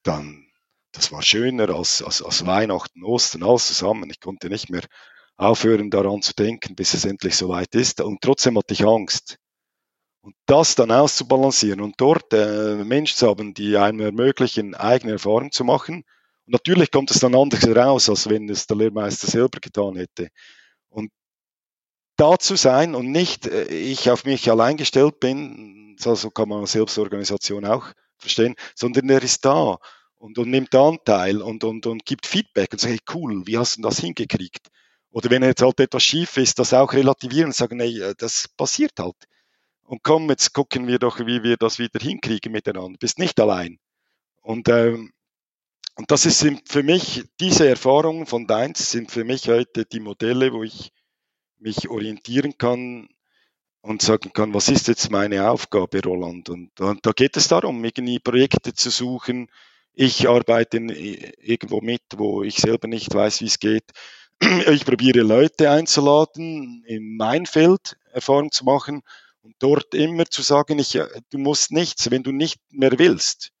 [0.03, 0.47] dann,
[0.93, 4.09] das war schöner als, als, als Weihnachten, Ostern, alles zusammen.
[4.09, 4.83] Ich konnte nicht mehr
[5.35, 7.99] aufhören, daran zu denken, bis es endlich soweit ist.
[7.99, 9.39] Und trotzdem hatte ich Angst.
[10.27, 15.53] Und das dann auszubalancieren und dort äh, Menschen zu haben, die einem ermöglichen, eigene Erfahrungen
[15.53, 16.03] zu machen.
[16.45, 20.27] Und natürlich kommt es dann anders raus, als wenn es der Lehrmeister selber getan hätte.
[20.89, 21.11] Und
[22.17, 26.65] da zu sein und nicht äh, ich auf mich allein gestellt bin, so kann man
[26.65, 27.85] Selbstorganisation auch
[28.17, 29.77] verstehen, sondern er ist da
[30.17, 33.77] und, und nimmt Anteil und, und, und gibt Feedback und sagt, hey, cool, wie hast
[33.77, 34.67] du das hingekriegt?
[35.09, 38.49] Oder wenn jetzt halt etwas schief ist, das auch relativieren und sagen, nee, äh, das
[38.57, 39.15] passiert halt.
[39.87, 42.97] Und komm, jetzt gucken wir doch, wie wir das wieder hinkriegen miteinander.
[42.99, 43.79] Bist nicht allein.
[44.41, 45.13] Und, ähm,
[45.95, 50.51] und das ist für mich, diese Erfahrungen von Deins sind für mich heute die Modelle,
[50.51, 50.91] wo ich
[51.57, 53.07] mich orientieren kann
[53.79, 56.49] und sagen kann, was ist jetzt meine Aufgabe, Roland?
[56.49, 59.49] Und, und da geht es darum, irgendwie Projekte zu suchen.
[59.93, 63.85] Ich arbeite irgendwo mit, wo ich selber nicht weiß, wie es geht.
[64.69, 69.01] Ich probiere Leute einzuladen, in mein Feld Erfahrung zu machen
[69.47, 73.51] und dort immer zu sagen, ich, äh, du musst nichts, wenn du nicht mehr willst.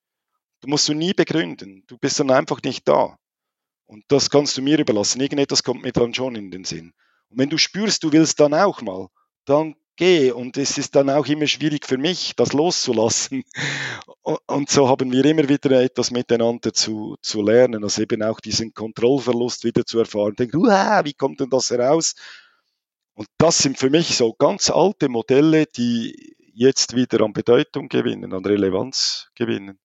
[0.59, 1.85] Du musst du nie begründen.
[1.87, 3.17] Du bist dann einfach nicht da.
[3.85, 5.21] Und das kannst du mir überlassen.
[5.21, 6.91] Irgendetwas kommt mir dann schon in den Sinn.
[7.29, 9.07] Und wenn du spürst, du willst dann auch mal,
[9.45, 10.31] dann geh.
[10.31, 13.45] Und es ist dann auch immer schwierig für mich, das loszulassen.
[14.45, 18.73] Und so haben wir immer wieder etwas miteinander zu, zu lernen, also eben auch diesen
[18.73, 20.35] Kontrollverlust wieder zu erfahren.
[20.35, 22.13] Denk, wie kommt denn das heraus?
[23.17, 28.31] Und das sind für mich so ganz alte Modelle, die jetzt wieder an Bedeutung gewinnen,
[28.31, 29.79] an Relevanz gewinnen.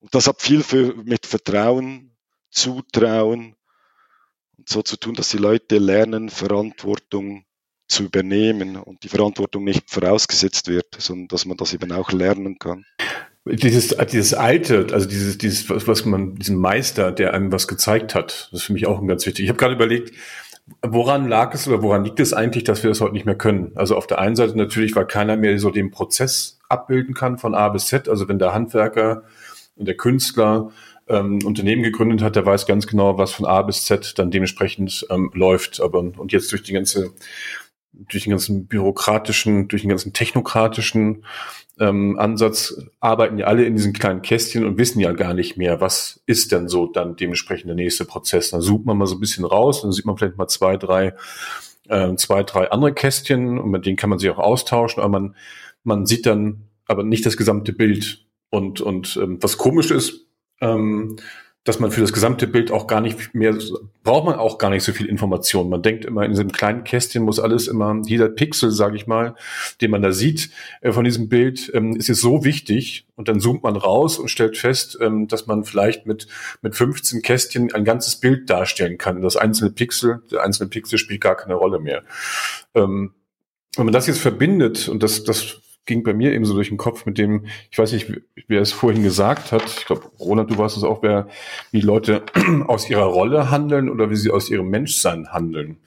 [0.00, 2.14] Und das hat viel für, mit Vertrauen,
[2.50, 3.56] Zutrauen
[4.58, 7.46] und so zu tun, dass die Leute lernen, Verantwortung
[7.88, 12.58] zu übernehmen und die Verantwortung nicht vorausgesetzt wird, sondern dass man das eben auch lernen
[12.58, 12.84] kann.
[13.46, 18.48] Dieses, dieses alte, also dieses, dieses, was man, diesen Meister, der einem was gezeigt hat,
[18.52, 19.44] das ist für mich auch ein ganz wichtig.
[19.44, 20.14] Ich habe gerade überlegt,
[20.82, 23.72] Woran lag es oder woran liegt es eigentlich, dass wir das heute nicht mehr können?
[23.74, 27.54] Also auf der einen Seite natürlich, weil keiner mehr so den Prozess abbilden kann von
[27.54, 28.08] A bis Z.
[28.08, 29.24] Also wenn der Handwerker
[29.76, 30.70] und der Künstler
[31.06, 35.06] ähm, Unternehmen gegründet hat, der weiß ganz genau, was von A bis Z dann dementsprechend
[35.10, 35.80] ähm, läuft.
[35.82, 37.12] Aber und jetzt durch die ganze
[37.92, 41.24] durch den ganzen bürokratischen, durch den ganzen technokratischen
[41.80, 45.80] ähm, Ansatz arbeiten ja alle in diesen kleinen Kästchen und wissen ja gar nicht mehr,
[45.80, 48.50] was ist denn so dann dementsprechend der nächste Prozess.
[48.50, 51.14] Dann sucht man mal so ein bisschen raus, dann sieht man vielleicht mal zwei, drei,
[51.88, 55.36] äh, zwei, drei andere Kästchen und mit denen kann man sich auch austauschen, aber man,
[55.82, 58.24] man sieht dann aber nicht das gesamte Bild.
[58.50, 60.26] Und, und ähm, was komisch ist,
[60.60, 61.16] ähm,
[61.64, 63.56] dass man für das gesamte Bild auch gar nicht mehr,
[64.02, 65.70] braucht man auch gar nicht so viel Information.
[65.70, 69.34] Man denkt immer, in diesem kleinen Kästchen muss alles immer, jeder Pixel, sage ich mal,
[69.80, 70.50] den man da sieht
[70.82, 73.06] äh, von diesem Bild, ähm, ist jetzt so wichtig.
[73.16, 76.26] Und dann zoomt man raus und stellt fest, ähm, dass man vielleicht mit,
[76.60, 79.22] mit 15 Kästchen ein ganzes Bild darstellen kann.
[79.22, 82.02] Das einzelne Pixel, der einzelne Pixel spielt gar keine Rolle mehr.
[82.74, 83.12] Ähm,
[83.76, 86.78] wenn man das jetzt verbindet, und das, das ging bei mir eben so durch den
[86.78, 88.12] Kopf mit dem, ich weiß nicht,
[88.48, 91.28] wer es vorhin gesagt hat, ich glaube, Ronald, du warst es auch, wer,
[91.72, 92.22] wie Leute
[92.66, 95.78] aus ihrer Rolle handeln oder wie sie aus ihrem Menschsein handeln.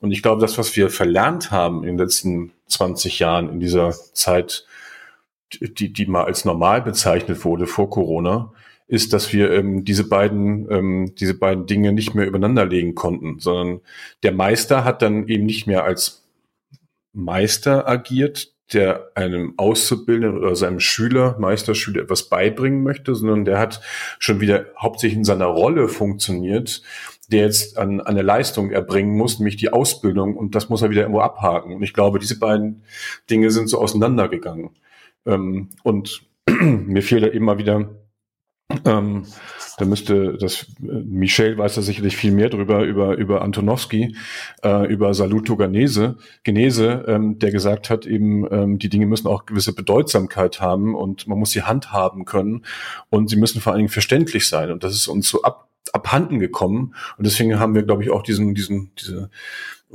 [0.00, 3.92] Und ich glaube, das, was wir verlernt haben in den letzten 20 Jahren, in dieser
[3.92, 4.66] Zeit,
[5.60, 8.52] die, die mal als normal bezeichnet wurde vor Corona,
[8.88, 13.38] ist, dass wir ähm, diese beiden ähm, diese beiden Dinge nicht mehr übereinander legen konnten,
[13.38, 13.80] sondern
[14.22, 16.28] der Meister hat dann eben nicht mehr als
[17.12, 23.80] Meister agiert, der einem Auszubildenden oder seinem Schüler, Meisterschüler etwas beibringen möchte, sondern der hat
[24.18, 26.82] schon wieder hauptsächlich in seiner Rolle funktioniert,
[27.30, 31.02] der jetzt an, eine Leistung erbringen muss, nämlich die Ausbildung, und das muss er wieder
[31.02, 31.74] irgendwo abhaken.
[31.74, 32.82] Und ich glaube, diese beiden
[33.30, 34.70] Dinge sind so auseinandergegangen.
[35.26, 36.22] Ähm, und
[36.60, 37.90] mir fehlt da immer wieder
[38.84, 39.24] ähm,
[39.78, 44.16] da müsste das Michel weiß da sicherlich viel mehr drüber über über Antonowski,
[44.62, 49.46] äh, über Saluto Genese, Genese, ähm, der gesagt hat eben ähm, die Dinge müssen auch
[49.46, 52.64] gewisse Bedeutsamkeit haben und man muss sie handhaben können
[53.10, 56.38] und sie müssen vor allen Dingen verständlich sein und das ist uns so ab abhanden
[56.38, 59.30] gekommen und deswegen haben wir glaube ich auch diesen diesen diese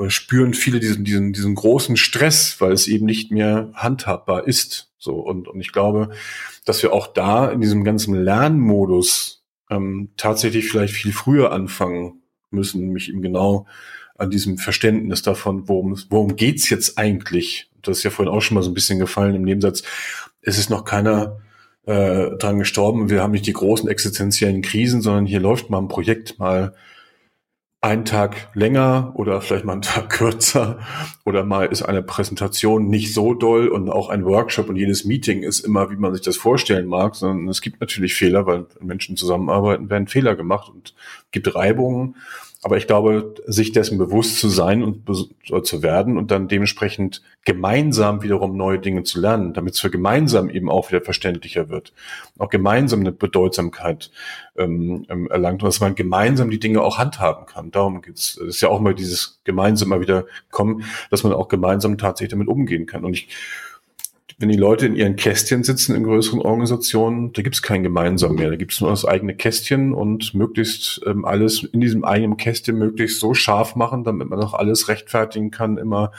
[0.09, 5.15] spüren viele diesen diesen diesen großen Stress, weil es eben nicht mehr handhabbar ist so
[5.15, 6.09] und und ich glaube
[6.68, 12.89] dass wir auch da in diesem ganzen Lernmodus ähm, tatsächlich vielleicht viel früher anfangen müssen,
[12.89, 13.65] mich eben genau
[14.18, 17.70] an diesem Verständnis davon, worum, worum geht's jetzt eigentlich?
[17.82, 19.84] Das ist ja vorhin auch schon mal so ein bisschen gefallen im Nebensatz.
[20.41, 21.39] Es ist noch keiner
[21.86, 23.09] äh, dran gestorben.
[23.09, 26.74] Wir haben nicht die großen existenziellen Krisen, sondern hier läuft mal ein Projekt mal
[27.80, 30.80] einen Tag länger oder vielleicht mal einen Tag kürzer
[31.25, 35.43] oder mal ist eine Präsentation nicht so doll und auch ein Workshop und jedes Meeting
[35.43, 39.15] ist immer, wie man sich das vorstellen mag, sondern es gibt natürlich Fehler, weil Menschen
[39.15, 40.95] zusammenarbeiten, werden Fehler gemacht und
[41.32, 42.15] gibt Reibungen
[42.68, 45.05] aber ich glaube, sich dessen bewusst zu sein und
[45.65, 50.49] zu werden und dann dementsprechend gemeinsam wiederum neue Dinge zu lernen, damit es für gemeinsam
[50.49, 51.93] eben auch wieder verständlicher wird,
[52.38, 54.11] auch gemeinsam eine Bedeutsamkeit
[54.57, 57.72] ähm, ähm erlangt und dass man gemeinsam die Dinge auch handhaben kann.
[57.72, 58.36] Darum geht's.
[58.36, 62.32] Es ist ja auch mal dieses gemeinsam mal wieder kommen, dass man auch gemeinsam tatsächlich
[62.32, 63.05] damit umgehen kann.
[63.05, 63.30] Und ich
[64.39, 68.35] wenn die Leute in ihren Kästchen sitzen in größeren Organisationen, da gibt es kein Gemeinsam
[68.35, 68.51] mehr.
[68.51, 72.77] Da gibt es nur das eigene Kästchen und möglichst ähm, alles in diesem eigenen Kästchen
[72.77, 76.11] möglichst so scharf machen, damit man auch alles rechtfertigen kann, immer,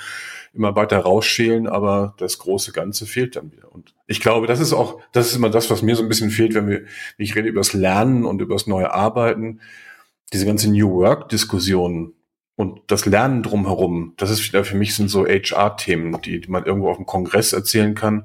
[0.52, 3.72] immer weiter rausschälen, aber das große Ganze fehlt dann wieder.
[3.72, 6.30] Und ich glaube, das ist auch, das ist immer das, was mir so ein bisschen
[6.30, 6.82] fehlt, wenn wir,
[7.18, 9.60] ich rede über das Lernen und über das neue Arbeiten,
[10.32, 12.14] diese ganze New Work Diskussion,
[12.58, 16.96] und das Lernen drumherum, das ist für mich sind so HR-Themen, die man irgendwo auf
[16.96, 18.24] dem Kongress erzählen kann.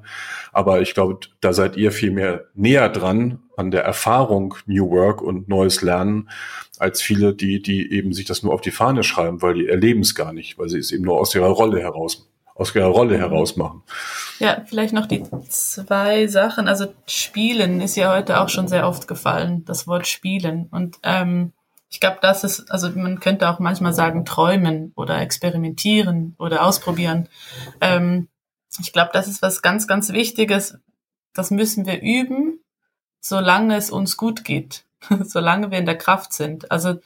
[0.52, 5.22] Aber ich glaube, da seid ihr viel mehr näher dran an der Erfahrung New Work
[5.22, 6.30] und neues Lernen
[6.80, 10.00] als viele, die, die eben sich das nur auf die Fahne schreiben, weil die erleben
[10.00, 13.16] es gar nicht, weil sie es eben nur aus ihrer Rolle heraus, aus ihrer Rolle
[13.16, 13.84] heraus machen.
[14.40, 16.66] Ja, vielleicht noch die zwei Sachen.
[16.66, 20.66] Also Spielen ist ja heute auch schon sehr oft gefallen, das Wort Spielen.
[20.72, 21.52] Und ähm,
[21.94, 27.28] ich glaube, das ist, also man könnte auch manchmal sagen, träumen oder experimentieren oder ausprobieren.
[27.80, 28.26] Ähm,
[28.80, 30.76] ich glaube, das ist was ganz, ganz Wichtiges.
[31.34, 32.58] Das müssen wir üben,
[33.20, 34.86] solange es uns gut geht,
[35.22, 36.68] solange wir in der Kraft sind.
[36.72, 36.96] Also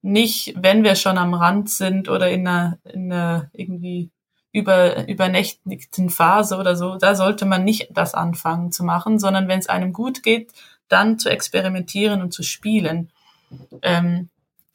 [0.00, 4.12] nicht, wenn wir schon am Rand sind oder in einer, in einer irgendwie
[4.50, 9.58] über, übernächtigten Phase oder so, da sollte man nicht das anfangen zu machen, sondern wenn
[9.58, 10.54] es einem gut geht,
[10.88, 13.11] dann zu experimentieren und zu spielen.
[13.82, 14.28] Ähm,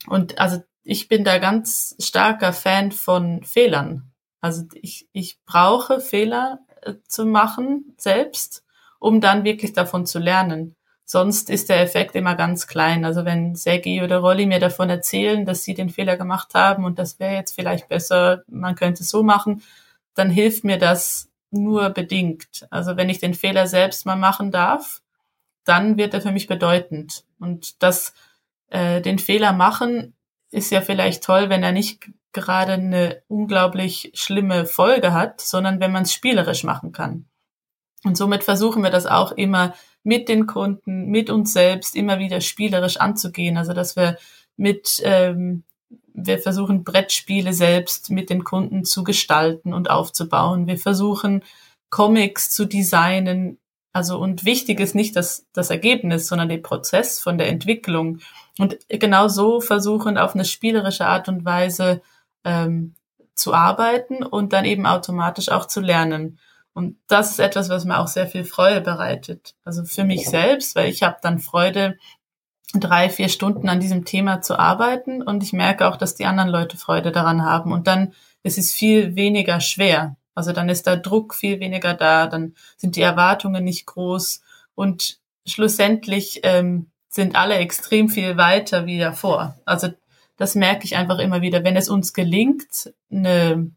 [0.08, 4.12] und also ich bin da ganz starker Fan von Fehlern.
[4.42, 8.64] Also ich, ich brauche Fehler äh, zu machen selbst,
[9.00, 10.76] um dann wirklich davon zu lernen.
[11.04, 13.06] Sonst ist der Effekt immer ganz klein.
[13.06, 17.00] Also wenn Sergi oder Rolli mir davon erzählen, dass sie den Fehler gemacht haben und
[17.00, 19.64] das wäre jetzt vielleicht besser, man könnte es so machen,
[20.16, 22.68] dann hilft mir das nur bedingt.
[22.70, 25.02] Also wenn ich den Fehler selbst mal machen darf,
[25.64, 27.24] dann wird er für mich bedeutend.
[27.40, 28.14] Und das
[28.70, 30.14] äh, den Fehler machen,
[30.52, 35.92] ist ja vielleicht toll, wenn er nicht gerade eine unglaublich schlimme Folge hat, sondern wenn
[35.92, 37.26] man es spielerisch machen kann.
[38.04, 42.42] Und somit versuchen wir das auch immer mit den Kunden, mit uns selbst immer wieder
[42.42, 43.58] spielerisch anzugehen.
[43.58, 44.18] Also dass wir
[44.56, 45.64] mit, ähm,
[46.14, 50.68] wir versuchen Brettspiele selbst mit den Kunden zu gestalten und aufzubauen.
[50.68, 51.44] Wir versuchen
[51.90, 53.58] Comics zu designen,
[53.94, 58.20] Also und wichtig ist nicht das, das Ergebnis, sondern der Prozess von der Entwicklung.
[58.60, 62.02] Und genau so versuchen auf eine spielerische Art und Weise
[62.44, 62.96] ähm,
[63.36, 66.40] zu arbeiten und dann eben automatisch auch zu lernen.
[66.74, 69.56] Und das ist etwas, was mir auch sehr viel Freude bereitet.
[69.64, 71.98] Also für mich selbst, weil ich habe dann Freude,
[72.74, 76.50] drei, vier Stunden an diesem Thema zu arbeiten und ich merke auch, dass die anderen
[76.50, 77.72] Leute Freude daran haben.
[77.72, 80.18] Und dann ist es viel weniger schwer.
[80.36, 84.42] Also dann ist der Druck viel weniger da, dann sind die Erwartungen nicht groß
[84.76, 89.58] und schlussendlich ähm, sind alle extrem viel weiter wie davor.
[89.66, 89.90] Also
[90.38, 91.64] das merke ich einfach immer wieder.
[91.64, 93.72] Wenn es uns gelingt, eine,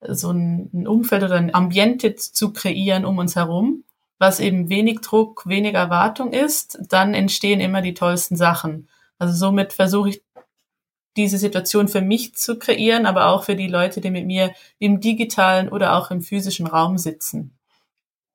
[0.00, 3.84] so ein Umfeld oder ein Ambiente zu kreieren um uns herum,
[4.18, 8.88] was eben wenig Druck, wenig Erwartung ist, dann entstehen immer die tollsten Sachen.
[9.18, 10.22] Also somit versuche ich
[11.16, 15.00] diese Situation für mich zu kreieren, aber auch für die Leute, die mit mir im
[15.00, 17.58] digitalen oder auch im physischen Raum sitzen.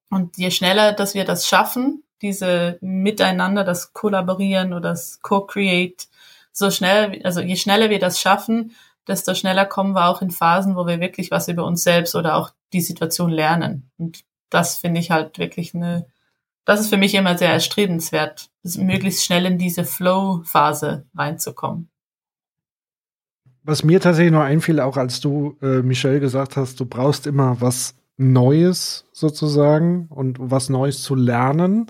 [0.09, 6.07] Und je schneller, dass wir das schaffen, diese Miteinander, das Kollaborieren oder das Co-Create,
[6.51, 8.71] so schnell, also je schneller wir das schaffen,
[9.07, 12.35] desto schneller kommen wir auch in Phasen, wo wir wirklich was über uns selbst oder
[12.35, 13.89] auch die Situation lernen.
[13.97, 16.07] Und das finde ich halt wirklich eine,
[16.63, 21.89] das ist für mich immer sehr erstrebenswert, möglichst schnell in diese Flow-Phase reinzukommen.
[23.63, 27.59] Was mir tatsächlich noch einfiel, auch als du, äh, Michelle, gesagt hast, du brauchst immer
[27.61, 31.87] was Neues sozusagen und was Neues zu lernen.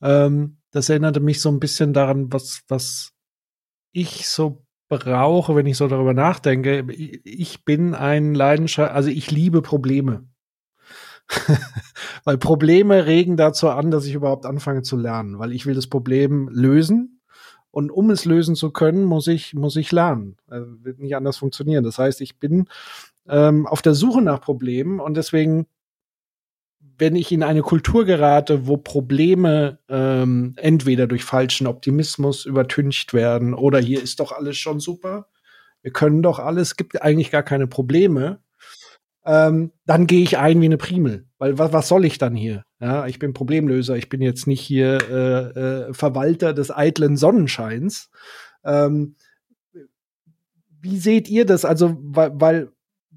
[0.00, 3.12] Ähm, das erinnerte mich so ein bisschen daran, was, was
[3.92, 6.86] ich so brauche, wenn ich so darüber nachdenke.
[6.92, 10.26] Ich bin ein Leidenschaft, also ich liebe Probleme.
[12.24, 15.86] weil Probleme regen dazu an, dass ich überhaupt anfange zu lernen, weil ich will das
[15.86, 17.20] Problem lösen
[17.70, 20.36] und um es lösen zu können, muss ich, muss ich lernen.
[20.46, 21.84] Also wird nicht anders funktionieren.
[21.84, 22.68] Das heißt, ich bin
[23.28, 25.66] ähm, auf der Suche nach Problemen und deswegen,
[26.98, 33.54] wenn ich in eine Kultur gerate, wo Probleme ähm, entweder durch falschen Optimismus übertüncht werden
[33.54, 35.28] oder hier ist doch alles schon super,
[35.82, 38.40] wir können doch alles, gibt eigentlich gar keine Probleme,
[39.24, 41.26] ähm, dann gehe ich ein wie eine Primel.
[41.38, 42.64] Weil was, was soll ich dann hier?
[42.80, 48.10] Ja, ich bin Problemlöser, ich bin jetzt nicht hier äh, äh, Verwalter des eitlen Sonnenscheins.
[48.64, 49.16] Ähm,
[50.80, 51.64] wie seht ihr das?
[51.64, 52.71] Also, weil, weil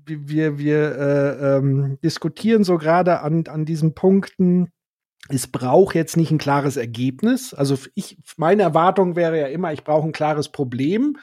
[0.06, 4.72] wir, wir äh, ähm, diskutieren so gerade an, an diesen Punkten,
[5.30, 7.54] es braucht jetzt nicht ein klares Ergebnis.
[7.54, 11.18] Also ich, meine Erwartung wäre ja immer, ich brauche ein klares Problem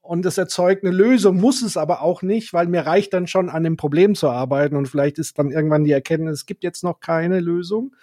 [0.00, 3.50] und es erzeugt eine Lösung, muss es aber auch nicht, weil mir reicht dann schon
[3.50, 6.84] an dem Problem zu arbeiten und vielleicht ist dann irgendwann die Erkenntnis, es gibt jetzt
[6.84, 7.94] noch keine Lösung.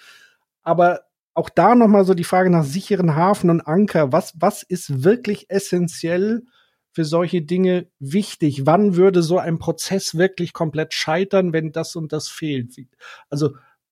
[0.62, 1.02] Aber
[1.34, 4.12] auch da nochmal so die Frage nach sicheren Hafen und Anker.
[4.12, 6.44] Was, was ist wirklich essentiell
[6.96, 8.66] für solche Dinge wichtig?
[8.66, 12.74] Wann würde so ein Prozess wirklich komplett scheitern, wenn das und das fehlt?
[13.30, 13.52] Also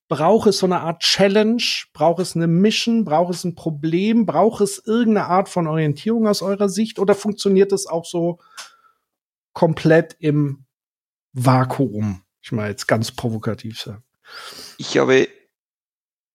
[0.10, 1.64] Braucht es so eine Art Challenge?
[1.94, 3.04] Braucht es eine Mission?
[3.04, 4.28] Braucht es ein Problem?
[4.28, 7.00] Braucht es irgendeine Art von Orientierung aus eurer Sicht?
[7.00, 8.40] Oder funktioniert es auch so
[9.54, 10.66] komplett im
[11.32, 12.22] Vakuum?
[12.42, 14.04] Ich meine jetzt ganz provokativ sagen.
[14.78, 15.28] Ich habe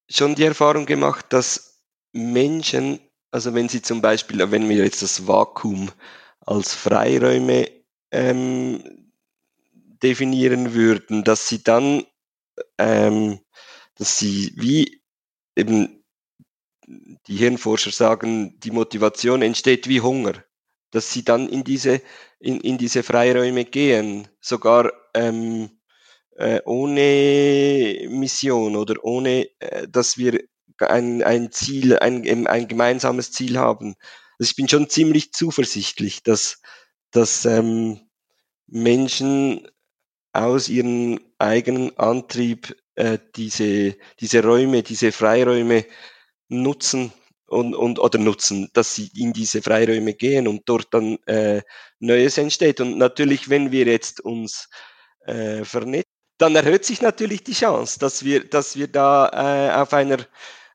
[0.08, 2.98] schon die Erfahrung gemacht, dass Menschen,
[3.30, 5.92] also wenn sie zum Beispiel, wenn wir jetzt das Vakuum
[6.48, 7.68] als Freiräume
[8.10, 9.12] ähm,
[10.02, 12.04] definieren würden, dass sie dann
[12.78, 13.40] ähm,
[13.96, 15.02] dass sie wie
[15.56, 16.04] eben
[17.26, 20.44] die Hirnforscher sagen, die Motivation entsteht wie Hunger,
[20.90, 22.00] dass sie dann in diese,
[22.38, 25.70] in, in diese Freiräume gehen, sogar ähm,
[26.36, 30.40] äh, ohne Mission oder ohne, äh, dass wir
[30.78, 33.96] ein, ein Ziel, ein, ein gemeinsames Ziel haben.
[34.38, 36.60] Also ich bin schon ziemlich zuversichtlich, dass,
[37.10, 38.00] dass ähm,
[38.66, 39.68] Menschen
[40.32, 45.86] aus ihrem eigenen Antrieb äh, diese, diese Räume, diese Freiräume
[46.48, 47.12] nutzen
[47.46, 51.62] und, und oder nutzen, dass sie in diese Freiräume gehen und dort dann äh,
[51.98, 52.80] Neues entsteht.
[52.80, 54.68] Und natürlich, wenn wir jetzt uns
[55.26, 59.28] äh, vernetzen, dann erhöht sich natürlich die Chance, dass wir, dass wir da
[59.72, 60.18] äh, auf einer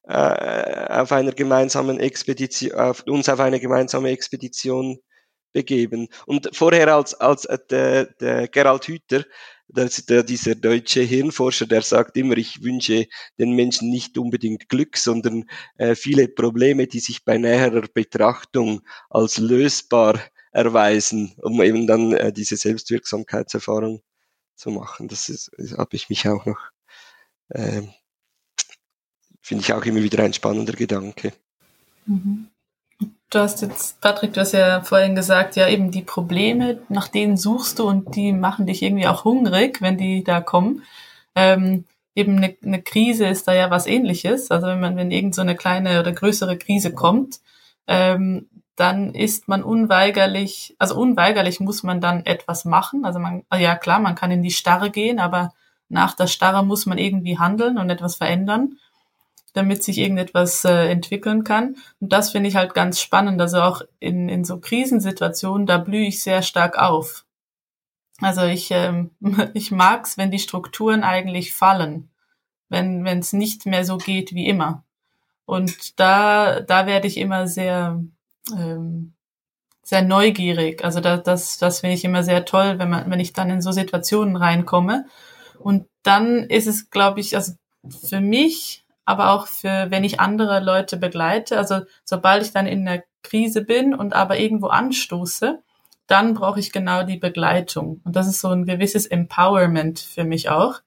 [0.08, 5.00] äh, auf einer gemeinsamen Expedition, auf, uns auf eine gemeinsame Expedition
[5.54, 6.08] begeben.
[6.26, 9.24] Und vorher als, als äh, der, der Gerald Hüther
[9.68, 13.08] das, der, dieser deutsche Hirnforscher, der sagt immer, ich wünsche
[13.40, 15.46] den Menschen nicht unbedingt Glück, sondern
[15.78, 20.20] äh, viele Probleme, die sich bei näherer Betrachtung als lösbar
[20.52, 24.04] erweisen, um eben dann äh, diese Selbstwirksamkeitserfahrung
[24.56, 25.08] zu machen.
[25.08, 26.60] Das, ist, habe ich mich auch noch,
[27.50, 27.82] äh,
[29.44, 31.34] finde ich auch immer wieder ein spannender Gedanke.
[32.06, 32.48] Mhm.
[33.30, 37.36] Du hast jetzt, Patrick, du hast ja vorhin gesagt, ja eben die Probleme, nach denen
[37.36, 40.84] suchst du und die machen dich irgendwie auch hungrig, wenn die da kommen.
[41.36, 44.50] Ähm, eben eine, eine Krise ist da ja was ähnliches.
[44.50, 47.42] Also wenn man, wenn irgend so eine kleine oder größere Krise kommt,
[47.88, 53.04] ähm, dann ist man unweigerlich, also unweigerlich muss man dann etwas machen.
[53.04, 55.54] Also man, ja klar, man kann in die Starre gehen, aber
[55.90, 58.78] nach der Starre muss man irgendwie handeln und etwas verändern,
[59.54, 61.78] damit sich irgendetwas äh, entwickeln kann.
[62.00, 63.40] Und das finde ich halt ganz spannend.
[63.40, 67.26] Also auch in, in so Krisensituationen, da blühe ich sehr stark auf.
[68.20, 69.12] Also ich, ähm,
[69.54, 72.10] ich mag's, wenn die Strukturen eigentlich fallen,
[72.70, 74.84] wenn es nicht mehr so geht wie immer.
[75.46, 78.02] Und da, da werde ich immer sehr,
[78.52, 79.14] ähm,
[79.84, 80.84] sehr neugierig.
[80.84, 83.62] Also da, das, das finde ich immer sehr toll, wenn man, wenn ich dann in
[83.62, 85.06] so Situationen reinkomme.
[85.60, 87.54] Und dann ist es, glaube ich, also
[88.08, 92.88] für mich, aber auch für, wenn ich andere Leute begleite, also sobald ich dann in
[92.88, 95.62] einer Krise bin und aber irgendwo anstoße,
[96.08, 98.02] dann brauche ich genau die Begleitung.
[98.04, 100.82] Und das ist so ein gewisses Empowerment für mich auch.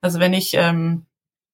[0.00, 1.06] Also wenn ich, ähm,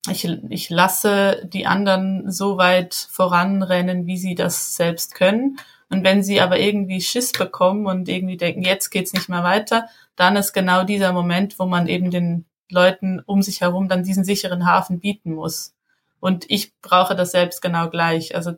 [0.09, 5.59] ich, ich lasse die anderen so weit voranrennen, wie sie das selbst können.
[5.91, 9.89] Und wenn sie aber irgendwie Schiss bekommen und irgendwie denken, jetzt geht's nicht mehr weiter,
[10.17, 14.25] dann ist genau dieser Moment, wo man eben den Leuten um sich herum dann diesen
[14.25, 15.75] sicheren Hafen bieten muss.
[16.21, 18.35] Und ich brauche das selbst genau gleich.
[18.35, 18.53] Also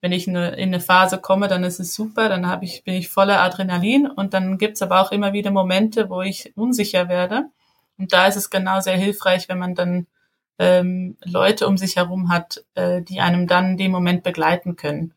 [0.00, 2.84] wenn ich in eine, in eine Phase komme, dann ist es super, dann habe ich,
[2.84, 7.08] bin ich voller Adrenalin und dann gibt's aber auch immer wieder Momente, wo ich unsicher
[7.08, 7.46] werde.
[7.96, 10.06] Und da ist es genau sehr hilfreich, wenn man dann
[10.58, 15.14] ähm, Leute um sich herum hat, äh, die einem dann dem Moment begleiten können.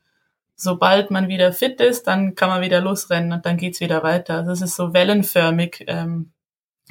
[0.55, 4.43] Sobald man wieder fit ist, dann kann man wieder losrennen und dann geht's wieder weiter.
[4.43, 6.31] Das ist so wellenförmig, ähm,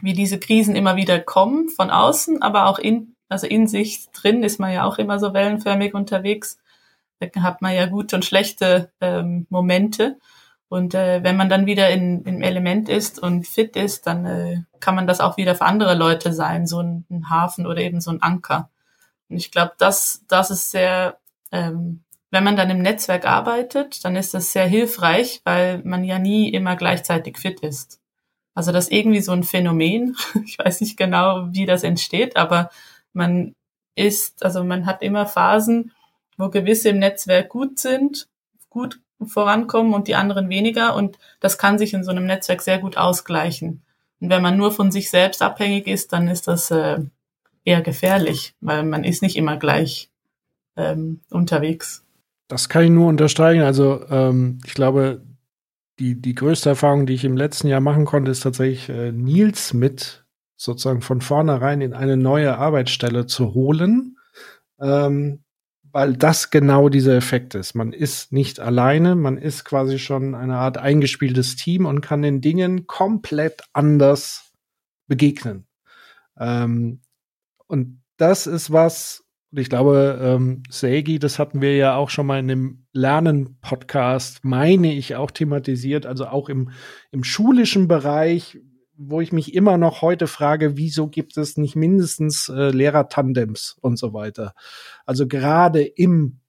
[0.03, 4.43] wie diese Krisen immer wieder kommen von außen, aber auch in, also in sich drin
[4.43, 6.59] ist man ja auch immer so wellenförmig unterwegs.
[7.19, 10.19] Da hat man ja gute und schlechte ähm, Momente.
[10.69, 14.63] Und äh, wenn man dann wieder in, im Element ist und fit ist, dann äh,
[14.81, 18.01] kann man das auch wieder für andere Leute sein, so ein, ein Hafen oder eben
[18.01, 18.69] so ein Anker.
[19.29, 21.19] Und ich glaube, das, das ist sehr,
[21.53, 26.19] ähm, wenn man dann im Netzwerk arbeitet, dann ist das sehr hilfreich, weil man ja
[26.19, 28.01] nie immer gleichzeitig fit ist.
[28.55, 30.17] Also das ist irgendwie so ein Phänomen.
[30.45, 32.71] Ich weiß nicht genau, wie das entsteht, aber
[33.17, 33.55] man
[33.97, 35.93] ist, also man hat immer Phasen,
[36.37, 38.29] wo gewisse im Netzwerk gut sind,
[38.69, 40.95] gut vorankommen und die anderen weniger.
[40.95, 43.83] Und das kann sich in so einem Netzwerk sehr gut ausgleichen.
[44.21, 46.99] Und wenn man nur von sich selbst abhängig ist, dann ist das äh,
[47.65, 50.11] eher gefährlich, weil man ist nicht immer gleich
[50.77, 52.05] ähm, unterwegs.
[52.49, 53.63] Das kann ich nur unterstreichen.
[53.63, 55.23] Also ähm, ich glaube,
[55.99, 59.73] die, die größte Erfahrung, die ich im letzten Jahr machen konnte, ist tatsächlich äh, Nils
[59.73, 60.26] mit
[60.57, 64.17] sozusagen von vornherein in eine neue Arbeitsstelle zu holen.
[64.81, 65.45] Ähm,
[65.97, 67.75] weil das genau dieser Effekt ist.
[67.75, 72.43] Man ist nicht alleine, man ist quasi schon eine Art eingespieltes Team und kann den
[72.43, 74.53] Dingen komplett anders
[75.07, 75.67] begegnen.
[76.39, 77.01] Ähm,
[77.67, 82.27] und das ist was, und ich glaube, ähm, Segi, das hatten wir ja auch schon
[82.27, 86.73] mal in dem Lernen-Podcast, meine ich, auch thematisiert, also auch im,
[87.11, 88.59] im schulischen Bereich
[88.99, 93.99] wo ich mich immer noch heute frage, wieso gibt es nicht mindestens äh, Lehrer-Tandems und
[93.99, 94.55] so weiter.
[95.05, 96.41] Also gerade im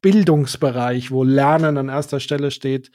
[0.00, 2.90] Bildungsbereich, wo Lernen an erster Stelle steht,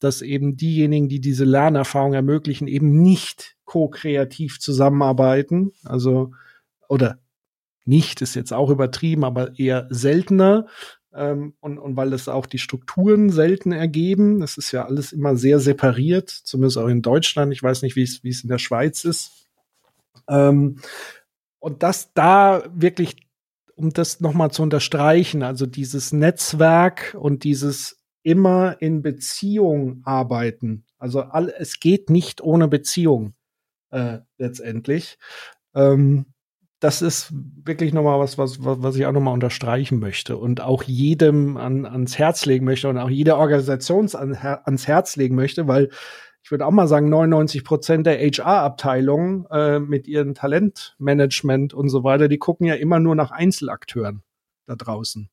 [0.00, 5.72] dass eben diejenigen, die diese Lernerfahrung ermöglichen, eben nicht ko-kreativ zusammenarbeiten.
[5.84, 6.32] Also,
[6.88, 7.18] oder
[7.84, 10.66] nicht ist jetzt auch übertrieben, aber eher seltener,
[11.14, 14.40] ähm, und, und weil es auch die Strukturen selten ergeben.
[14.40, 17.52] Das ist ja alles immer sehr separiert, zumindest auch in Deutschland.
[17.52, 19.46] Ich weiß nicht, wie es wie es in der Schweiz ist.
[20.28, 20.80] Ähm,
[21.58, 23.16] und das da wirklich,
[23.74, 30.84] um das nochmal zu unterstreichen, also dieses Netzwerk und dieses immer in Beziehung arbeiten.
[30.98, 33.34] Also all, es geht nicht ohne Beziehung
[33.90, 35.18] äh, letztendlich.
[35.74, 36.26] Ähm,
[36.80, 41.56] das ist wirklich nochmal was, was, was ich auch nochmal unterstreichen möchte und auch jedem
[41.56, 45.90] an, ans Herz legen möchte und auch jeder Organisation an, ans Herz legen möchte, weil
[46.42, 52.04] ich würde auch mal sagen, 99 Prozent der HR-Abteilungen äh, mit ihren Talentmanagement und so
[52.04, 54.22] weiter, die gucken ja immer nur nach Einzelakteuren
[54.64, 55.28] da draußen.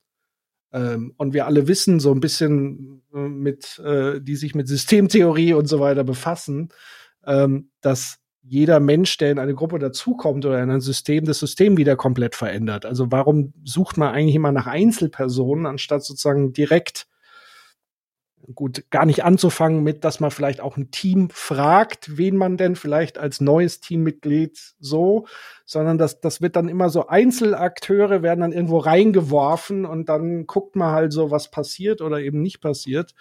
[0.74, 5.54] Ähm, und wir alle wissen so ein bisschen äh, mit, äh, die sich mit Systemtheorie
[5.54, 6.70] und so weiter befassen,
[7.26, 8.18] ähm, dass
[8.48, 12.36] jeder Mensch, der in eine Gruppe dazukommt oder in ein System, das System wieder komplett
[12.36, 12.86] verändert.
[12.86, 17.08] Also warum sucht man eigentlich immer nach Einzelpersonen, anstatt sozusagen direkt
[18.54, 22.76] gut, gar nicht anzufangen mit, dass man vielleicht auch ein Team fragt, wen man denn
[22.76, 25.26] vielleicht als neues Teammitglied so,
[25.66, 30.76] sondern das, das wird dann immer so Einzelakteure werden dann irgendwo reingeworfen und dann guckt
[30.76, 33.16] man halt so, was passiert oder eben nicht passiert.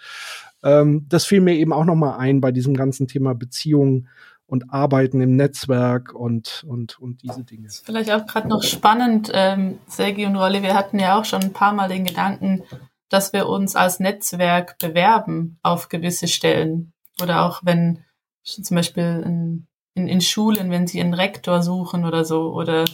[0.63, 4.09] Ähm, das fiel mir eben auch noch mal ein bei diesem ganzen Thema Beziehungen
[4.47, 7.69] und Arbeiten im Netzwerk und, und, und diese Dinge.
[7.83, 11.53] Vielleicht auch gerade noch spannend, ähm, Sergi und Rolli, wir hatten ja auch schon ein
[11.53, 12.63] paar Mal den Gedanken,
[13.09, 16.93] dass wir uns als Netzwerk bewerben auf gewisse Stellen.
[17.21, 18.03] Oder auch wenn
[18.43, 22.85] zum Beispiel in, in, in Schulen, wenn sie einen Rektor suchen oder so, oder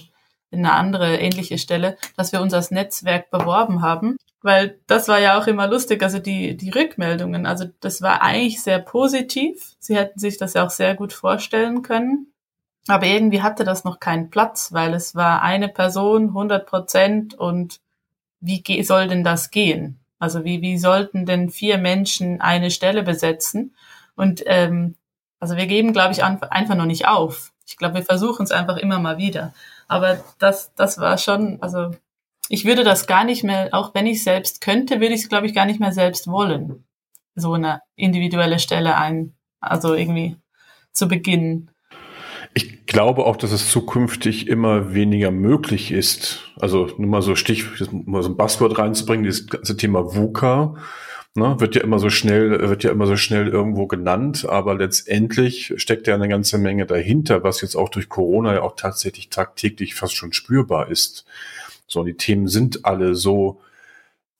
[0.51, 4.17] in eine andere ähnliche Stelle, dass wir uns als Netzwerk beworben haben.
[4.43, 8.61] Weil das war ja auch immer lustig, also die, die Rückmeldungen, also das war eigentlich
[8.61, 9.75] sehr positiv.
[9.79, 12.27] Sie hätten sich das ja auch sehr gut vorstellen können.
[12.87, 17.79] Aber irgendwie hatte das noch keinen Platz, weil es war eine Person, 100 Prozent und
[18.39, 19.99] wie soll denn das gehen?
[20.17, 23.75] Also wie, wie sollten denn vier Menschen eine Stelle besetzen?
[24.15, 24.95] Und ähm,
[25.39, 27.50] also wir geben, glaube ich, einfach noch nicht auf.
[27.71, 29.53] Ich glaube, wir versuchen es einfach immer mal wieder.
[29.87, 31.91] Aber das, das war schon, also
[32.49, 35.47] ich würde das gar nicht mehr, auch wenn ich selbst könnte, würde ich es, glaube
[35.47, 36.83] ich, gar nicht mehr selbst wollen.
[37.35, 40.35] So eine individuelle Stelle ein, also irgendwie
[40.91, 41.71] zu beginnen.
[42.53, 46.51] Ich glaube auch, dass es zukünftig immer weniger möglich ist.
[46.59, 50.75] Also nur mal so Stich, mal so ein Buzzword reinzubringen, dieses ganze Thema VUCA.
[51.33, 55.73] Ne, wird ja immer so schnell, wird ja immer so schnell irgendwo genannt, aber letztendlich
[55.77, 59.95] steckt ja eine ganze Menge dahinter, was jetzt auch durch Corona ja auch tatsächlich tagtäglich
[59.95, 61.25] fast schon spürbar ist.
[61.87, 63.61] So, die Themen sind alle so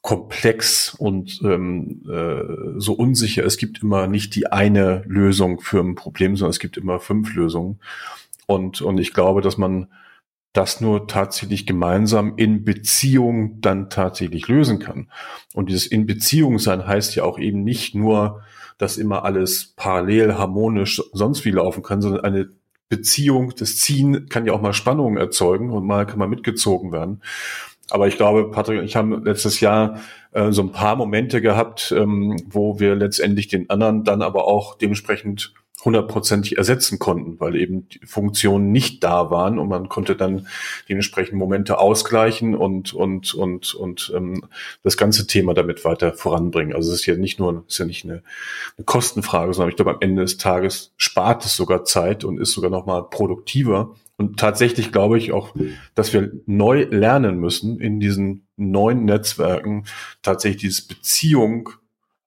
[0.02, 3.46] komplex und ähm, äh, so unsicher.
[3.46, 7.34] Es gibt immer nicht die eine Lösung für ein Problem, sondern es gibt immer fünf
[7.36, 7.80] Lösungen.
[8.48, 9.88] Und, und ich glaube, dass man
[10.54, 15.10] das nur tatsächlich gemeinsam in Beziehung dann tatsächlich lösen kann.
[15.54, 18.42] Und dieses in Beziehung sein heißt ja auch eben nicht nur,
[18.78, 22.50] dass immer alles parallel, harmonisch, sonst wie laufen kann, sondern eine
[22.90, 27.22] Beziehung, das Ziehen kann ja auch mal Spannungen erzeugen und mal kann man mitgezogen werden.
[27.90, 30.00] Aber ich glaube, Patrick ich haben letztes Jahr
[30.32, 34.78] äh, so ein paar Momente gehabt, ähm, wo wir letztendlich den anderen dann aber auch
[34.78, 35.54] dementsprechend
[35.84, 40.48] hundertprozentig ersetzen konnten, weil eben die Funktionen nicht da waren und man konnte dann
[40.90, 44.44] dementsprechend Momente ausgleichen und und und und ähm,
[44.84, 46.76] das ganze Thema damit weiter voranbringen.
[46.76, 48.24] Also es ist ja nicht nur ist ja nicht eine,
[48.78, 52.52] eine Kostenfrage, sondern ich glaube am Ende des Tages spart es sogar Zeit und ist
[52.52, 53.96] sogar noch mal produktiver.
[54.18, 55.56] Und tatsächlich glaube ich auch,
[55.96, 59.86] dass wir neu lernen müssen in diesen neuen Netzwerken
[60.22, 61.70] tatsächlich diese Beziehung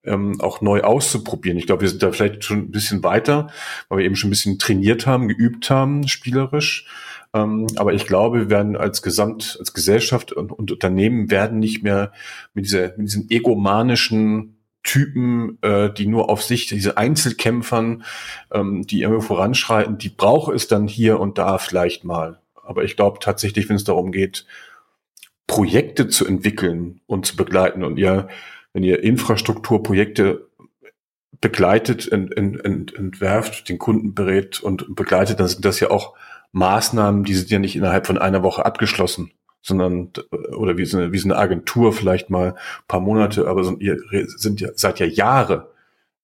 [0.05, 1.57] ähm, auch neu auszuprobieren.
[1.57, 3.49] Ich glaube, wir sind da vielleicht schon ein bisschen weiter,
[3.89, 6.87] weil wir eben schon ein bisschen trainiert haben, geübt haben, spielerisch.
[7.33, 11.83] Ähm, aber ich glaube, wir werden als Gesamt, als Gesellschaft und, und Unternehmen werden nicht
[11.83, 12.11] mehr
[12.53, 18.03] mit, dieser, mit diesen egomanischen Typen, äh, die nur auf sich, diese Einzelkämpfern,
[18.51, 22.39] ähm, die immer voranschreiten, die braucht es dann hier und da vielleicht mal.
[22.63, 24.45] Aber ich glaube tatsächlich, wenn es darum geht,
[25.47, 28.27] Projekte zu entwickeln und zu begleiten und ihr
[28.75, 30.49] wenn ihr Infrastrukturprojekte
[31.39, 36.13] begleitet, ent, ent, ent, entwerft, den Kunden berät und begleitet, dann sind das ja auch
[36.51, 39.31] Maßnahmen, die sind ja nicht innerhalb von einer Woche abgeschlossen,
[39.61, 40.11] sondern
[40.57, 43.77] oder wie so eine, wie so eine Agentur vielleicht mal ein paar Monate, aber so,
[43.77, 43.97] ihr
[44.27, 45.71] sind ja seit ja Jahre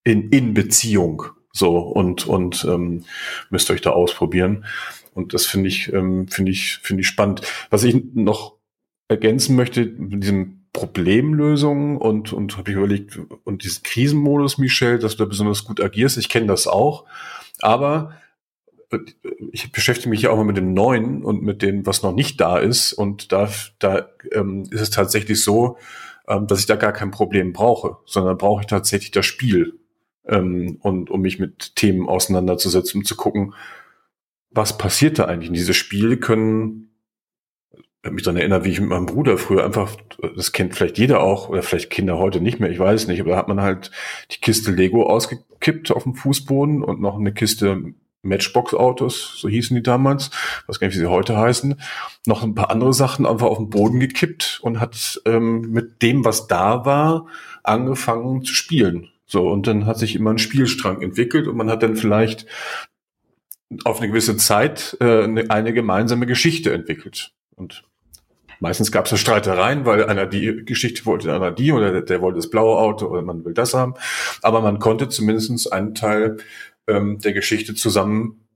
[0.03, 1.23] in, in Beziehung
[1.53, 3.05] so und und ähm,
[3.49, 4.65] müsst euch da ausprobieren
[5.13, 7.43] und das finde ich ähm, finde ich finde ich spannend.
[7.69, 8.57] Was ich noch
[9.07, 15.18] ergänzen möchte mit diesem Problemlösungen und, und habe ich überlegt, und diesen Krisenmodus, Michel, dass
[15.18, 16.18] du da besonders gut agierst.
[16.18, 17.06] Ich kenne das auch.
[17.60, 18.15] Aber
[18.91, 18.99] äh,
[19.52, 22.39] ich beschäftige mich ja auch mal mit dem Neuen und mit dem, was noch nicht
[22.39, 22.93] da ist.
[22.93, 23.49] Und da,
[23.80, 25.77] da ähm, ist es tatsächlich so,
[26.27, 29.80] ähm, dass ich da gar kein Problem brauche, sondern brauche ich tatsächlich das Spiel.
[30.26, 33.53] Ähm, und um mich mit Themen auseinanderzusetzen, um zu gucken,
[34.52, 35.49] was passiert da eigentlich?
[35.49, 36.90] In diese Spiele können
[38.09, 39.95] mich daran erinnert, wie ich mit meinem Bruder früher einfach,
[40.35, 43.21] das kennt vielleicht jeder auch, oder vielleicht Kinder heute nicht mehr, ich weiß es nicht,
[43.21, 43.91] aber da hat man halt
[44.31, 49.83] die Kiste Lego ausgekippt auf dem Fußboden und noch eine Kiste Matchbox-Autos, so hießen die
[49.83, 50.31] damals,
[50.67, 51.79] weiß gar nicht, wie sie heute heißen,
[52.25, 56.23] noch ein paar andere Sachen einfach auf den Boden gekippt und hat ähm, mit dem,
[56.23, 57.27] was da war,
[57.63, 59.09] angefangen zu spielen.
[59.25, 62.45] So, und dann hat sich immer ein Spielstrang entwickelt und man hat dann vielleicht
[63.85, 67.33] auf eine gewisse Zeit äh, eine, eine gemeinsame Geschichte entwickelt.
[67.55, 67.83] Und
[68.61, 72.38] Meistens gab es Streitereien, weil einer die Geschichte wollte, einer die oder der, der wollte
[72.38, 73.95] das blaue Auto oder man will das haben.
[74.43, 76.38] Aber man konnte zumindest einen Teil
[76.88, 78.47] ähm, der Geschichte zusammen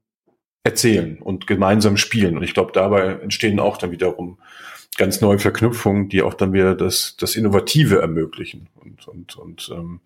[0.63, 2.37] erzählen und gemeinsam spielen.
[2.37, 4.37] Und ich glaube, dabei entstehen auch dann wiederum
[4.95, 8.69] ganz neue Verknüpfungen, die auch dann wieder das, das Innovative ermöglichen.
[8.75, 10.01] Und, und, und, ähm,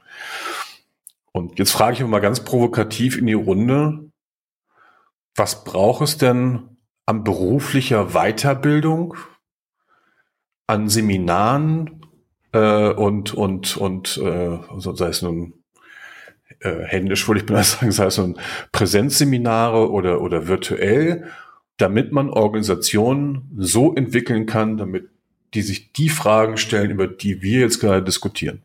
[1.34, 4.10] und jetzt frage ich mal ganz provokativ in die Runde,
[5.36, 9.16] was braucht es denn an beruflicher Weiterbildung
[10.70, 12.06] an Seminaren
[12.52, 15.54] äh, und und und äh, so sei es nun
[16.60, 18.38] äh, händisch, würde ich mal sagen, sei es ein
[18.72, 21.26] Präsenzseminare oder, oder virtuell,
[21.78, 25.10] damit man Organisationen so entwickeln kann, damit
[25.56, 28.62] die sich die Fragen stellen, über die wir jetzt gerade diskutieren.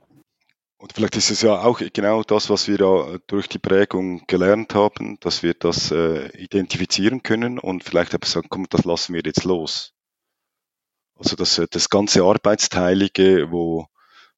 [0.76, 4.74] Und vielleicht ist es ja auch genau das, was wir da durch die Prägung gelernt
[4.74, 9.22] haben, dass wir das äh, identifizieren können und vielleicht einfach sagen, komm, das lassen wir
[9.24, 9.93] jetzt los.
[11.16, 13.86] Also das, äh, das ganze Arbeitsteilige, wo,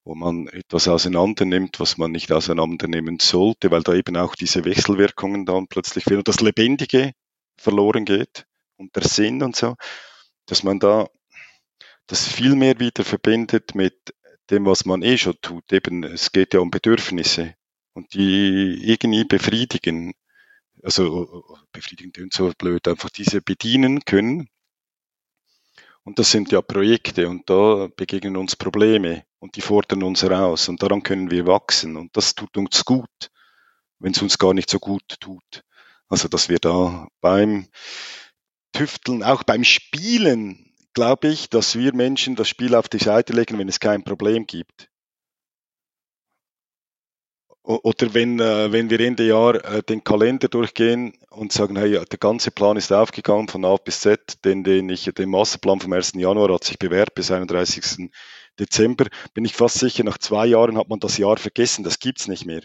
[0.05, 5.47] wo man etwas auseinandernimmt, was man nicht auseinandernehmen sollte, weil da eben auch diese Wechselwirkungen
[5.47, 7.13] dann plötzlich fehlen und das Lebendige
[7.57, 8.47] verloren geht
[8.77, 9.75] und der Sinn und so,
[10.47, 11.09] dass man da
[12.07, 14.15] das viel mehr wieder verbindet mit
[14.51, 15.73] dem, was man eh schon tut.
[15.73, 17.55] Eben, es geht ja um Bedürfnisse
[17.95, 20.13] und die irgendwie befriedigen,
[20.83, 24.49] also befriedigen und so blöd, einfach diese bedienen können.
[26.07, 30.69] Und das sind ja Projekte und da begegnen uns Probleme und die fordern uns heraus
[30.69, 33.33] und daran können wir wachsen und das tut uns gut,
[33.99, 35.65] wenn es uns gar nicht so gut tut.
[36.09, 37.67] Also, dass wir da beim
[38.73, 43.59] Tüfteln, auch beim Spielen glaube ich, dass wir Menschen das Spiel auf die Seite legen,
[43.59, 44.89] wenn es kein Problem gibt.
[47.67, 52.19] Oder wenn, äh, wenn wir Ende Jahr äh, den Kalender durchgehen und sagen, hey, der
[52.19, 56.13] ganze Plan ist aufgegangen von A bis Z, den, den ich, den Masterplan vom 1.
[56.15, 58.09] Januar hat sich bewährt bis 31.
[58.61, 62.29] Dezember, bin ich fast sicher, nach zwei Jahren hat man das Jahr vergessen, das gibt's
[62.29, 62.63] nicht mehr.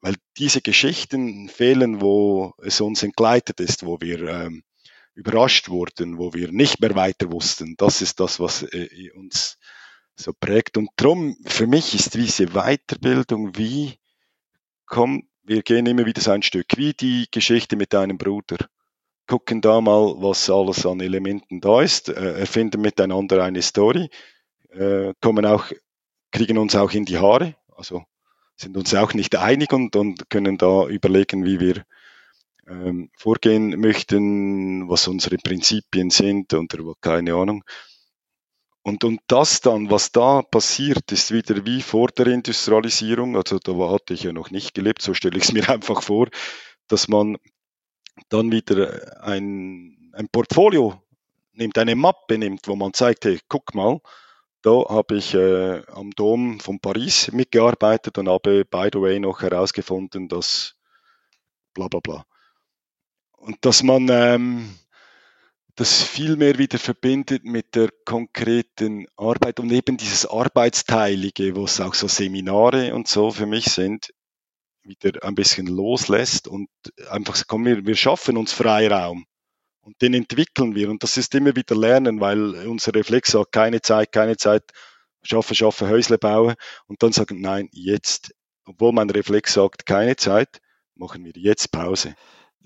[0.00, 4.62] Weil diese Geschichten fehlen, wo es uns entgleitet ist, wo wir ähm,
[5.12, 7.74] überrascht wurden, wo wir nicht mehr weiter wussten.
[7.76, 9.58] Das ist das, was äh, uns
[10.20, 10.76] so prägt.
[10.76, 13.98] Und drum, für mich ist diese Weiterbildung wie,
[14.86, 18.56] komm, wir gehen immer wieder so ein Stück, wie die Geschichte mit deinem Bruder.
[19.26, 24.10] Gucken da mal, was alles an Elementen da ist, äh, erfinden miteinander eine Story,
[24.70, 25.66] äh, kommen auch,
[26.30, 28.04] kriegen uns auch in die Haare, also
[28.56, 31.84] sind uns auch nicht einig und, und können da überlegen, wie wir
[32.68, 37.64] ähm, vorgehen möchten, was unsere Prinzipien sind und keine Ahnung.
[38.82, 43.72] Und, und das dann, was da passiert, ist wieder wie vor der Industrialisierung, also da
[43.90, 46.28] hatte ich ja noch nicht gelebt, so stelle ich es mir einfach vor,
[46.88, 47.36] dass man
[48.28, 51.00] dann wieder ein, ein Portfolio
[51.52, 54.00] nimmt, eine Mappe nimmt, wo man zeigt, hey, guck mal,
[54.62, 59.42] da habe ich äh, am Dom von Paris mitgearbeitet und habe, by the way, noch
[59.42, 60.74] herausgefunden, dass
[61.74, 62.26] bla bla bla.
[63.32, 64.74] Und dass man ähm,
[65.76, 71.80] das viel mehr wieder verbindet mit der konkreten Arbeit und eben dieses Arbeitsteilige, wo es
[71.80, 74.10] auch so Seminare und so für mich sind,
[74.82, 76.68] wieder ein bisschen loslässt und
[77.10, 79.26] einfach komm, wir, wir schaffen uns Freiraum
[79.82, 80.90] und den entwickeln wir.
[80.90, 84.64] Und das ist immer wieder Lernen, weil unser Reflex sagt, keine Zeit, keine Zeit,
[85.22, 86.54] schaffe, schaffe, Häusle bauen.
[86.86, 88.34] Und dann sagen, nein, jetzt,
[88.64, 90.60] obwohl mein Reflex sagt, keine Zeit,
[90.94, 92.14] machen wir jetzt Pause.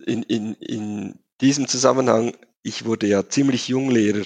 [0.06, 4.24] In, in, in diesem Zusammenhang, ich wurde ja ziemlich jung Lehrer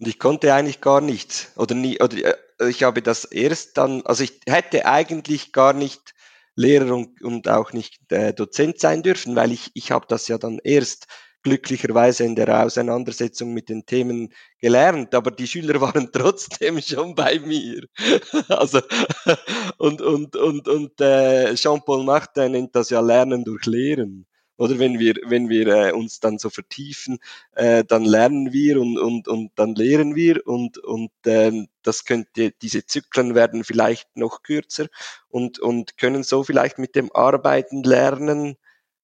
[0.00, 2.16] und ich konnte eigentlich gar nichts oder nie, oder
[2.60, 6.14] äh, ich habe das erst dann, also ich hätte eigentlich gar nicht
[6.56, 10.38] Lehrer und, und auch nicht äh, Dozent sein dürfen, weil ich, ich habe das ja
[10.38, 11.06] dann erst
[11.42, 17.38] glücklicherweise in der Auseinandersetzung mit den Themen gelernt, aber die Schüler waren trotzdem schon bei
[17.38, 17.86] mir.
[18.48, 18.80] also
[19.78, 24.26] und und und und äh, Jean-Paul Martin nennt das ja Lernen durch Lehren.
[24.62, 27.18] Oder wenn wir, wenn wir äh, uns dann so vertiefen,
[27.56, 32.52] äh, dann lernen wir und, und, und dann lehren wir und, und ähm, das könnte,
[32.62, 34.86] diese Zyklen werden vielleicht noch kürzer
[35.28, 38.54] und, und können so vielleicht mit dem Arbeiten, Lernen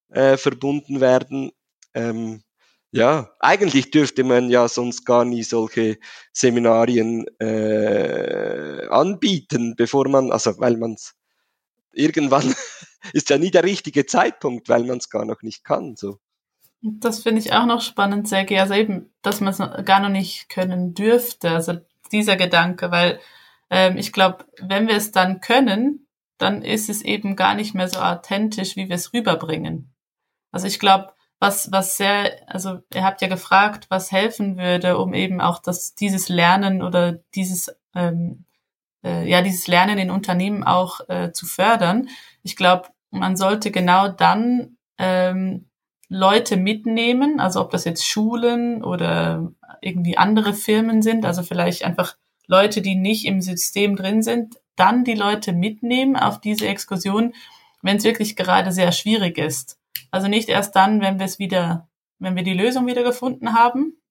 [0.07, 1.51] äh, verbunden werden.
[1.93, 2.41] Ähm,
[2.91, 5.97] ja, eigentlich dürfte man ja sonst gar nie solche
[6.31, 11.18] Seminarien äh, anbieten, bevor man, also weil man es
[11.91, 12.53] irgendwann
[13.13, 15.95] ist ja nie der richtige Zeitpunkt, weil man es gar noch nicht kann.
[15.95, 16.19] So.
[16.81, 18.61] Das finde ich auch noch spannend, Sergei.
[18.61, 21.51] Also eben, dass man es gar noch nicht können dürfte.
[21.51, 21.73] Also
[22.11, 23.19] dieser Gedanke, weil
[23.69, 26.07] ähm, ich glaube, wenn wir es dann können,
[26.37, 29.93] dann ist es eben gar nicht mehr so authentisch, wie wir es rüberbringen.
[30.51, 35.13] Also ich glaube, was, was sehr, also ihr habt ja gefragt, was helfen würde, um
[35.13, 38.45] eben auch das, dieses Lernen oder dieses ähm,
[39.03, 42.09] äh, ja dieses Lernen in Unternehmen auch äh, zu fördern.
[42.43, 45.69] Ich glaube, man sollte genau dann ähm,
[46.09, 49.51] Leute mitnehmen, also ob das jetzt Schulen oder
[49.81, 52.17] irgendwie andere Firmen sind, also vielleicht einfach
[52.47, 57.33] Leute, die nicht im System drin sind, dann die Leute mitnehmen auf diese Exkursion,
[57.81, 59.77] wenn es wirklich gerade sehr schwierig ist.
[60.09, 64.01] Also nicht erst dann, wenn wir es wieder, wenn wir die Lösung wieder gefunden haben,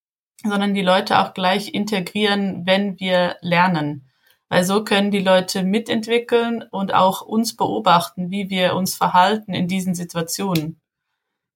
[0.44, 4.07] sondern die Leute auch gleich integrieren, wenn wir lernen.
[4.49, 9.69] Weil so können die Leute mitentwickeln und auch uns beobachten, wie wir uns verhalten in
[9.69, 10.81] diesen Situationen.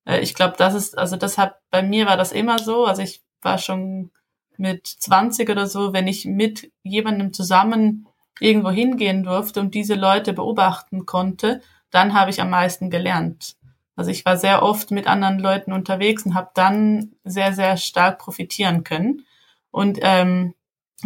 [0.05, 2.85] Äh, ich glaube, das ist, also das hat, bei mir war das immer so.
[2.85, 4.11] Also ich war schon
[4.57, 8.07] mit 20 oder so, wenn ich mit jemandem zusammen
[8.41, 13.57] irgendwo hingehen durfte und diese Leute beobachten konnte, dann habe ich am meisten gelernt.
[13.95, 18.19] Also ich war sehr oft mit anderen Leuten unterwegs und habe dann sehr, sehr stark
[18.19, 19.27] profitieren können.
[19.71, 20.55] Und ähm,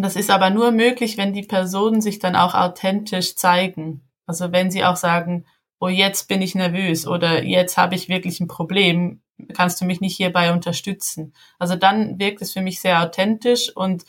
[0.04, 4.02] das ist aber nur möglich, wenn die Personen sich dann auch authentisch zeigen.
[4.26, 5.46] Also wenn sie auch sagen,
[5.80, 9.20] oh, jetzt bin ich nervös oder jetzt habe ich wirklich ein Problem,
[9.54, 11.34] kannst du mich nicht hierbei unterstützen.
[11.58, 14.04] Also dann wirkt es für mich sehr authentisch und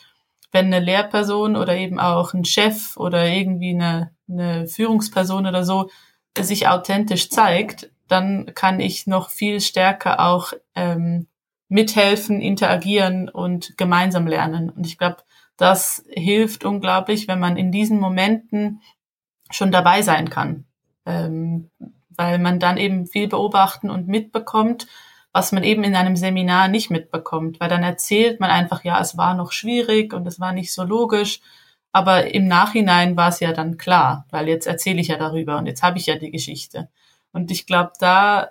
[0.52, 5.90] wenn eine Lehrperson oder eben auch ein Chef oder irgendwie eine, eine Führungsperson oder so
[6.40, 11.28] sich authentisch zeigt, dann kann ich noch viel stärker auch ähm,
[11.68, 14.70] mithelfen, interagieren und gemeinsam lernen.
[14.70, 15.18] Und ich glaube,
[15.58, 18.82] das hilft unglaublich, wenn man in diesen Momenten
[19.50, 20.66] schon dabei sein kann,
[21.06, 21.72] ähm,
[22.10, 24.88] weil man dann eben viel beobachten und mitbekommt,
[25.34, 29.18] was man eben in einem Seminar nicht mitbekommt, weil dann erzählt man einfach, ja, es
[29.18, 31.42] war noch schwierig und es war nicht so logisch,
[31.92, 35.66] aber im Nachhinein war es ja dann klar, weil jetzt erzähle ich ja darüber und
[35.66, 36.90] jetzt habe ich ja die Geschichte.
[37.32, 38.50] Und ich glaube, da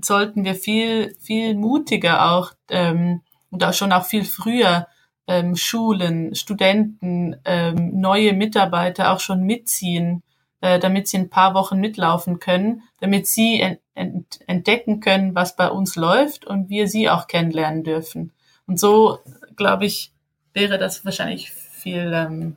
[0.00, 4.86] sollten wir viel, viel mutiger auch ähm, und auch schon auch viel früher
[5.26, 10.22] ähm, Schulen, Studenten, ähm, neue Mitarbeiter auch schon mitziehen,
[10.60, 15.54] äh, damit sie ein paar Wochen mitlaufen können, damit sie ent ent entdecken können, was
[15.54, 18.32] bei uns läuft und wir sie auch kennenlernen dürfen.
[18.66, 19.18] Und so,
[19.56, 20.12] glaube ich,
[20.54, 22.56] wäre das wahrscheinlich viel ähm,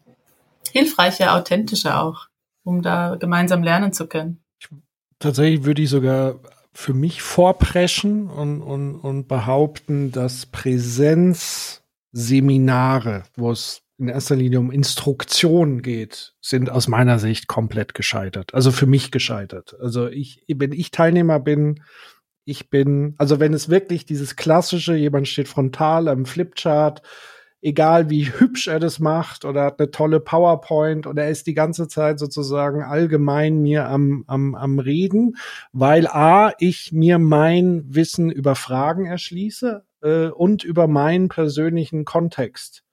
[0.72, 2.28] hilfreicher, authentischer auch,
[2.64, 4.40] um da gemeinsam lernen zu können.
[5.20, 6.36] Tatsächlich würde ich sogar
[6.74, 10.46] für mich vorpreschen und, und, und behaupten, dass
[12.16, 18.54] Präsenzseminare, wo es in erster Linie um Instruktionen geht, sind aus meiner Sicht komplett gescheitert.
[18.54, 19.76] Also für mich gescheitert.
[19.80, 21.82] Also ich, wenn ich Teilnehmer bin,
[22.46, 27.02] ich bin, also wenn es wirklich dieses klassische, jemand steht frontal am Flipchart,
[27.62, 31.54] egal wie hübsch er das macht oder hat eine tolle PowerPoint oder er ist die
[31.54, 35.38] ganze Zeit sozusagen allgemein mir am, am, am Reden,
[35.72, 42.84] weil A, ich mir mein Wissen über Fragen erschließe äh, und über meinen persönlichen Kontext.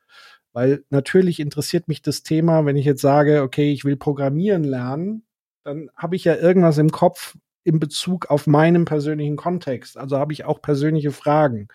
[0.52, 5.24] Weil natürlich interessiert mich das Thema, wenn ich jetzt sage, okay, ich will programmieren lernen,
[5.62, 9.96] dann habe ich ja irgendwas im Kopf in Bezug auf meinen persönlichen Kontext.
[9.96, 11.68] Also habe ich auch persönliche Fragen.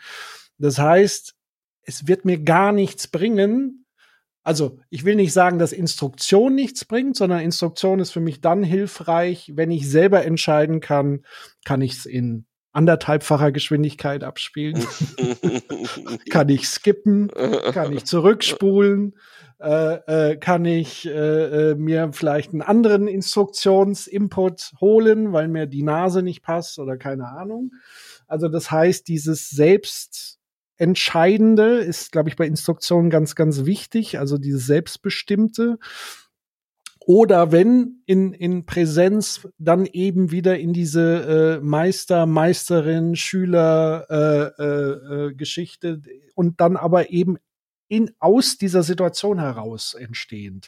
[0.57, 1.33] Das heißt,
[1.83, 3.85] es wird mir gar nichts bringen.
[4.43, 8.63] Also, ich will nicht sagen, dass Instruktion nichts bringt, sondern Instruktion ist für mich dann
[8.63, 11.25] hilfreich, wenn ich selber entscheiden kann,
[11.63, 14.85] kann ich es in anderthalbfacher Geschwindigkeit abspielen?
[16.29, 17.29] kann ich skippen?
[17.73, 19.15] Kann ich zurückspulen?
[19.59, 25.81] Äh, äh, kann ich äh, äh, mir vielleicht einen anderen Instruktionsinput holen, weil mir die
[25.81, 27.71] Nase nicht passt oder keine Ahnung.
[28.27, 30.37] Also das heißt, dieses Selbst
[30.79, 35.79] Entscheidende ist, glaube ich, bei Instruktionen ganz, ganz wichtig, also dieses Selbstbestimmte.
[37.09, 44.61] Oder wenn in, in Präsenz dann eben wieder in diese äh, Meister, Meisterin, Schüler äh,
[44.61, 46.01] äh, äh, Geschichte
[46.35, 47.37] und dann aber eben
[47.87, 50.67] in, aus dieser Situation heraus entstehend.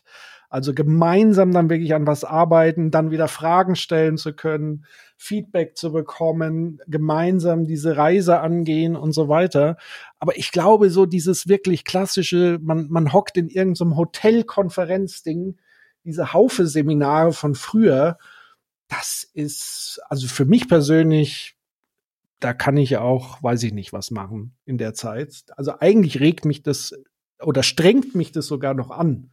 [0.49, 4.85] Also gemeinsam dann wirklich an was arbeiten, dann wieder Fragen stellen zu können,
[5.17, 9.75] Feedback zu bekommen, gemeinsam diese Reise angehen und so weiter.
[10.19, 15.57] Aber ich glaube, so dieses wirklich klassische, man, man hockt in irgendeinem Hotelkonferenzding,
[16.09, 18.17] diese Haufe-Seminare von früher,
[18.87, 21.55] das ist, also für mich persönlich,
[22.39, 25.43] da kann ich auch, weiß ich nicht, was machen in der Zeit.
[25.55, 26.95] Also eigentlich regt mich das
[27.41, 29.29] oder strengt mich das sogar noch an.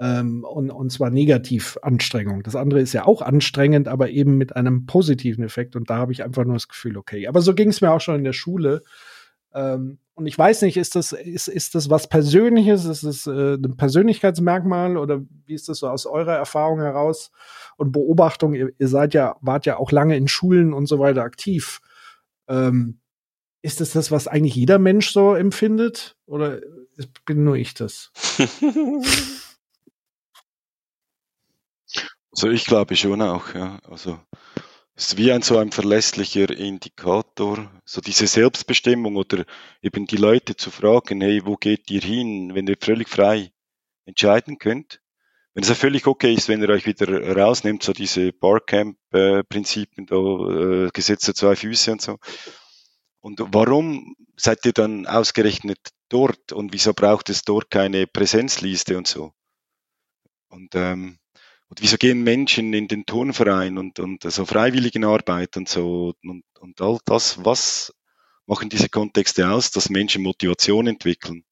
[0.00, 2.42] Ähm, und, und zwar negativ Anstrengung.
[2.42, 5.76] Das andere ist ja auch anstrengend, aber eben mit einem positiven Effekt.
[5.76, 7.28] Und da habe ich einfach nur das Gefühl, okay.
[7.28, 8.82] Aber so ging es mir auch schon in der Schule.
[9.54, 12.84] Ähm, und ich weiß nicht, ist das, ist, ist das was Persönliches?
[12.84, 17.30] Ist das äh, ein Persönlichkeitsmerkmal oder wie ist das so aus eurer Erfahrung heraus
[17.78, 18.52] und Beobachtung?
[18.52, 21.80] Ihr, ihr seid ja, wart ja auch lange in Schulen und so weiter aktiv.
[22.48, 23.00] Ähm,
[23.62, 26.18] ist das das, was eigentlich jeder Mensch so empfindet?
[26.26, 26.60] Oder
[27.24, 28.12] bin nur ich das?
[32.32, 33.80] Also ich glaube schon auch, ja.
[33.88, 34.20] Also
[34.54, 34.69] es
[35.00, 39.46] ist wie ein so ein verlässlicher Indikator, so diese Selbstbestimmung oder
[39.80, 43.50] eben die Leute zu fragen, hey, wo geht ihr hin, wenn ihr völlig frei
[44.04, 45.00] entscheiden könnt.
[45.54, 50.16] Wenn es ja völlig okay ist, wenn ihr euch wieder rausnimmt, so diese Barcamp-Prinzipien, da
[50.16, 52.18] äh, Gesetz der zwei Füße und so.
[53.20, 55.78] Und warum seid ihr dann ausgerechnet
[56.10, 59.32] dort und wieso braucht es dort keine Präsenzliste und so?
[60.48, 61.19] Und, ähm,
[61.70, 66.80] und wieso gehen Menschen in den Turnverein und, und so Freiwilligenarbeit und so und, und
[66.80, 67.94] all das, was
[68.46, 71.44] machen diese Kontexte aus, dass Menschen Motivation entwickeln?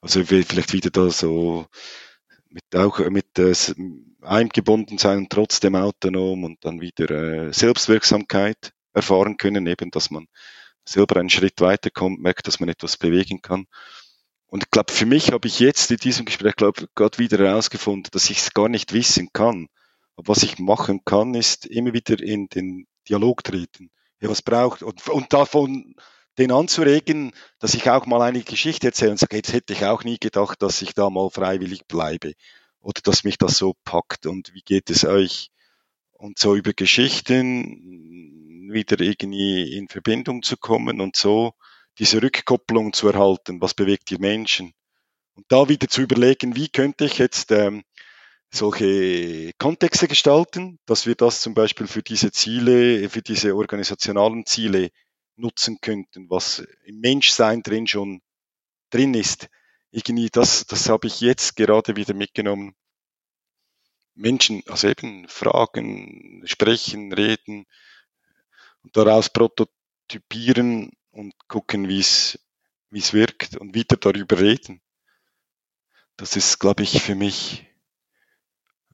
[0.00, 1.66] Also vielleicht wieder da so
[2.50, 3.52] mit auch mit äh,
[4.22, 10.28] eingebunden sein und trotzdem autonom und dann wieder äh, Selbstwirksamkeit erfahren können, eben dass man
[10.84, 13.66] selber einen Schritt weiterkommt, merkt, dass man etwas bewegen kann.
[14.48, 18.10] Und ich glaube, für mich habe ich jetzt in diesem Gespräch glaube gerade wieder herausgefunden,
[18.12, 19.68] dass ich es gar nicht wissen kann.
[20.16, 23.90] Aber was ich machen kann, ist immer wieder in den Dialog treten.
[24.20, 25.94] Ja, was braucht und, und davon
[26.38, 30.02] den anzuregen, dass ich auch mal eine Geschichte erzähle und sage, jetzt hätte ich auch
[30.02, 32.32] nie gedacht, dass ich da mal freiwillig bleibe
[32.80, 35.50] oder dass mich das so packt und wie geht es euch?
[36.12, 41.52] Und so über Geschichten wieder irgendwie in Verbindung zu kommen und so
[41.98, 44.72] diese Rückkopplung zu erhalten, was bewegt die Menschen.
[45.34, 47.84] Und da wieder zu überlegen, wie könnte ich jetzt ähm,
[48.50, 54.90] solche Kontexte gestalten, dass wir das zum Beispiel für diese Ziele, für diese organisationalen Ziele
[55.36, 58.20] nutzen könnten, was im Menschsein drin schon
[58.90, 59.48] drin ist.
[59.90, 62.74] Irgendwie, das, das habe ich jetzt gerade wieder mitgenommen.
[64.14, 67.66] Menschen, also eben fragen, sprechen, reden
[68.82, 72.38] und daraus prototypieren und gucken, wie es
[72.90, 74.80] wirkt und wieder darüber reden.
[76.16, 77.66] Das ist, glaube ich, für mich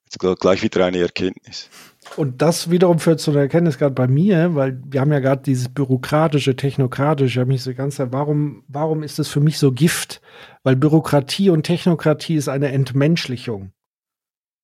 [0.05, 1.71] jetzt gleich wieder eine Erkenntnis.
[2.17, 5.43] Und das wiederum führt zu einer Erkenntnis gerade bei mir, weil wir haben ja gerade
[5.43, 9.73] dieses bürokratische, technokratische, ich habe mich so ganz, warum, warum ist das für mich so
[9.73, 10.21] Gift?
[10.63, 13.73] Weil Bürokratie und Technokratie ist eine Entmenschlichung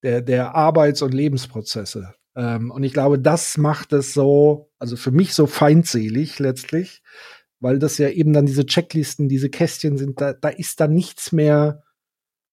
[0.03, 2.15] der, der Arbeits- und Lebensprozesse.
[2.37, 7.03] Ähm, und ich glaube, das macht es so, also für mich so feindselig letztlich,
[7.61, 11.33] weil das ja eben dann diese Checklisten, diese Kästchen sind, da, da ist dann nichts
[11.33, 11.83] mehr,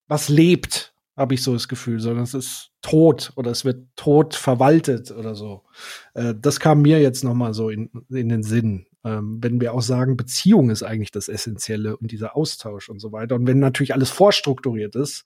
[0.08, 4.36] was lebt, habe ich so das Gefühl, sondern es ist tot oder es wird tot
[4.36, 5.64] verwaltet oder so.
[6.14, 8.86] Äh, das kam mir jetzt noch mal so in, in den Sinn.
[9.04, 13.12] Ähm, wenn wir auch sagen, Beziehung ist eigentlich das Essentielle und dieser Austausch und so
[13.12, 13.36] weiter.
[13.36, 15.26] Und wenn natürlich alles vorstrukturiert ist,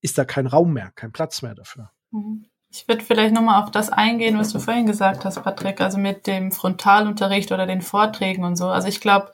[0.00, 1.90] ist da kein Raum mehr, kein Platz mehr dafür.
[2.10, 2.46] Mhm.
[2.70, 6.26] Ich würde vielleicht nochmal auf das eingehen, was du vorhin gesagt hast, Patrick, also mit
[6.26, 8.68] dem Frontalunterricht oder den Vorträgen und so.
[8.68, 9.32] Also ich glaube,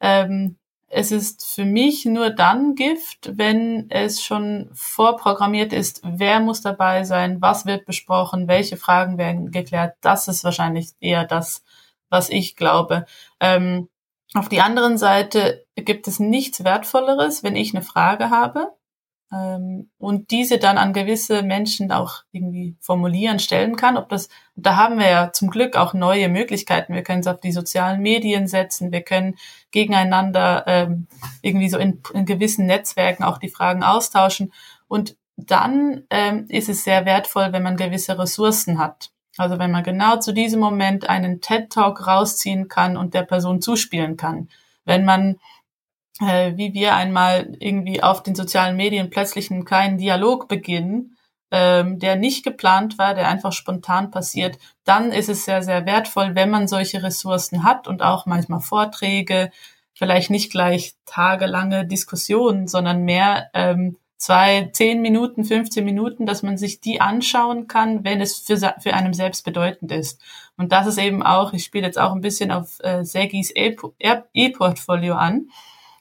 [0.00, 0.58] ähm,
[0.88, 7.04] es ist für mich nur dann Gift, wenn es schon vorprogrammiert ist, wer muss dabei
[7.04, 9.96] sein, was wird besprochen, welche Fragen werden geklärt.
[10.02, 11.64] Das ist wahrscheinlich eher das,
[12.10, 13.06] was ich glaube.
[13.40, 13.88] Ähm,
[14.34, 18.72] auf die anderen Seite gibt es nichts Wertvolleres, wenn ich eine Frage habe
[19.30, 23.96] und diese dann an gewisse Menschen auch irgendwie formulieren, stellen kann.
[23.96, 26.94] Ob das, da haben wir ja zum Glück auch neue Möglichkeiten.
[26.94, 29.36] Wir können es auf die sozialen Medien setzen, wir können
[29.72, 31.08] gegeneinander ähm,
[31.42, 34.52] irgendwie so in, in gewissen Netzwerken auch die Fragen austauschen.
[34.86, 39.10] Und dann ähm, ist es sehr wertvoll, wenn man gewisse Ressourcen hat.
[39.36, 44.16] Also wenn man genau zu diesem Moment einen TED-Talk rausziehen kann und der Person zuspielen
[44.16, 44.48] kann.
[44.84, 45.40] Wenn man
[46.20, 51.16] äh, wie wir einmal irgendwie auf den sozialen Medien plötzlich einen kleinen Dialog beginnen,
[51.50, 56.34] ähm, der nicht geplant war, der einfach spontan passiert, dann ist es sehr, sehr wertvoll,
[56.34, 59.50] wenn man solche Ressourcen hat und auch manchmal Vorträge,
[59.94, 66.56] vielleicht nicht gleich tagelange Diskussionen, sondern mehr ähm, zwei, zehn Minuten, 15 Minuten, dass man
[66.56, 70.20] sich die anschauen kann, wenn es für, für einem selbst bedeutend ist.
[70.56, 75.14] Und das ist eben auch, ich spiele jetzt auch ein bisschen auf äh, Segis E-Portfolio
[75.14, 75.48] an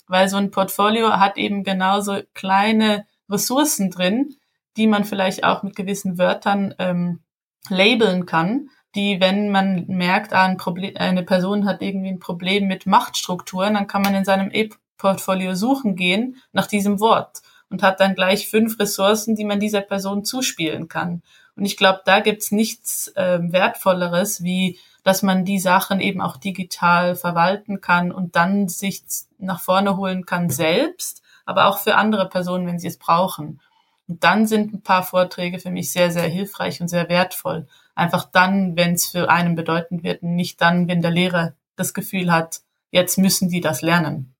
[0.07, 4.35] weil so ein Portfolio hat eben genauso kleine Ressourcen drin,
[4.77, 7.21] die man vielleicht auch mit gewissen Wörtern ähm,
[7.69, 12.67] labeln kann, die, wenn man merkt, ah, ein Problem, eine Person hat irgendwie ein Problem
[12.67, 17.99] mit Machtstrukturen, dann kann man in seinem E-Portfolio suchen gehen nach diesem Wort und hat
[17.99, 21.23] dann gleich fünf Ressourcen, die man dieser Person zuspielen kann.
[21.55, 26.37] Und ich glaube, da gibt's nichts äh, Wertvolleres wie dass man die Sachen eben auch
[26.37, 29.03] digital verwalten kann und dann sich
[29.37, 33.59] nach vorne holen kann selbst, aber auch für andere Personen, wenn sie es brauchen.
[34.07, 37.67] Und dann sind ein paar Vorträge für mich sehr, sehr hilfreich und sehr wertvoll.
[37.95, 41.93] Einfach dann, wenn es für einen bedeutend wird und nicht dann, wenn der Lehrer das
[41.93, 42.61] Gefühl hat,
[42.91, 44.33] jetzt müssen die das lernen.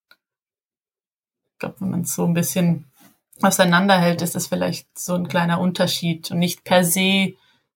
[1.54, 2.86] Ich glaube, wenn man es so ein bisschen
[3.42, 7.34] auseinanderhält, ist das vielleicht so ein kleiner Unterschied und nicht per se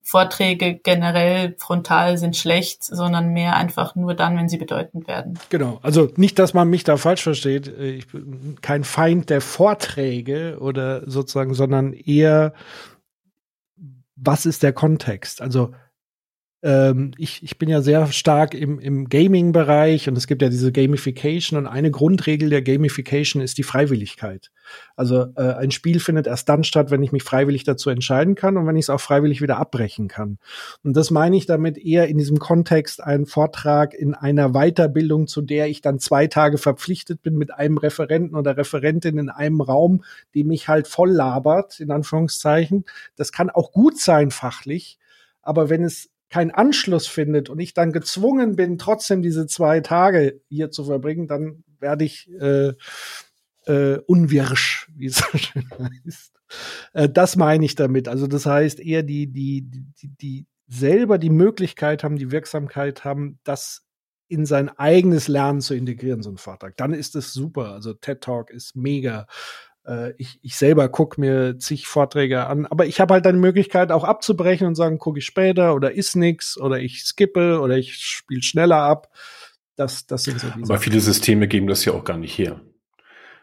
[0.09, 5.37] Vorträge generell frontal sind schlecht, sondern mehr einfach nur dann, wenn sie bedeutend werden.
[5.49, 5.79] Genau.
[5.83, 7.67] Also nicht, dass man mich da falsch versteht.
[7.67, 12.53] Ich bin kein Feind der Vorträge oder sozusagen, sondern eher,
[14.15, 15.41] was ist der Kontext?
[15.41, 15.73] Also
[16.63, 20.71] ähm, ich, ich bin ja sehr stark im, im Gaming-Bereich und es gibt ja diese
[20.71, 24.49] Gamification und eine Grundregel der Gamification ist die Freiwilligkeit.
[24.95, 28.57] Also äh, ein Spiel findet erst dann statt, wenn ich mich freiwillig dazu entscheiden kann
[28.57, 30.39] und wenn ich es auch freiwillig wieder abbrechen kann.
[30.83, 35.43] Und das meine ich damit eher in diesem Kontext einen Vortrag in einer Weiterbildung, zu
[35.43, 40.03] der ich dann zwei Tage verpflichtet bin mit einem Referenten oder Referentin in einem Raum,
[40.33, 42.85] die mich halt voll labert, in Anführungszeichen.
[43.15, 44.97] Das kann auch gut sein fachlich,
[45.43, 50.41] aber wenn es keinen Anschluss findet und ich dann gezwungen bin, trotzdem diese zwei Tage
[50.49, 52.73] hier zu verbringen, dann werde ich äh,
[53.65, 55.69] äh, unwirsch, wie es so schön
[56.05, 56.33] heißt.
[56.93, 58.07] Äh, das meine ich damit.
[58.07, 63.39] Also das heißt eher die, die, die, die selber die Möglichkeit haben, die Wirksamkeit haben,
[63.43, 63.83] das
[64.29, 66.75] in sein eigenes Lernen zu integrieren, so ein Vortrag.
[66.75, 67.71] Dann ist es super.
[67.71, 69.27] Also TED Talk ist mega.
[69.87, 73.41] Äh, ich, ich selber gucke mir zig Vorträge an, aber ich habe halt dann die
[73.41, 77.77] Möglichkeit auch abzubrechen und sagen, gucke ich später oder ist nix oder ich skippe oder
[77.77, 79.09] ich spiele schneller ab.
[79.75, 80.71] Das, das sind so diese.
[80.71, 82.61] Aber viele Systeme geben das ja auch gar nicht her.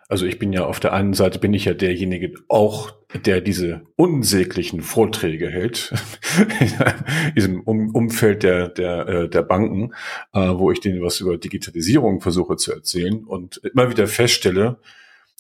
[0.07, 2.93] Also ich bin ja auf der einen Seite bin ich ja derjenige auch,
[3.25, 5.95] der diese unsäglichen Vorträge hält,
[6.61, 9.95] in diesem um Umfeld der, der, äh, der Banken,
[10.35, 14.79] äh, wo ich denen was über Digitalisierung versuche zu erzählen und immer wieder feststelle,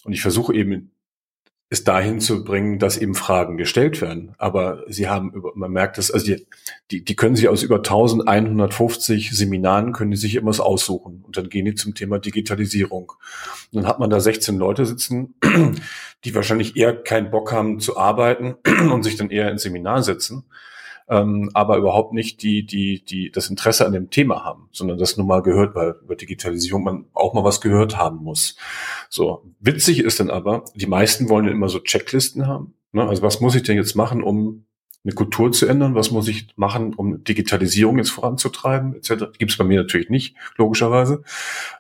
[0.04, 0.90] und ich versuche eben
[1.74, 4.34] es dahin zu bringen, dass eben Fragen gestellt werden.
[4.38, 6.46] Aber sie haben, man merkt es, also die,
[6.90, 11.22] die, die können sich aus über 1150 Seminaren, können die sich immer was aussuchen.
[11.26, 13.12] Und dann gehen die zum Thema Digitalisierung.
[13.72, 15.34] Und dann hat man da 16 Leute sitzen,
[16.24, 18.54] die wahrscheinlich eher keinen Bock haben zu arbeiten
[18.92, 20.44] und sich dann eher ins Seminar setzen
[21.08, 25.16] ähm, aber überhaupt nicht die, die, die das Interesse an dem Thema haben, sondern das
[25.16, 28.56] nun mal gehört, weil über Digitalisierung man auch mal was gehört haben muss.
[29.10, 32.74] So, witzig ist dann aber, die meisten wollen ja immer so Checklisten haben.
[32.92, 33.06] Ne?
[33.06, 34.64] Also was muss ich denn jetzt machen, um
[35.04, 35.94] eine Kultur zu ändern?
[35.94, 39.36] Was muss ich machen, um Digitalisierung jetzt voranzutreiben, etc.
[39.38, 41.22] Gibt es bei mir natürlich nicht, logischerweise.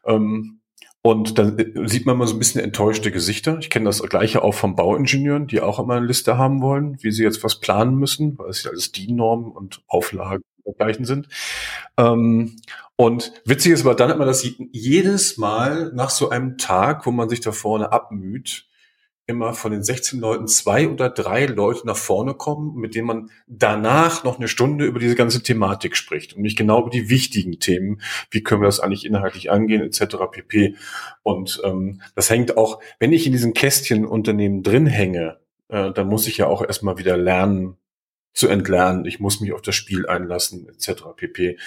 [0.04, 0.60] Ähm,
[1.06, 3.58] und dann äh, sieht man mal so ein bisschen enttäuschte Gesichter.
[3.58, 7.12] Ich kenne das gleiche auch von Bauingenieuren, die auch immer eine Liste haben wollen, wie
[7.12, 11.28] sie jetzt was planen müssen, weil es ja alles DIN-Normen und Auflagen dergleichen sind.
[11.98, 12.56] Ähm,
[12.96, 17.28] und witzig ist aber dann immer, dass jedes Mal nach so einem Tag, wo man
[17.28, 18.66] sich da vorne abmüht,
[19.26, 23.30] immer von den 16 Leuten zwei oder drei Leute nach vorne kommen, mit denen man
[23.46, 27.58] danach noch eine Stunde über diese ganze Thematik spricht und nicht genau über die wichtigen
[27.58, 30.16] Themen, wie können wir das eigentlich inhaltlich angehen, etc.
[30.30, 30.76] pp.
[31.22, 35.38] Und ähm, das hängt auch, wenn ich in diesen Kästchenunternehmen drin hänge,
[35.68, 37.76] äh, dann muss ich ja auch erstmal wieder lernen
[38.34, 39.06] zu entlernen.
[39.06, 41.04] Ich muss mich auf das Spiel einlassen, etc.
[41.16, 41.58] pp.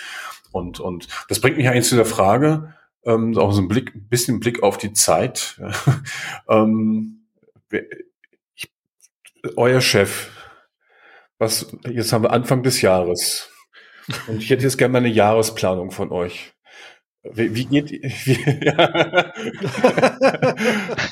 [0.51, 4.39] Und, und das bringt mich eigentlich zu der Frage, ähm, auch so ein Blick, bisschen
[4.39, 5.59] Blick auf die Zeit.
[6.49, 7.16] ähm,
[8.55, 8.71] ich,
[9.55, 10.29] euer Chef,
[11.37, 13.51] was, jetzt haben wir Anfang des Jahres.
[14.27, 16.53] Und ich hätte jetzt gerne mal eine Jahresplanung von euch.
[17.33, 19.33] Wie, wie geht, wie, ja.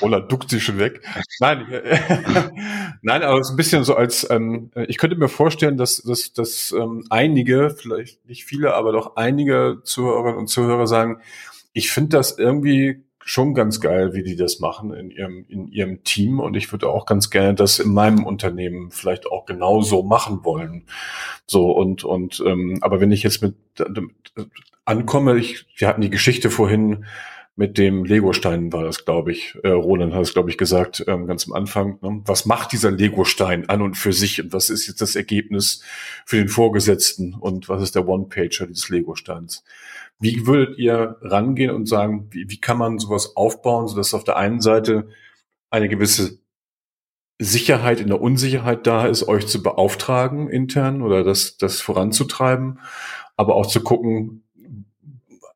[0.00, 1.02] Ola duckt sich schon weg.
[1.40, 1.66] Nein,
[3.02, 6.32] nein, aber es ist ein bisschen so als, ähm, ich könnte mir vorstellen, dass, dass,
[6.32, 11.20] dass ähm, einige, vielleicht nicht viele, aber doch einige Zuhörerinnen und Zuhörer sagen,
[11.72, 16.04] ich finde das irgendwie schon ganz geil, wie die das machen in ihrem, in ihrem
[16.04, 16.38] Team.
[16.38, 20.84] Und ich würde auch ganz gerne das in meinem Unternehmen vielleicht auch genauso machen wollen.
[21.44, 23.84] So und, und, ähm, aber wenn ich jetzt mit, äh,
[24.84, 27.04] ankomme, ich, wir hatten die Geschichte vorhin
[27.56, 29.58] mit dem Legostein war das, glaube ich.
[29.64, 31.98] Äh, Roland hat es, glaube ich, gesagt, ähm, ganz am Anfang.
[32.02, 32.22] Ne?
[32.26, 35.82] Was macht dieser Legostein an und für sich und was ist jetzt das Ergebnis
[36.24, 39.64] für den Vorgesetzten und was ist der One-Pager dieses Legosteins?
[40.18, 44.36] Wie würdet ihr rangehen und sagen, wie, wie kann man sowas aufbauen, sodass auf der
[44.36, 45.08] einen Seite
[45.70, 46.38] eine gewisse
[47.38, 52.80] Sicherheit in der Unsicherheit da ist, euch zu beauftragen intern oder das, das voranzutreiben,
[53.36, 54.44] aber auch zu gucken,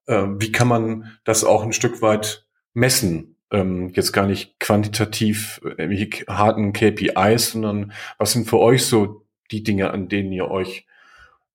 [0.06, 3.36] äh, wie kann man das auch ein Stück weit messen?
[3.50, 9.62] Ähm, jetzt gar nicht quantitativ äh, harten KPIs, sondern was sind für euch so die
[9.62, 10.86] Dinge, an denen ihr euch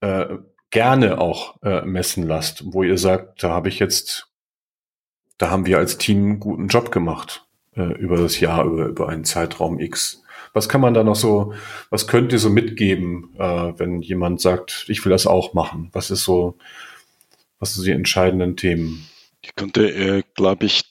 [0.02, 0.38] äh,
[0.76, 4.28] gerne auch äh, messen lasst, wo ihr sagt, da habe ich jetzt,
[5.38, 7.48] da haben wir als Team einen guten Job gemacht
[7.78, 10.22] äh, über das Jahr, über, über einen Zeitraum X.
[10.52, 11.54] Was kann man da noch so,
[11.90, 15.92] was könnt ihr so mitgeben, äh, wenn jemand sagt, ich will das auch machen?
[15.94, 16.58] Was ist so,
[17.58, 19.08] was sind die entscheidenden Themen?
[19.40, 20.84] Ich konnte, äh, glaube ich,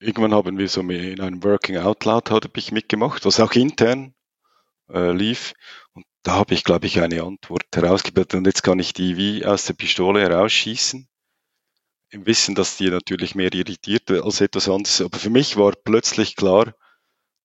[0.00, 4.14] irgendwann haben wir so in einem Working Out Loud habe ich mitgemacht, was auch intern
[4.92, 5.54] äh, lief.
[6.28, 9.64] Da habe ich, glaube ich, eine Antwort herausgebildet und jetzt kann ich die wie aus
[9.64, 11.08] der Pistole herausschießen.
[12.10, 15.00] Im Wissen, dass die natürlich mehr irritiert als etwas anderes.
[15.00, 16.74] Aber für mich war plötzlich klar,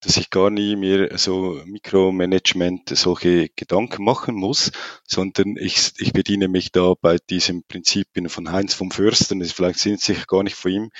[0.02, 4.70] dass ich gar nie mir so Mikromanagement solche Gedanken machen muss,
[5.02, 10.02] sondern ich, ich bediene mich da bei diesen Prinzipien von Heinz vom Fürsten, vielleicht sind
[10.02, 10.90] sie gar nicht von ihm,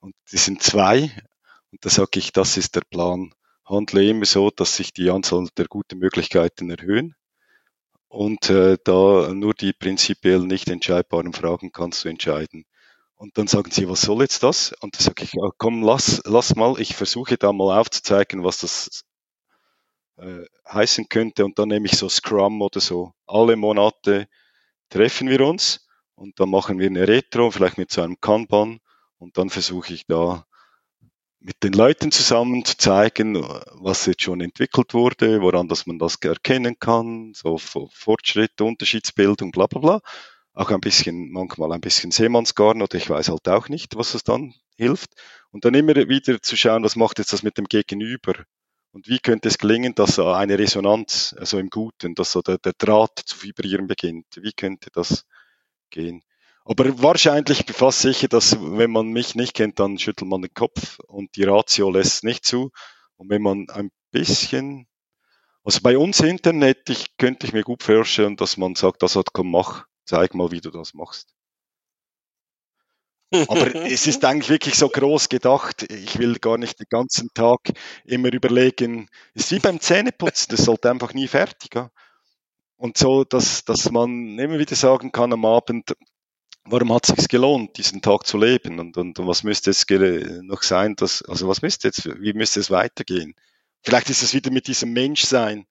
[0.00, 1.02] und die sind zwei,
[1.70, 3.32] und da sage ich, das ist der Plan.
[3.64, 7.14] Handle immer so, dass sich die Anzahl der guten Möglichkeiten erhöhen
[8.08, 12.64] und äh, da nur die prinzipiell nicht entscheidbaren Fragen kannst du entscheiden.
[13.16, 14.72] Und dann sagen sie, was soll jetzt das?
[14.80, 18.58] Und dann sage ich, ja, komm, lass, lass mal, ich versuche da mal aufzuzeigen, was
[18.60, 19.02] das
[20.16, 21.44] äh, heißen könnte.
[21.44, 23.12] Und dann nehme ich so Scrum oder so.
[23.26, 24.28] Alle Monate
[24.90, 28.80] treffen wir uns und dann machen wir eine Retro, vielleicht mit so einem Kanban.
[29.18, 30.46] Und dann versuche ich da
[31.40, 36.16] mit den Leuten zusammen zu zeigen, was jetzt schon entwickelt wurde, woran dass man das
[36.16, 40.00] erkennen kann, so Fortschritte, Unterschiedsbildung, bla bla bla
[40.58, 44.24] auch ein bisschen, manchmal ein bisschen Seemannsgarn oder ich weiß halt auch nicht, was es
[44.24, 45.10] dann hilft.
[45.52, 48.34] Und dann immer wieder zu schauen, was macht jetzt das mit dem Gegenüber?
[48.90, 52.58] Und wie könnte es gelingen, dass so eine Resonanz, also im Guten, dass so der,
[52.58, 54.26] der Draht zu vibrieren beginnt?
[54.34, 55.24] Wie könnte das
[55.90, 56.22] gehen?
[56.70, 60.98] Aber wahrscheinlich fast sicher, dass wenn man mich nicht kennt, dann schüttelt man den Kopf
[61.06, 62.72] und die Ratio lässt nicht zu.
[63.16, 64.86] Und wenn man ein bisschen,
[65.64, 69.32] also bei uns Internet, ich könnte ich mir gut vorstellen, dass man sagt, das hat
[69.32, 71.34] komm, mach zeig mal, wie du das machst.
[73.30, 75.90] Aber es ist eigentlich wirklich so groß gedacht.
[75.90, 77.60] Ich will gar nicht den ganzen Tag
[78.04, 79.08] immer überlegen.
[79.32, 81.74] Es ist wie beim Zähneputzen, das sollte einfach nie fertig.
[81.74, 81.90] Ja?
[82.76, 85.94] Und so, dass, dass man immer wieder sagen kann am Abend,
[86.70, 88.78] warum hat es sich gelohnt, diesen Tag zu leben?
[88.78, 89.86] Und, und, und was müsste es
[90.42, 93.34] noch sein, dass, also was müsste jetzt, wie müsste es weitergehen?
[93.82, 95.66] Vielleicht ist es wieder mit diesem Menschsein.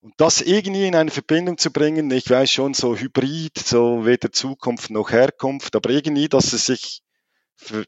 [0.00, 4.32] Und das irgendwie in eine Verbindung zu bringen, ich weiß schon, so hybrid, so weder
[4.32, 7.02] Zukunft noch Herkunft, aber irgendwie, dass es sich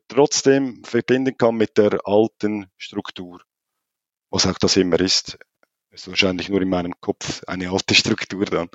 [0.06, 3.40] trotzdem verbinden kann mit der alten Struktur.
[4.30, 5.38] Was auch das immer ist.
[5.90, 8.68] Ist wahrscheinlich nur in meinem Kopf eine alte Struktur dann.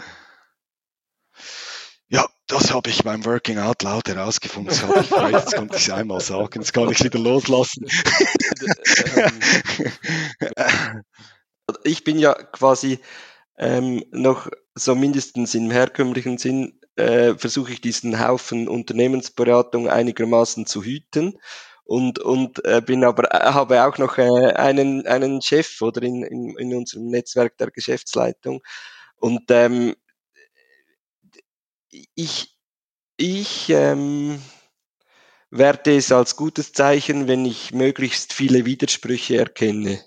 [2.08, 4.76] Ja, das habe ich beim Working Out Loud herausgefunden.
[4.76, 6.60] Das ich jetzt konnte ich es einmal sagen.
[6.60, 7.86] Jetzt kann ich es wieder loslassen.
[11.84, 13.00] ich bin ja quasi
[13.58, 20.84] ähm, noch so mindestens im herkömmlichen Sinn äh, versuche ich diesen Haufen Unternehmensberatung einigermaßen zu
[20.84, 21.38] hüten
[21.86, 26.24] und und äh, bin aber äh, habe auch noch äh, einen einen Chef oder in,
[26.24, 28.62] in in unserem Netzwerk der Geschäftsleitung
[29.18, 29.96] und ähm,
[32.16, 32.56] ich
[33.18, 34.42] ich ähm,
[35.52, 40.02] werte es als gutes Zeichen, wenn ich möglichst viele Widersprüche erkenne.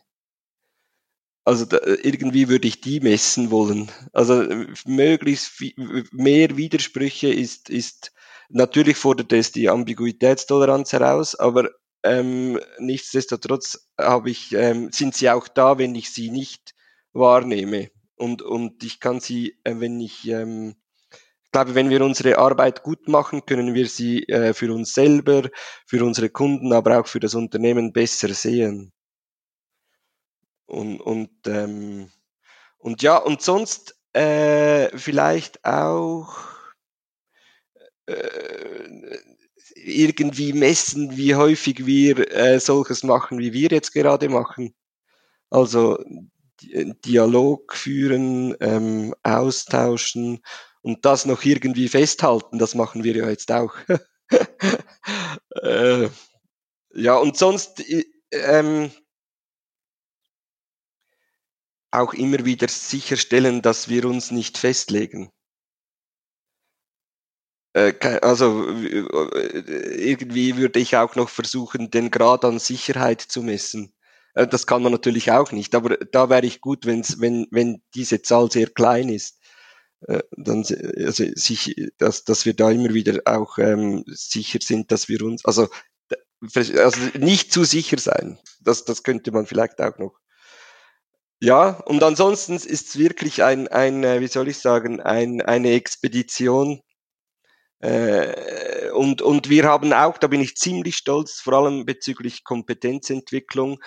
[1.44, 3.90] Also da, irgendwie würde ich die messen wollen.
[4.12, 4.44] Also
[4.86, 5.74] möglichst viel,
[6.12, 8.12] mehr Widersprüche ist, ist
[8.48, 11.70] natürlich fordert es die Ambiguitätstoleranz heraus, aber
[12.04, 16.74] ähm, nichtsdestotrotz habe ich, ähm, sind sie auch da, wenn ich sie nicht
[17.12, 17.90] wahrnehme.
[18.16, 20.76] Und, und ich kann sie, äh, wenn ich, ähm,
[21.52, 25.48] glaube, wenn wir unsere Arbeit gut machen, können wir sie äh, für uns selber,
[25.86, 28.92] für unsere Kunden, aber auch für das Unternehmen besser sehen.
[30.66, 32.10] Und, und, ähm,
[32.78, 36.34] und ja, und sonst äh, vielleicht auch
[38.06, 39.18] äh,
[39.74, 44.74] irgendwie messen, wie häufig wir äh, solches machen, wie wir jetzt gerade machen.
[45.50, 45.98] Also
[46.62, 50.40] Dialog führen, ähm, austauschen
[50.82, 53.74] und das noch irgendwie festhalten, das machen wir ja jetzt auch.
[55.62, 56.09] äh,
[56.94, 58.90] ja, und sonst äh, ähm,
[61.90, 65.30] auch immer wieder sicherstellen, dass wir uns nicht festlegen.
[67.74, 73.92] Äh, also äh, irgendwie würde ich auch noch versuchen, den Grad an Sicherheit zu messen.
[74.34, 77.82] Äh, das kann man natürlich auch nicht, aber da wäre ich gut, wenn's, wenn, wenn
[77.94, 79.38] diese Zahl sehr klein ist.
[80.36, 80.64] Dann,
[80.96, 85.44] also sich, dass, dass wir da immer wieder auch ähm, sicher sind, dass wir uns,
[85.44, 85.68] also,
[86.40, 88.38] also nicht zu sicher sein.
[88.60, 90.18] Das, das könnte man vielleicht auch noch
[91.44, 95.72] ja, und ansonsten ist es wirklich ein, ein, äh, wie soll ich sagen, ein, eine
[95.72, 96.80] Expedition.
[97.80, 103.82] Äh, und, und wir haben auch, da bin ich ziemlich stolz, vor allem bezüglich Kompetenzentwicklung,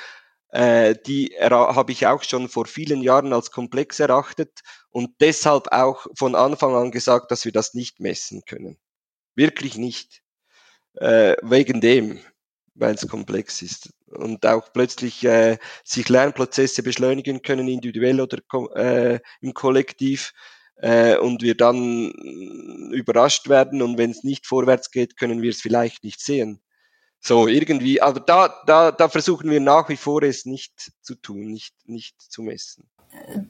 [0.56, 6.07] äh, die habe ich auch schon vor vielen Jahren als komplex erachtet und deshalb auch
[6.15, 8.77] von Anfang an gesagt, dass wir das nicht messen können.
[9.36, 10.22] Wirklich nicht.
[10.95, 12.19] Äh, wegen dem
[12.76, 18.40] weil es komplex ist und auch plötzlich äh, sich Lernprozesse beschleunigen können, individuell oder
[18.76, 20.34] äh, im Kollektiv
[20.77, 22.11] äh, und wir dann
[22.91, 26.61] überrascht werden und wenn es nicht vorwärts geht, können wir es vielleicht nicht sehen.
[27.27, 31.47] So, irgendwie, aber da, da, da versuchen wir nach wie vor es nicht zu tun,
[31.47, 32.88] nicht, nicht zu messen.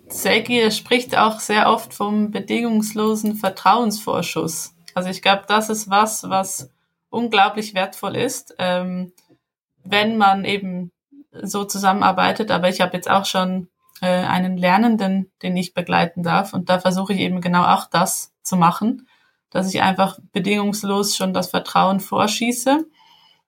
[0.08, 4.74] Segi spricht auch sehr oft vom bedingungslosen Vertrauensvorschuss.
[4.94, 6.70] Also ich glaube, das ist was, was
[7.10, 9.12] unglaublich wertvoll ist, ähm,
[9.84, 10.94] wenn man eben
[11.34, 12.52] so zusammenarbeitet.
[12.52, 13.68] Aber ich habe jetzt auch schon
[14.00, 16.54] äh, einen Lernenden, den ich begleiten darf.
[16.54, 19.10] Und da versuche ich eben genau auch das zu machen,
[19.50, 22.86] dass ich einfach bedingungslos schon das Vertrauen vorschieße.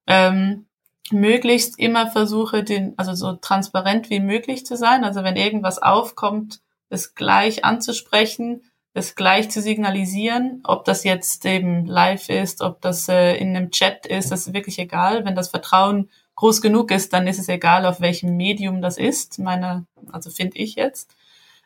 [0.07, 0.67] Ähm,
[1.11, 5.03] möglichst immer versuche, den, also so transparent wie möglich zu sein.
[5.03, 8.63] Also wenn irgendwas aufkommt, es gleich anzusprechen,
[8.93, 13.71] es gleich zu signalisieren, ob das jetzt eben live ist, ob das äh, in einem
[13.71, 15.23] Chat ist, das ist wirklich egal.
[15.23, 19.39] Wenn das Vertrauen groß genug ist, dann ist es egal, auf welchem Medium das ist,
[19.39, 21.15] meine, also finde ich jetzt.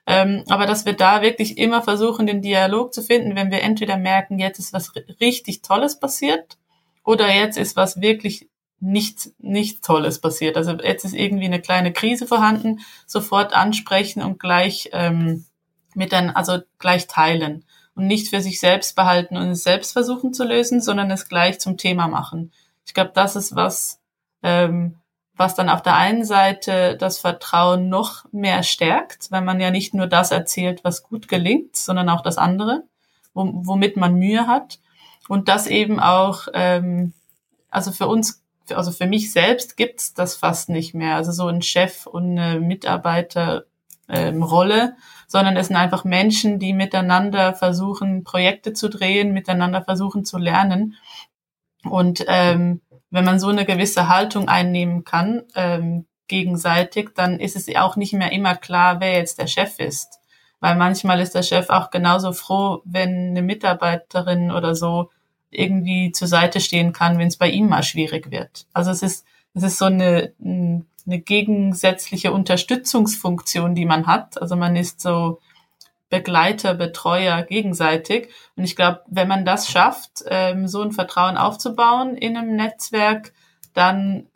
[0.08, 3.98] Ähm, aber dass wir da wirklich immer versuchen, den Dialog zu finden, wenn wir entweder
[3.98, 6.58] merken, jetzt ist was richtig Tolles passiert
[7.03, 8.49] oder jetzt ist was wirklich
[8.80, 10.57] nicht, nicht Tolles passiert.
[10.57, 15.45] Also jetzt ist irgendwie eine kleine Krise vorhanden, sofort ansprechen und gleich ähm,
[15.94, 17.65] mit dann, also gleich teilen
[17.95, 21.60] und nicht für sich selbst behalten und es selbst versuchen zu lösen, sondern es gleich
[21.60, 22.52] zum Thema machen.
[22.86, 24.02] Ich glaube, das ist was,
[24.41, 24.95] ähm,
[25.36, 29.94] was dann auf der einen Seite das Vertrauen noch mehr stärkt, wenn man ja nicht
[29.94, 32.84] nur das erzählt, was gut gelingt, sondern auch das andere,
[33.34, 34.80] womit man Mühe hat.
[35.32, 37.14] Und das eben auch, ähm,
[37.70, 41.16] also für uns, also für mich selbst gibt's das fast nicht mehr.
[41.16, 43.64] Also so ein Chef und eine Mitarbeiterrolle,
[44.10, 44.94] ähm,
[45.28, 50.98] sondern es sind einfach Menschen, die miteinander versuchen, Projekte zu drehen, miteinander versuchen zu lernen.
[51.86, 57.74] Und ähm, wenn man so eine gewisse Haltung einnehmen kann, ähm, gegenseitig, dann ist es
[57.78, 60.10] auch nicht mehr immer klar, wer jetzt der Chef ist.
[60.60, 65.10] Weil manchmal ist der Chef auch genauso froh, wenn eine Mitarbeiterin oder so
[65.52, 68.65] irgendwie zur Seite stehen kann, wenn es bei ihm mal schwierig wird.
[68.73, 74.41] Also es ist, es ist so eine, eine gegensätzliche Unterstützungsfunktion, die man hat.
[74.41, 75.40] Also man ist so
[76.10, 78.30] Begleiter, Betreuer gegenseitig.
[78.56, 83.34] Und ich glaube, wenn man das schafft, ähm, so ein Vertrauen aufzubauen in einem Netzwerk,
[83.73, 84.28] dann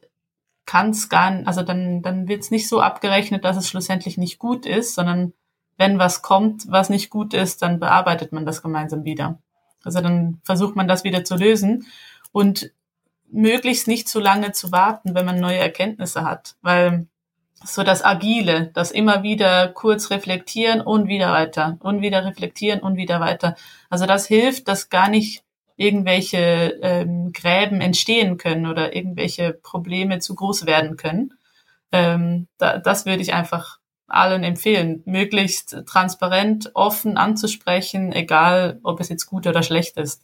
[0.66, 4.18] kann es gar nicht, also dann, dann wird es nicht so abgerechnet, dass es schlussendlich
[4.18, 5.34] nicht gut ist, sondern
[5.78, 9.40] wenn was kommt, was nicht gut ist, dann bearbeitet man das gemeinsam wieder.
[9.86, 11.88] Also dann versucht man das wieder zu lösen
[12.32, 12.72] und
[13.30, 17.08] möglichst nicht zu lange zu warten, wenn man neue Erkenntnisse hat, weil
[17.64, 22.98] so das Agile, das immer wieder kurz reflektieren und wieder weiter und wieder reflektieren und
[22.98, 23.56] wieder weiter.
[23.90, 25.44] Also das hilft, dass gar nicht
[25.78, 31.34] irgendwelche ähm, Gräben entstehen können oder irgendwelche Probleme zu groß werden können.
[31.92, 39.10] Ähm, da, das würde ich einfach allen empfehlen, möglichst transparent, offen anzusprechen, egal ob es
[39.10, 40.24] jetzt gut oder schlecht ist,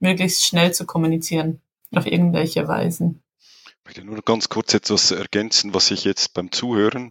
[0.00, 1.60] möglichst schnell zu kommunizieren
[1.94, 3.22] auf irgendwelche Weisen.
[3.66, 7.10] Ich möchte nur ganz kurz etwas ergänzen, was ich jetzt beim Zuhören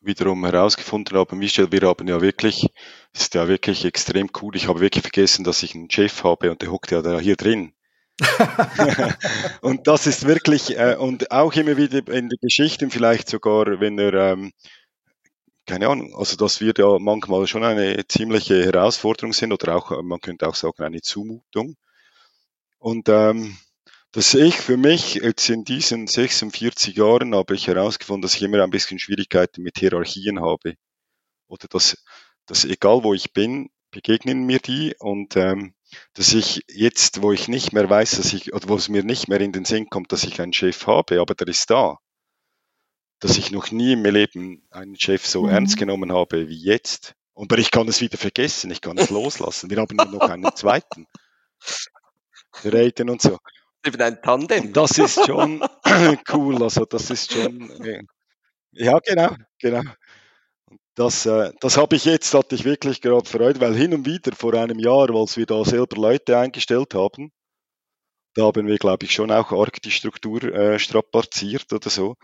[0.00, 1.36] wiederum herausgefunden habe.
[1.36, 2.66] Michel, wir haben ja wirklich,
[3.12, 4.56] ist ja wirklich extrem cool.
[4.56, 7.36] Ich habe wirklich vergessen, dass ich einen Chef habe und der hockt ja da hier
[7.36, 7.72] drin.
[9.60, 13.98] und das ist wirklich, äh, und auch immer wieder in den Geschichten vielleicht sogar, wenn
[13.98, 14.52] er, ähm,
[15.66, 20.20] keine Ahnung, also das wird ja manchmal schon eine ziemliche Herausforderung sind oder auch, man
[20.20, 21.76] könnte auch sagen, eine Zumutung.
[22.78, 23.56] Und ähm,
[24.12, 28.62] dass ich für mich jetzt in diesen 46 Jahren habe ich herausgefunden, dass ich immer
[28.62, 30.74] ein bisschen Schwierigkeiten mit Hierarchien habe.
[31.48, 32.02] Oder dass,
[32.46, 35.74] dass egal wo ich bin, begegnen mir die und ähm,
[36.14, 39.28] dass ich jetzt, wo ich nicht mehr weiß, dass ich, oder wo es mir nicht
[39.28, 41.98] mehr in den Sinn kommt, dass ich einen Chef habe, aber der ist da.
[43.20, 45.50] Dass ich noch nie im Leben einen Chef so mhm.
[45.50, 47.14] ernst genommen habe wie jetzt.
[47.34, 49.70] Aber ich kann es wieder vergessen, ich kann es loslassen.
[49.70, 51.06] Wir haben nur noch einen zweiten.
[52.64, 53.38] Reden und so
[53.84, 54.72] eben ein Tandem.
[54.72, 55.62] Das ist schon
[56.32, 57.70] cool, also das ist schon,
[58.72, 59.82] ja genau, genau.
[60.94, 64.32] Das, äh, das habe ich jetzt, hatte ich wirklich gerade Freude, weil hin und wieder
[64.32, 67.32] vor einem Jahr, als wir da selber Leute eingestellt haben,
[68.34, 72.16] da haben wir, glaube ich, schon auch arg die Struktur äh, strapaziert oder so.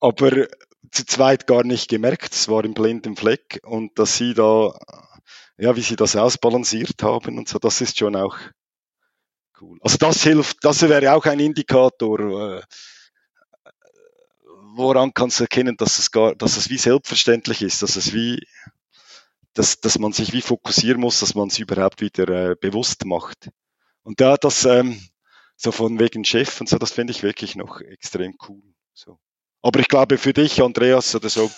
[0.00, 0.46] Aber
[0.90, 4.78] zu zweit gar nicht gemerkt, es war im blinden Fleck und dass sie da,
[5.58, 8.38] ja, wie sie das ausbalanciert haben und so, das ist schon auch
[9.60, 9.78] Cool.
[9.82, 12.62] Also das hilft, das wäre auch ein Indikator, äh,
[14.74, 18.40] woran kannst du erkennen, dass es gar, dass es wie selbstverständlich ist, dass es wie,
[19.54, 23.50] dass, dass man sich wie fokussieren muss, dass man es überhaupt wieder äh, bewusst macht.
[24.02, 25.00] Und da das ähm,
[25.56, 28.62] so von wegen Chef und so, das finde ich wirklich noch extrem cool.
[28.94, 29.18] So.
[29.62, 31.50] Aber ich glaube für dich, Andreas, oder so,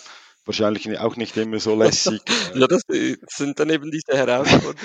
[0.44, 2.20] wahrscheinlich auch nicht immer so lässig.
[2.54, 2.82] ja, das
[3.28, 4.76] sind dann eben diese Herausforderungen.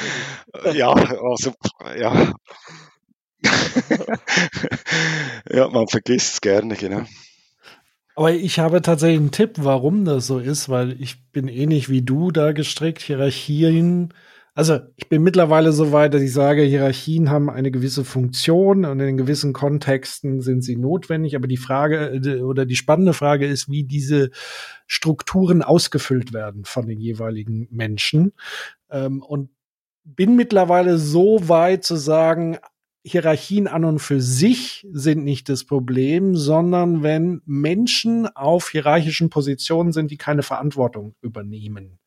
[0.74, 1.54] ja, also,
[1.98, 2.34] ja.
[5.50, 7.06] ja, man vergisst es gerne, genau.
[8.16, 12.02] Aber ich habe tatsächlich einen Tipp, warum das so ist, weil ich bin ähnlich wie
[12.02, 13.02] du da gestrickt.
[13.02, 14.14] Hierarchien
[14.57, 19.02] also ich bin mittlerweile so weit, dass ich sage, Hierarchien haben eine gewisse Funktion und
[19.02, 21.36] in gewissen Kontexten sind sie notwendig.
[21.36, 24.32] Aber die Frage äh, oder die spannende Frage ist, wie diese
[24.88, 28.32] Strukturen ausgefüllt werden von den jeweiligen Menschen.
[28.90, 29.49] Ähm, und
[30.06, 32.57] bin mittlerweile so weit zu sagen,
[33.03, 39.91] Hierarchien an und für sich sind nicht das Problem, sondern wenn Menschen auf hierarchischen Positionen
[39.91, 41.99] sind, die keine Verantwortung übernehmen.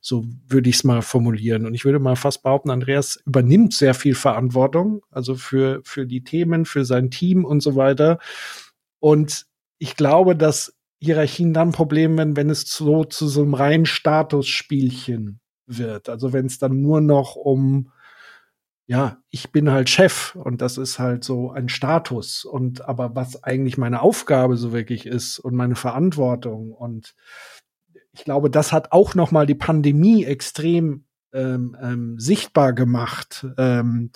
[0.00, 1.66] So würde ich es mal formulieren.
[1.66, 6.24] Und ich würde mal fast behaupten, Andreas übernimmt sehr viel Verantwortung, also für, für die
[6.24, 8.18] Themen, für sein Team und so weiter.
[9.00, 9.46] Und
[9.78, 13.86] ich glaube, dass Hierarchien dann ein Problem werden, wenn es so zu so einem reinen
[13.86, 16.08] Statusspielchen wird.
[16.08, 17.90] Also wenn es dann nur noch um
[18.86, 23.42] ja, ich bin halt Chef und das ist halt so ein Status und aber was
[23.42, 27.14] eigentlich meine Aufgabe so wirklich ist und meine Verantwortung und
[28.14, 34.10] ich glaube, das hat auch noch mal die Pandemie extrem ähm, ähm, sichtbar gemacht, ähm,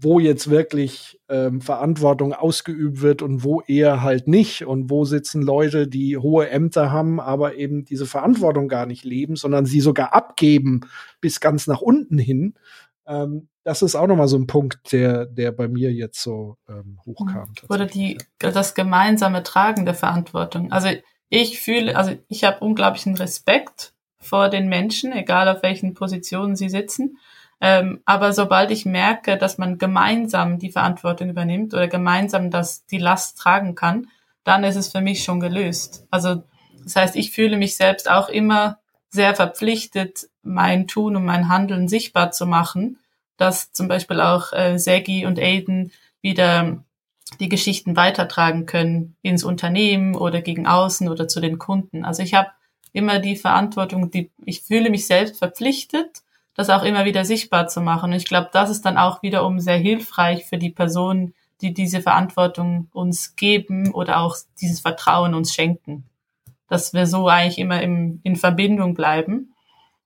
[0.00, 5.42] wo jetzt wirklich ähm, Verantwortung ausgeübt wird und wo eher halt nicht und wo sitzen
[5.42, 10.14] Leute, die hohe Ämter haben, aber eben diese Verantwortung gar nicht leben, sondern sie sogar
[10.14, 10.82] abgeben
[11.20, 12.54] bis ganz nach unten hin.
[13.06, 16.56] Ähm, das ist auch noch mal so ein Punkt, der, der bei mir jetzt so
[16.68, 17.52] ähm, hochkam.
[17.68, 20.72] Oder die, das gemeinsame Tragen der Verantwortung.
[20.72, 20.88] Also
[21.34, 26.68] ich fühle, also ich habe unglaublichen Respekt vor den Menschen, egal auf welchen Positionen sie
[26.68, 27.16] sitzen.
[27.58, 32.98] Ähm, aber sobald ich merke, dass man gemeinsam die Verantwortung übernimmt oder gemeinsam das, die
[32.98, 34.08] Last tragen kann,
[34.44, 36.06] dann ist es für mich schon gelöst.
[36.10, 36.42] Also
[36.84, 38.78] das heißt, ich fühle mich selbst auch immer
[39.08, 42.98] sehr verpflichtet, mein Tun und mein Handeln sichtbar zu machen,
[43.38, 46.84] dass zum Beispiel auch äh, Segi und Aiden wieder
[47.40, 52.04] die Geschichten weitertragen können ins Unternehmen oder gegen außen oder zu den Kunden.
[52.04, 52.50] Also ich habe
[52.92, 56.22] immer die Verantwortung, die ich fühle mich selbst verpflichtet,
[56.54, 58.12] das auch immer wieder sichtbar zu machen.
[58.12, 62.02] Und ich glaube, das ist dann auch wiederum sehr hilfreich für die Personen, die diese
[62.02, 66.04] Verantwortung uns geben oder auch dieses Vertrauen uns schenken.
[66.68, 69.54] Dass wir so eigentlich immer im, in Verbindung bleiben.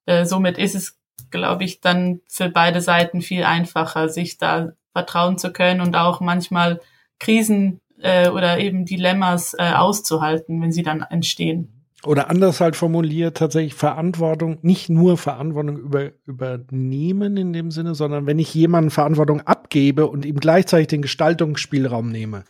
[0.04, 0.98] Äh, somit ist es,
[1.30, 6.20] glaube ich, dann für beide Seiten viel einfacher, sich da vertrauen zu können und auch
[6.20, 6.80] manchmal
[7.18, 11.72] Krisen äh, oder eben Dilemmas äh, auszuhalten, wenn sie dann entstehen.
[12.04, 18.26] Oder anders halt formuliert, tatsächlich Verantwortung, nicht nur Verantwortung über, übernehmen in dem Sinne, sondern
[18.26, 22.44] wenn ich jemanden Verantwortung abgebe und ihm gleichzeitig den Gestaltungsspielraum nehme.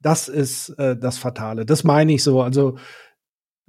[0.00, 1.66] Das ist äh, das Fatale.
[1.66, 2.40] Das meine ich so.
[2.40, 2.76] Also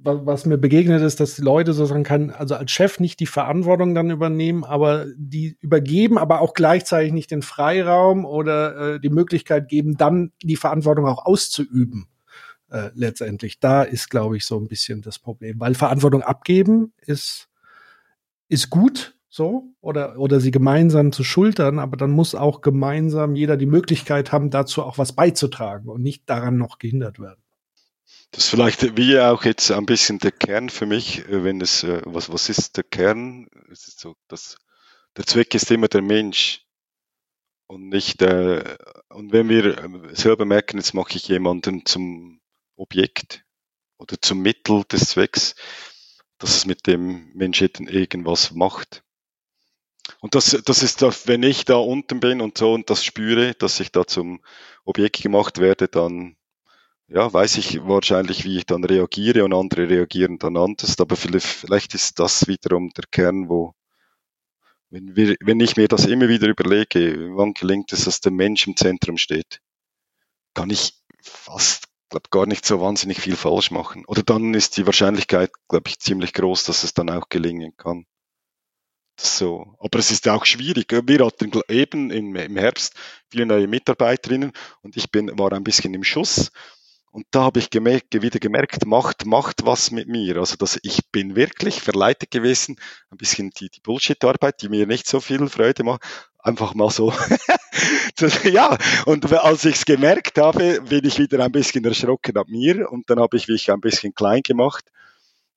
[0.02, 3.94] was mir begegnet ist, dass die Leute sozusagen kann, also als Chef nicht die Verantwortung
[3.94, 9.68] dann übernehmen, aber die übergeben, aber auch gleichzeitig nicht den Freiraum oder äh, die Möglichkeit
[9.68, 12.08] geben, dann die Verantwortung auch auszuüben.
[12.70, 17.48] Äh, letztendlich, da ist, glaube ich, so ein bisschen das Problem, weil Verantwortung abgeben ist
[18.48, 23.56] ist gut, so oder oder sie gemeinsam zu schultern, aber dann muss auch gemeinsam jeder
[23.56, 27.39] die Möglichkeit haben, dazu auch was beizutragen und nicht daran noch gehindert werden.
[28.32, 31.82] Das ist vielleicht wie auch jetzt ein bisschen der Kern für mich, äh, wenn es,
[31.82, 33.48] äh, was, was ist der Kern?
[33.70, 34.56] Es ist so, dass
[35.16, 36.64] der Zweck ist immer der Mensch
[37.66, 38.76] und nicht, äh,
[39.08, 42.40] und wenn wir äh, selber merken, jetzt mache ich jemanden zum
[42.76, 43.44] Objekt
[43.98, 45.56] oder zum Mittel des Zwecks,
[46.38, 49.02] dass es mit dem Menschen irgendwas macht.
[50.20, 53.80] Und das, das ist, wenn ich da unten bin und so und das spüre, dass
[53.80, 54.42] ich da zum
[54.84, 56.36] Objekt gemacht werde, dann
[57.10, 61.94] ja, weiß ich wahrscheinlich, wie ich dann reagiere und andere reagieren dann anders, aber vielleicht
[61.94, 63.74] ist das wiederum der Kern, wo,
[64.90, 68.66] wenn, wir, wenn ich mir das immer wieder überlege, wann gelingt es, dass der Mensch
[68.68, 69.60] im Zentrum steht,
[70.54, 74.04] kann ich fast, glaube gar nicht so wahnsinnig viel falsch machen.
[74.06, 78.06] Oder dann ist die Wahrscheinlichkeit, glaube ich, ziemlich groß, dass es dann auch gelingen kann.
[79.18, 79.74] So.
[79.80, 80.92] Aber es ist auch schwierig.
[80.92, 82.94] Wir hatten eben im, im Herbst
[83.28, 86.52] viele neue Mitarbeiterinnen und ich bin, war ein bisschen im Schuss
[87.12, 90.36] und da habe ich gemerkt, wieder gemerkt, Macht macht was mit mir.
[90.36, 92.76] Also dass ich bin wirklich verleitet gewesen,
[93.10, 96.02] ein bisschen die, die Bullshit-Arbeit, die mir nicht so viel Freude macht,
[96.38, 97.12] einfach mal so.
[98.44, 102.90] ja, und als ich es gemerkt habe, bin ich wieder ein bisschen erschrocken ab mir
[102.90, 104.84] und dann habe ich mich ein bisschen klein gemacht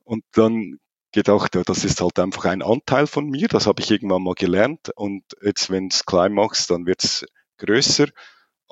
[0.04, 0.80] und dann
[1.12, 4.90] gedacht, das ist halt einfach ein Anteil von mir, das habe ich irgendwann mal gelernt
[4.96, 7.26] und jetzt, wenn es klein machst, dann wird es
[7.60, 8.08] größer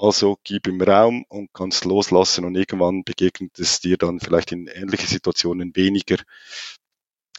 [0.01, 4.67] also gib ihm Raum und kannst loslassen und irgendwann begegnet es dir dann vielleicht in
[4.67, 6.17] ähnliche Situationen weniger.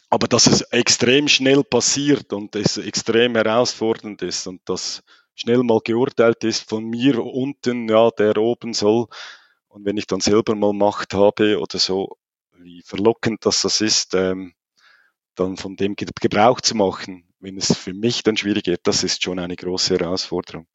[0.09, 5.03] Aber dass es extrem schnell passiert und es extrem herausfordernd ist und das
[5.35, 9.07] schnell mal geurteilt ist von mir unten, ja, der oben soll.
[9.67, 12.15] Und wenn ich dann selber mal Macht habe oder so,
[12.57, 14.53] wie verlockend das das ist, ähm,
[15.35, 19.23] dann von dem Gebrauch zu machen, wenn es für mich dann schwierig wird, das ist
[19.23, 20.67] schon eine große Herausforderung.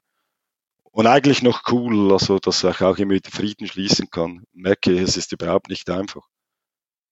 [0.99, 4.43] Und eigentlich noch cool, also dass ich auch immer wieder Frieden schließen kann.
[4.53, 6.27] Merke, es ist überhaupt nicht einfach.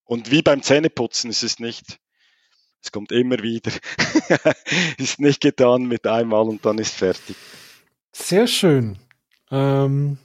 [0.02, 2.00] Und wie beim Zähneputzen ist es nicht,
[2.82, 3.70] es kommt immer wieder,
[4.98, 7.36] ist nicht getan mit einmal und dann ist fertig.
[8.10, 8.98] Sehr schön.
[9.52, 10.18] Ähm,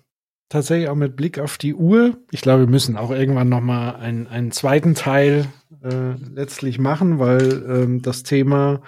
[0.50, 2.18] tatsächlich auch mit Blick auf die Uhr.
[2.32, 5.46] Ich glaube, wir müssen auch irgendwann noch mal einen, einen zweiten Teil
[5.84, 8.82] äh, letztlich machen, weil ähm, das Thema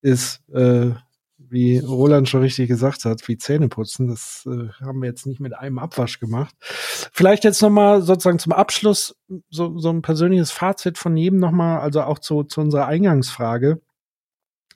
[0.00, 0.92] ist, äh,
[1.48, 4.08] wie Roland schon richtig gesagt hat, wie Zähne putzen.
[4.08, 6.54] Das äh, haben wir jetzt nicht mit einem Abwasch gemacht.
[6.60, 9.16] Vielleicht jetzt noch mal sozusagen zum Abschluss
[9.50, 13.80] so, so ein persönliches Fazit von jedem noch mal, also auch zu, zu unserer Eingangsfrage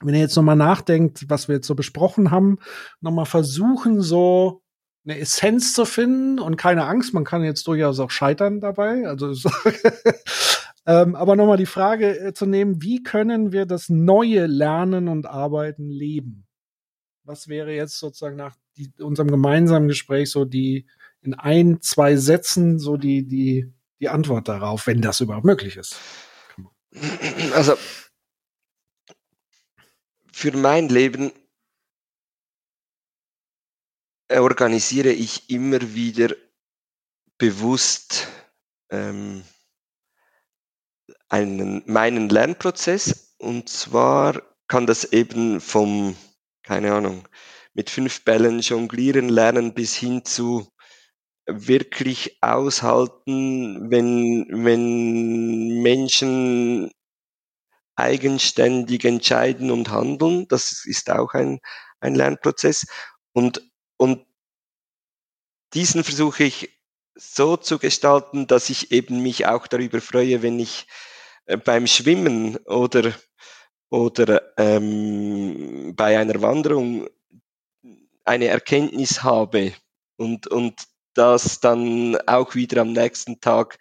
[0.02, 2.58] wenn ihr jetzt nochmal nachdenkt, was wir jetzt so besprochen haben,
[3.00, 4.62] nochmal versuchen, so
[5.04, 9.06] eine Essenz zu finden und keine Angst, man kann jetzt durchaus auch scheitern dabei.
[9.06, 9.32] Also
[10.86, 15.26] ähm, aber nochmal die Frage äh, zu nehmen, wie können wir das neue Lernen und
[15.26, 16.46] Arbeiten leben?
[17.30, 20.88] Was wäre jetzt sozusagen nach die, unserem gemeinsamen Gespräch so die
[21.22, 25.96] in ein, zwei Sätzen so die, die, die Antwort darauf, wenn das überhaupt möglich ist?
[27.54, 27.76] Also
[30.32, 31.30] für mein Leben
[34.28, 36.34] organisiere ich immer wieder
[37.38, 38.26] bewusst
[38.90, 39.44] ähm,
[41.28, 43.36] einen, meinen Lernprozess.
[43.38, 46.16] Und zwar kann das eben vom,
[46.62, 47.28] keine Ahnung,
[47.74, 50.68] mit fünf Bällen jonglieren lernen bis hin zu
[51.46, 56.90] wirklich aushalten, wenn, wenn Menschen
[57.96, 60.46] eigenständig entscheiden und handeln.
[60.48, 61.60] Das ist auch ein,
[62.00, 62.86] ein Lernprozess.
[63.32, 63.62] Und
[63.98, 64.24] und
[65.74, 66.80] diesen versuche ich
[67.14, 70.86] so zu gestalten, dass ich eben mich auch darüber freue, wenn ich
[71.44, 73.12] äh, beim Schwimmen oder,
[73.90, 77.08] oder ähm, bei einer Wanderung
[78.24, 79.72] eine Erkenntnis habe
[80.16, 80.84] und, und
[81.14, 83.78] das dann auch wieder am nächsten Tag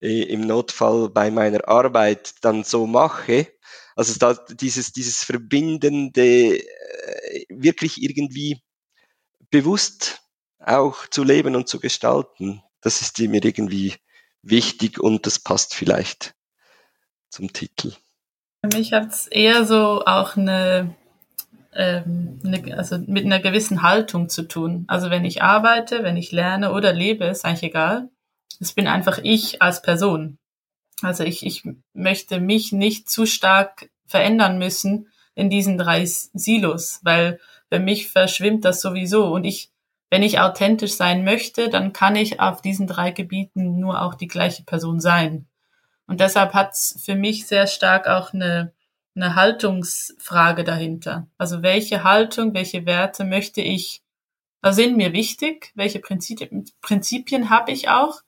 [0.00, 3.48] äh, im Notfall bei meiner Arbeit dann so mache.
[3.94, 8.60] Also da, dieses, dieses verbindende, äh, wirklich irgendwie
[9.50, 10.20] bewusst
[10.58, 13.94] auch zu leben und zu gestalten, das ist mir irgendwie
[14.42, 16.34] wichtig und das passt vielleicht
[17.30, 17.92] zum Titel.
[18.70, 20.94] Für mich hat es eher so auch eine,
[21.72, 24.84] ähm, eine, also mit einer gewissen Haltung zu tun.
[24.88, 28.08] Also wenn ich arbeite, wenn ich lerne oder lebe, ist eigentlich egal.
[28.58, 30.38] Es bin einfach ich als Person.
[31.02, 31.62] Also ich, ich
[31.92, 37.38] möchte mich nicht zu stark verändern müssen in diesen drei Silos, weil
[37.70, 39.26] für mich verschwimmt das sowieso.
[39.26, 39.70] Und ich,
[40.10, 44.28] wenn ich authentisch sein möchte, dann kann ich auf diesen drei Gebieten nur auch die
[44.28, 45.46] gleiche Person sein.
[46.06, 48.72] Und deshalb hat's für mich sehr stark auch eine,
[49.14, 51.26] eine Haltungsfrage dahinter.
[51.38, 54.02] Also welche Haltung, welche Werte möchte ich,
[54.62, 58.20] da sind mir wichtig, welche Prinzipien, Prinzipien habe ich auch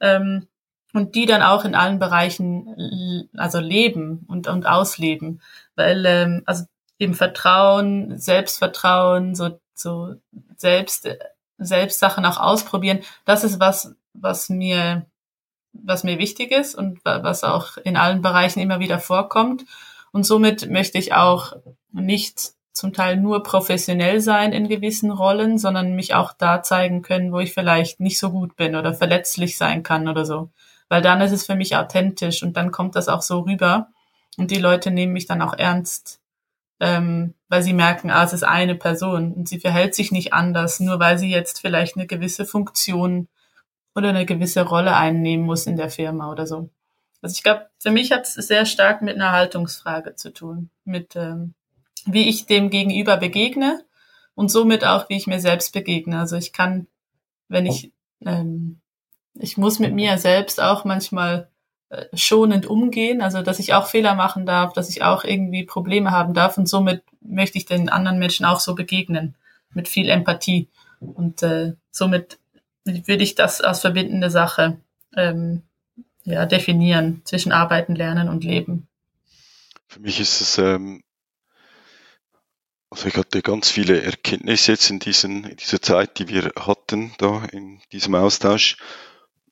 [0.00, 0.48] ähm,
[0.92, 5.40] und die dann auch in allen Bereichen also leben und, und ausleben.
[5.74, 6.64] Weil ähm, also
[6.98, 10.14] eben Vertrauen, Selbstvertrauen, so, so
[10.56, 11.08] selbst,
[11.58, 13.00] selbst Sachen auch ausprobieren.
[13.24, 15.06] Das ist was, was mir,
[15.72, 19.64] was mir wichtig ist und was auch in allen Bereichen immer wieder vorkommt.
[20.12, 21.54] Und somit möchte ich auch
[21.90, 27.32] nicht zum Teil nur professionell sein in gewissen Rollen, sondern mich auch da zeigen können,
[27.32, 30.50] wo ich vielleicht nicht so gut bin oder verletzlich sein kann oder so.
[30.88, 33.88] Weil dann ist es für mich authentisch und dann kommt das auch so rüber
[34.36, 36.22] und die Leute nehmen mich dann auch ernst
[36.82, 40.80] ähm, weil sie merken, ah, es ist eine Person und sie verhält sich nicht anders,
[40.80, 43.28] nur weil sie jetzt vielleicht eine gewisse Funktion
[43.94, 46.70] oder eine gewisse Rolle einnehmen muss in der Firma oder so.
[47.20, 51.14] Also ich glaube, für mich hat es sehr stark mit einer Haltungsfrage zu tun, mit
[51.14, 51.54] ähm,
[52.06, 53.84] wie ich dem Gegenüber begegne
[54.34, 56.18] und somit auch, wie ich mir selbst begegne.
[56.18, 56.88] Also ich kann,
[57.48, 57.92] wenn ich,
[58.24, 58.80] ähm,
[59.34, 61.48] ich muss mit mir selbst auch manchmal
[61.90, 66.10] äh, schonend umgehen, also dass ich auch Fehler machen darf, dass ich auch irgendwie Probleme
[66.10, 69.36] haben darf und somit möchte ich den anderen Menschen auch so begegnen
[69.74, 70.68] mit viel Empathie
[71.00, 72.38] und äh, somit
[72.84, 74.78] würde ich das als verbindende Sache
[75.16, 75.62] ähm,
[76.24, 78.88] ja, definieren zwischen Arbeiten, Lernen und Leben.
[79.88, 81.02] Für mich ist es ähm,
[82.92, 87.14] also ich hatte ganz viele Erkenntnisse jetzt in, diesen, in dieser Zeit, die wir hatten,
[87.16, 88.76] da in diesem Austausch.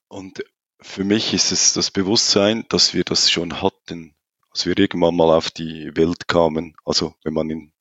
[0.09, 0.45] Und
[0.79, 4.15] für mich ist es das Bewusstsein, dass wir das schon hatten,
[4.51, 6.77] als wir irgendwann mal auf die Welt kamen.
[6.85, 7.73] Also wenn man in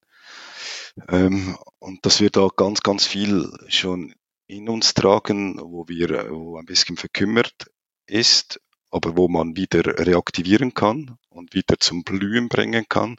[1.10, 4.16] Ähm, und dass wir da ganz, ganz viel schon
[4.50, 7.70] in uns tragen, wo wir, wo ein bisschen verkümmert
[8.08, 8.60] ist,
[8.90, 13.18] aber wo man wieder reaktivieren kann und wieder zum Blühen bringen kann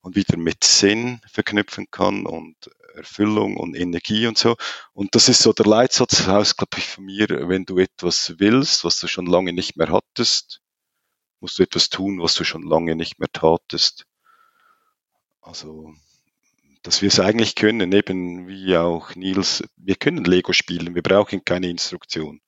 [0.00, 2.56] und wieder mit Sinn verknüpfen kann und
[2.94, 4.56] Erfüllung und Energie und so.
[4.94, 8.82] Und das ist so der Leitsatz aus, glaube ich, von mir, wenn du etwas willst,
[8.82, 10.62] was du schon lange nicht mehr hattest,
[11.40, 14.06] musst du etwas tun, was du schon lange nicht mehr tatest.
[15.42, 15.94] Also,
[16.82, 21.44] dass wir es eigentlich können, eben wie auch Nils, wir können Lego spielen, wir brauchen
[21.44, 22.40] keine Instruktion.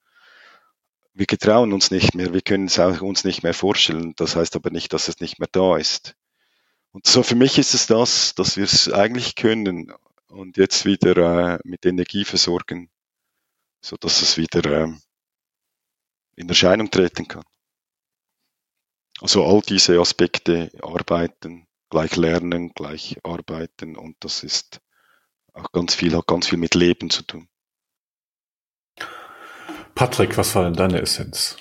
[1.15, 4.15] Wir getrauen uns nicht mehr, wir können es auch uns nicht mehr vorstellen.
[4.17, 6.17] Das heißt aber nicht, dass es nicht mehr da ist.
[6.93, 9.93] Und so für mich ist es das, dass wir es eigentlich können
[10.29, 12.91] und jetzt wieder äh, mit Energie versorgen,
[13.83, 14.93] so dass es wieder äh,
[16.37, 17.45] in Erscheinung treten kann.
[19.21, 24.81] Also all diese Aspekte arbeiten, gleich lernen, gleich arbeiten und das ist
[25.53, 27.49] auch ganz viel, hat ganz viel mit Leben zu tun.
[29.95, 31.59] Patrick, was war denn deine Essenz?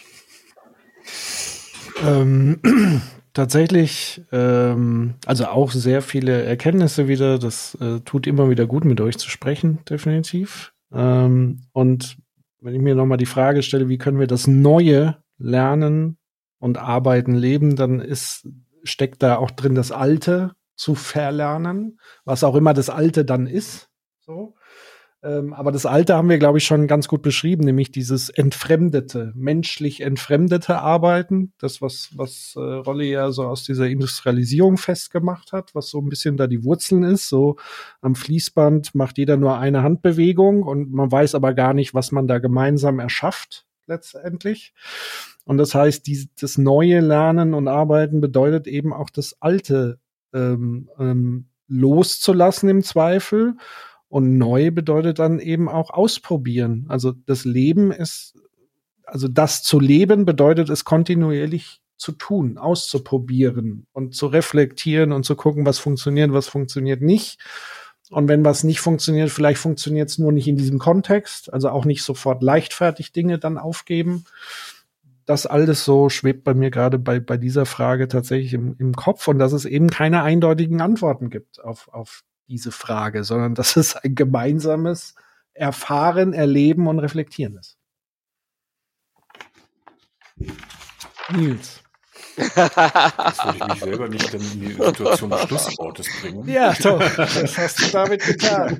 [2.01, 2.61] Ähm,
[3.33, 7.37] tatsächlich, ähm, also auch sehr viele Erkenntnisse wieder.
[7.37, 10.71] Das äh, tut immer wieder gut, mit euch zu sprechen, definitiv.
[10.93, 12.17] Ähm, und
[12.61, 16.17] wenn ich mir nochmal die Frage stelle, wie können wir das Neue lernen
[16.57, 18.47] und arbeiten, leben, dann ist,
[18.83, 23.89] steckt da auch drin das Alte zu verlernen, was auch immer das Alte dann ist.
[24.19, 24.55] So.
[25.23, 29.31] Ähm, aber das Alte haben wir, glaube ich, schon ganz gut beschrieben, nämlich dieses entfremdete,
[29.35, 31.53] menschlich entfremdete Arbeiten.
[31.59, 36.09] Das, was, was äh, Rolli ja so aus dieser Industrialisierung festgemacht hat, was so ein
[36.09, 37.29] bisschen da die Wurzeln ist.
[37.29, 37.57] So
[38.01, 42.27] am Fließband macht jeder nur eine Handbewegung und man weiß aber gar nicht, was man
[42.27, 44.73] da gemeinsam erschafft, letztendlich.
[45.45, 49.99] Und das heißt, die, das neue Lernen und Arbeiten bedeutet eben auch das Alte
[50.33, 53.55] ähm, ähm, loszulassen im Zweifel
[54.07, 56.85] und neu bedeutet dann eben auch ausprobieren.
[56.89, 58.35] Also das Leben ist,
[59.05, 65.35] also das zu leben bedeutet es kontinuierlich zu tun, auszuprobieren und zu reflektieren und zu
[65.35, 67.39] gucken, was funktioniert, was funktioniert nicht.
[68.11, 71.85] Und wenn was nicht funktioniert, vielleicht funktioniert es nur nicht in diesem Kontext, also auch
[71.85, 74.25] nicht sofort leichtfertig Dinge dann aufgeben.
[75.25, 79.29] Das alles so schwebt bei mir gerade bei, bei dieser Frage tatsächlich im, im Kopf
[79.29, 83.95] und dass es eben keine eindeutigen Antworten gibt auf, auf diese Frage, sondern dass es
[83.95, 85.15] ein gemeinsames
[85.53, 87.77] Erfahren, Erleben und Reflektieren ist.
[91.33, 91.81] Nils.
[92.37, 96.47] Jetzt würde ich mich selber nicht in die Situation des Schlusswortes bringen.
[96.47, 98.79] Ja, doch, das hast du damit getan.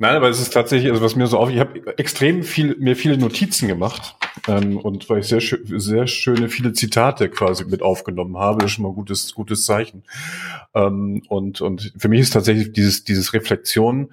[0.00, 2.94] Nein, aber es ist tatsächlich, also was mir so auf, ich habe extrem viel, mir
[2.94, 4.14] viele Notizen gemacht
[4.46, 8.84] ähm, und weil ich sehr, sehr schöne, viele Zitate quasi mit aufgenommen habe, ist schon
[8.84, 10.04] mal ein gutes, gutes Zeichen.
[10.72, 14.12] Ähm, und, und für mich ist tatsächlich dieses, dieses Reflexion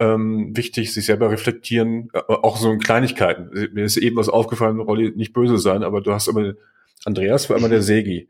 [0.00, 3.50] ähm, wichtig, sich selber reflektieren, äh, auch so in Kleinigkeiten.
[3.72, 6.54] Mir ist eben was aufgefallen, Rolli, nicht böse sein, aber du hast immer,
[7.04, 8.28] Andreas war immer der Segi.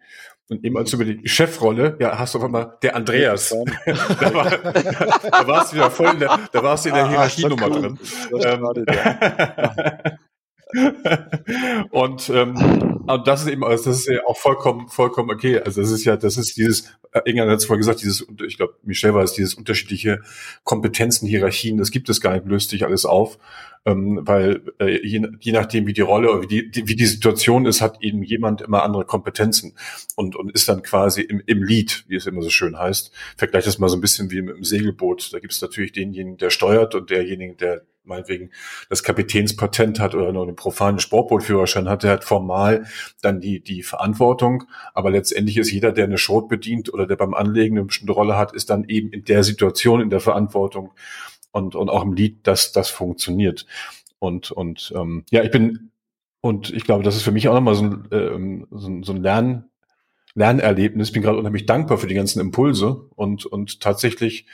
[0.51, 3.51] Und eben als über die Chefrolle, ja, hast du auf einmal der Andreas.
[3.85, 7.09] da, war, da warst du wieder voll in der, da warst du in der ah,
[7.09, 7.83] Hierarchienummer cool.
[7.83, 7.99] drin.
[8.33, 10.19] Ähm,
[11.91, 15.61] und, ähm, und das ist eben, also das ist ja auch vollkommen, vollkommen okay.
[15.61, 18.57] Also das ist ja, das ist dieses, äh, Inga hat es vorhin gesagt, dieses, ich
[18.57, 20.21] glaube, Michelle war es, dieses unterschiedliche
[20.65, 23.39] Kompetenzen, Hierarchien, das gibt es gar nicht, löst sich alles auf
[23.89, 27.07] ähm, weil äh, je, je nachdem, wie die Rolle oder wie die, die, wie die
[27.07, 29.75] Situation ist, hat eben jemand immer andere Kompetenzen
[30.17, 33.13] und, und ist dann quasi im, im Lead, wie es immer so schön heißt.
[33.37, 35.33] Vergleich das mal so ein bisschen wie mit dem Segelboot.
[35.33, 38.51] Da gibt es natürlich denjenigen, der steuert und derjenigen, der meinetwegen
[38.89, 42.87] das Kapitänspatent hat oder nur einen profanen Sportbootführerschein hat, der hat formal
[43.23, 44.65] dann die, die Verantwortung.
[44.95, 48.37] Aber letztendlich ist jeder, der eine Schrot bedient oder der beim Anlegen eine bestimmte Rolle
[48.37, 50.91] hat, ist dann eben in der Situation in der Verantwortung
[51.53, 53.67] und, und auch im Lied, dass das funktioniert.
[54.19, 55.91] Und, und ähm, ja, ich bin,
[56.41, 59.13] und ich glaube, das ist für mich auch nochmal so ein, ähm, so ein, so
[59.13, 59.71] ein Lern,
[60.35, 61.09] Lernerlebnis.
[61.09, 64.47] Ich bin gerade unheimlich dankbar für die ganzen Impulse und, und tatsächlich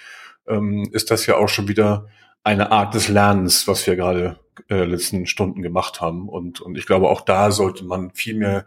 [0.46, 2.08] ähm, ist das ja auch schon wieder
[2.44, 4.38] eine Art des Lernens, was wir gerade
[4.68, 6.28] äh, letzten Stunden gemacht haben.
[6.28, 8.66] Und, und ich glaube, auch da sollte man viel mehr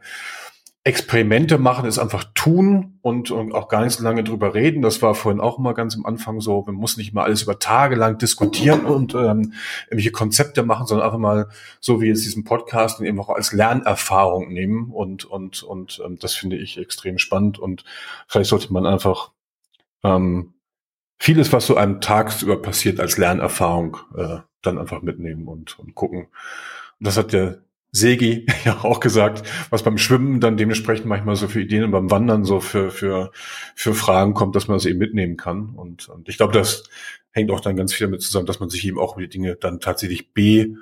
[0.87, 4.81] Experimente machen ist einfach tun und, und, auch gar nicht so lange drüber reden.
[4.81, 6.63] Das war vorhin auch mal ganz am Anfang so.
[6.65, 9.51] Man muss nicht mal alles über Tage lang diskutieren und ähm,
[9.87, 11.49] irgendwelche Konzepte machen, sondern einfach mal
[11.81, 14.89] so wie jetzt diesen Podcast eben auch als Lernerfahrung nehmen.
[14.91, 17.59] Und, und, und ähm, das finde ich extrem spannend.
[17.59, 17.83] Und
[18.29, 19.31] vielleicht sollte man einfach
[20.05, 20.53] ähm,
[21.17, 26.27] vieles, was so einem tagsüber passiert, als Lernerfahrung äh, dann einfach mitnehmen und, und gucken.
[26.99, 27.55] Und das hat ja
[27.91, 32.11] Segi ja auch gesagt, was beim Schwimmen dann dementsprechend manchmal so für Ideen und beim
[32.11, 33.31] Wandern so für, für,
[33.75, 35.69] für Fragen kommt, dass man das eben mitnehmen kann.
[35.75, 36.83] Und, und ich glaube, das
[37.31, 39.55] hängt auch dann ganz viel damit zusammen, dass man sich eben auch um die Dinge
[39.55, 40.75] dann tatsächlich B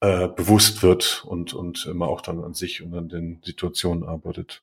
[0.00, 4.62] äh, bewusst wird und, und immer auch dann an sich und an den Situationen arbeitet.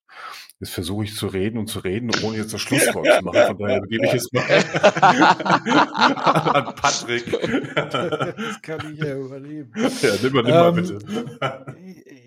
[0.59, 3.45] Jetzt versuche ich zu reden und zu reden, ohne jetzt das Schlusswort zu machen.
[3.45, 4.41] Von daher gebe ich es mal
[6.55, 7.31] an Patrick.
[7.91, 9.71] Das kann ich ja überleben.
[9.75, 10.97] Ja, nimm mal, nimm mal Ähm, bitte.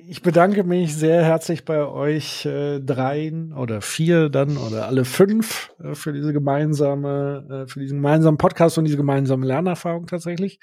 [0.09, 5.73] Ich bedanke mich sehr herzlich bei euch äh, dreien oder vier dann oder alle fünf
[5.83, 10.59] äh, für diese gemeinsame, äh, für diesen gemeinsamen Podcast und diese gemeinsame Lernerfahrung tatsächlich.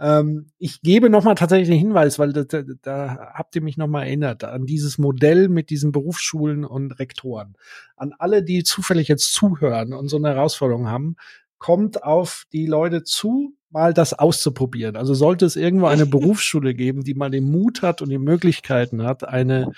[0.00, 4.06] Ähm, ich gebe nochmal tatsächlich einen Hinweis, weil da, da, da habt ihr mich nochmal
[4.06, 7.54] erinnert an dieses Modell mit diesen Berufsschulen und Rektoren.
[7.96, 11.16] An alle, die zufällig jetzt zuhören und so eine Herausforderung haben,
[11.58, 14.96] kommt auf die Leute zu, mal das auszuprobieren.
[14.96, 19.04] Also sollte es irgendwo eine Berufsschule geben, die mal den Mut hat und die Möglichkeiten
[19.04, 19.70] hat, eine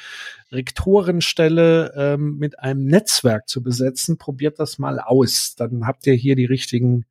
[0.53, 5.55] Rektorenstelle ähm, mit einem Netzwerk zu besetzen, probiert das mal aus.
[5.57, 7.07] Dann habt ihr hier die richtigen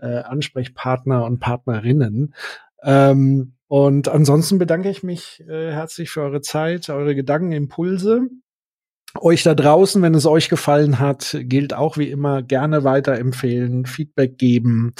[0.00, 2.34] äh, Ansprechpartner und Partnerinnen.
[2.82, 8.22] Ähm, und ansonsten bedanke ich mich äh, herzlich für eure Zeit, eure Gedanken, Impulse.
[9.20, 14.38] Euch da draußen, wenn es euch gefallen hat, gilt auch wie immer gerne weiterempfehlen, Feedback
[14.38, 14.94] geben.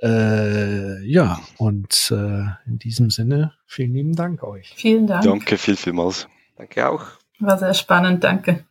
[0.00, 4.74] Äh, ja, und äh, in diesem Sinne, vielen lieben Dank euch.
[4.76, 5.24] Vielen Dank.
[5.24, 6.28] Danke viel, vielmals.
[6.56, 7.04] Danke auch.
[7.40, 8.64] War sehr spannend, danke.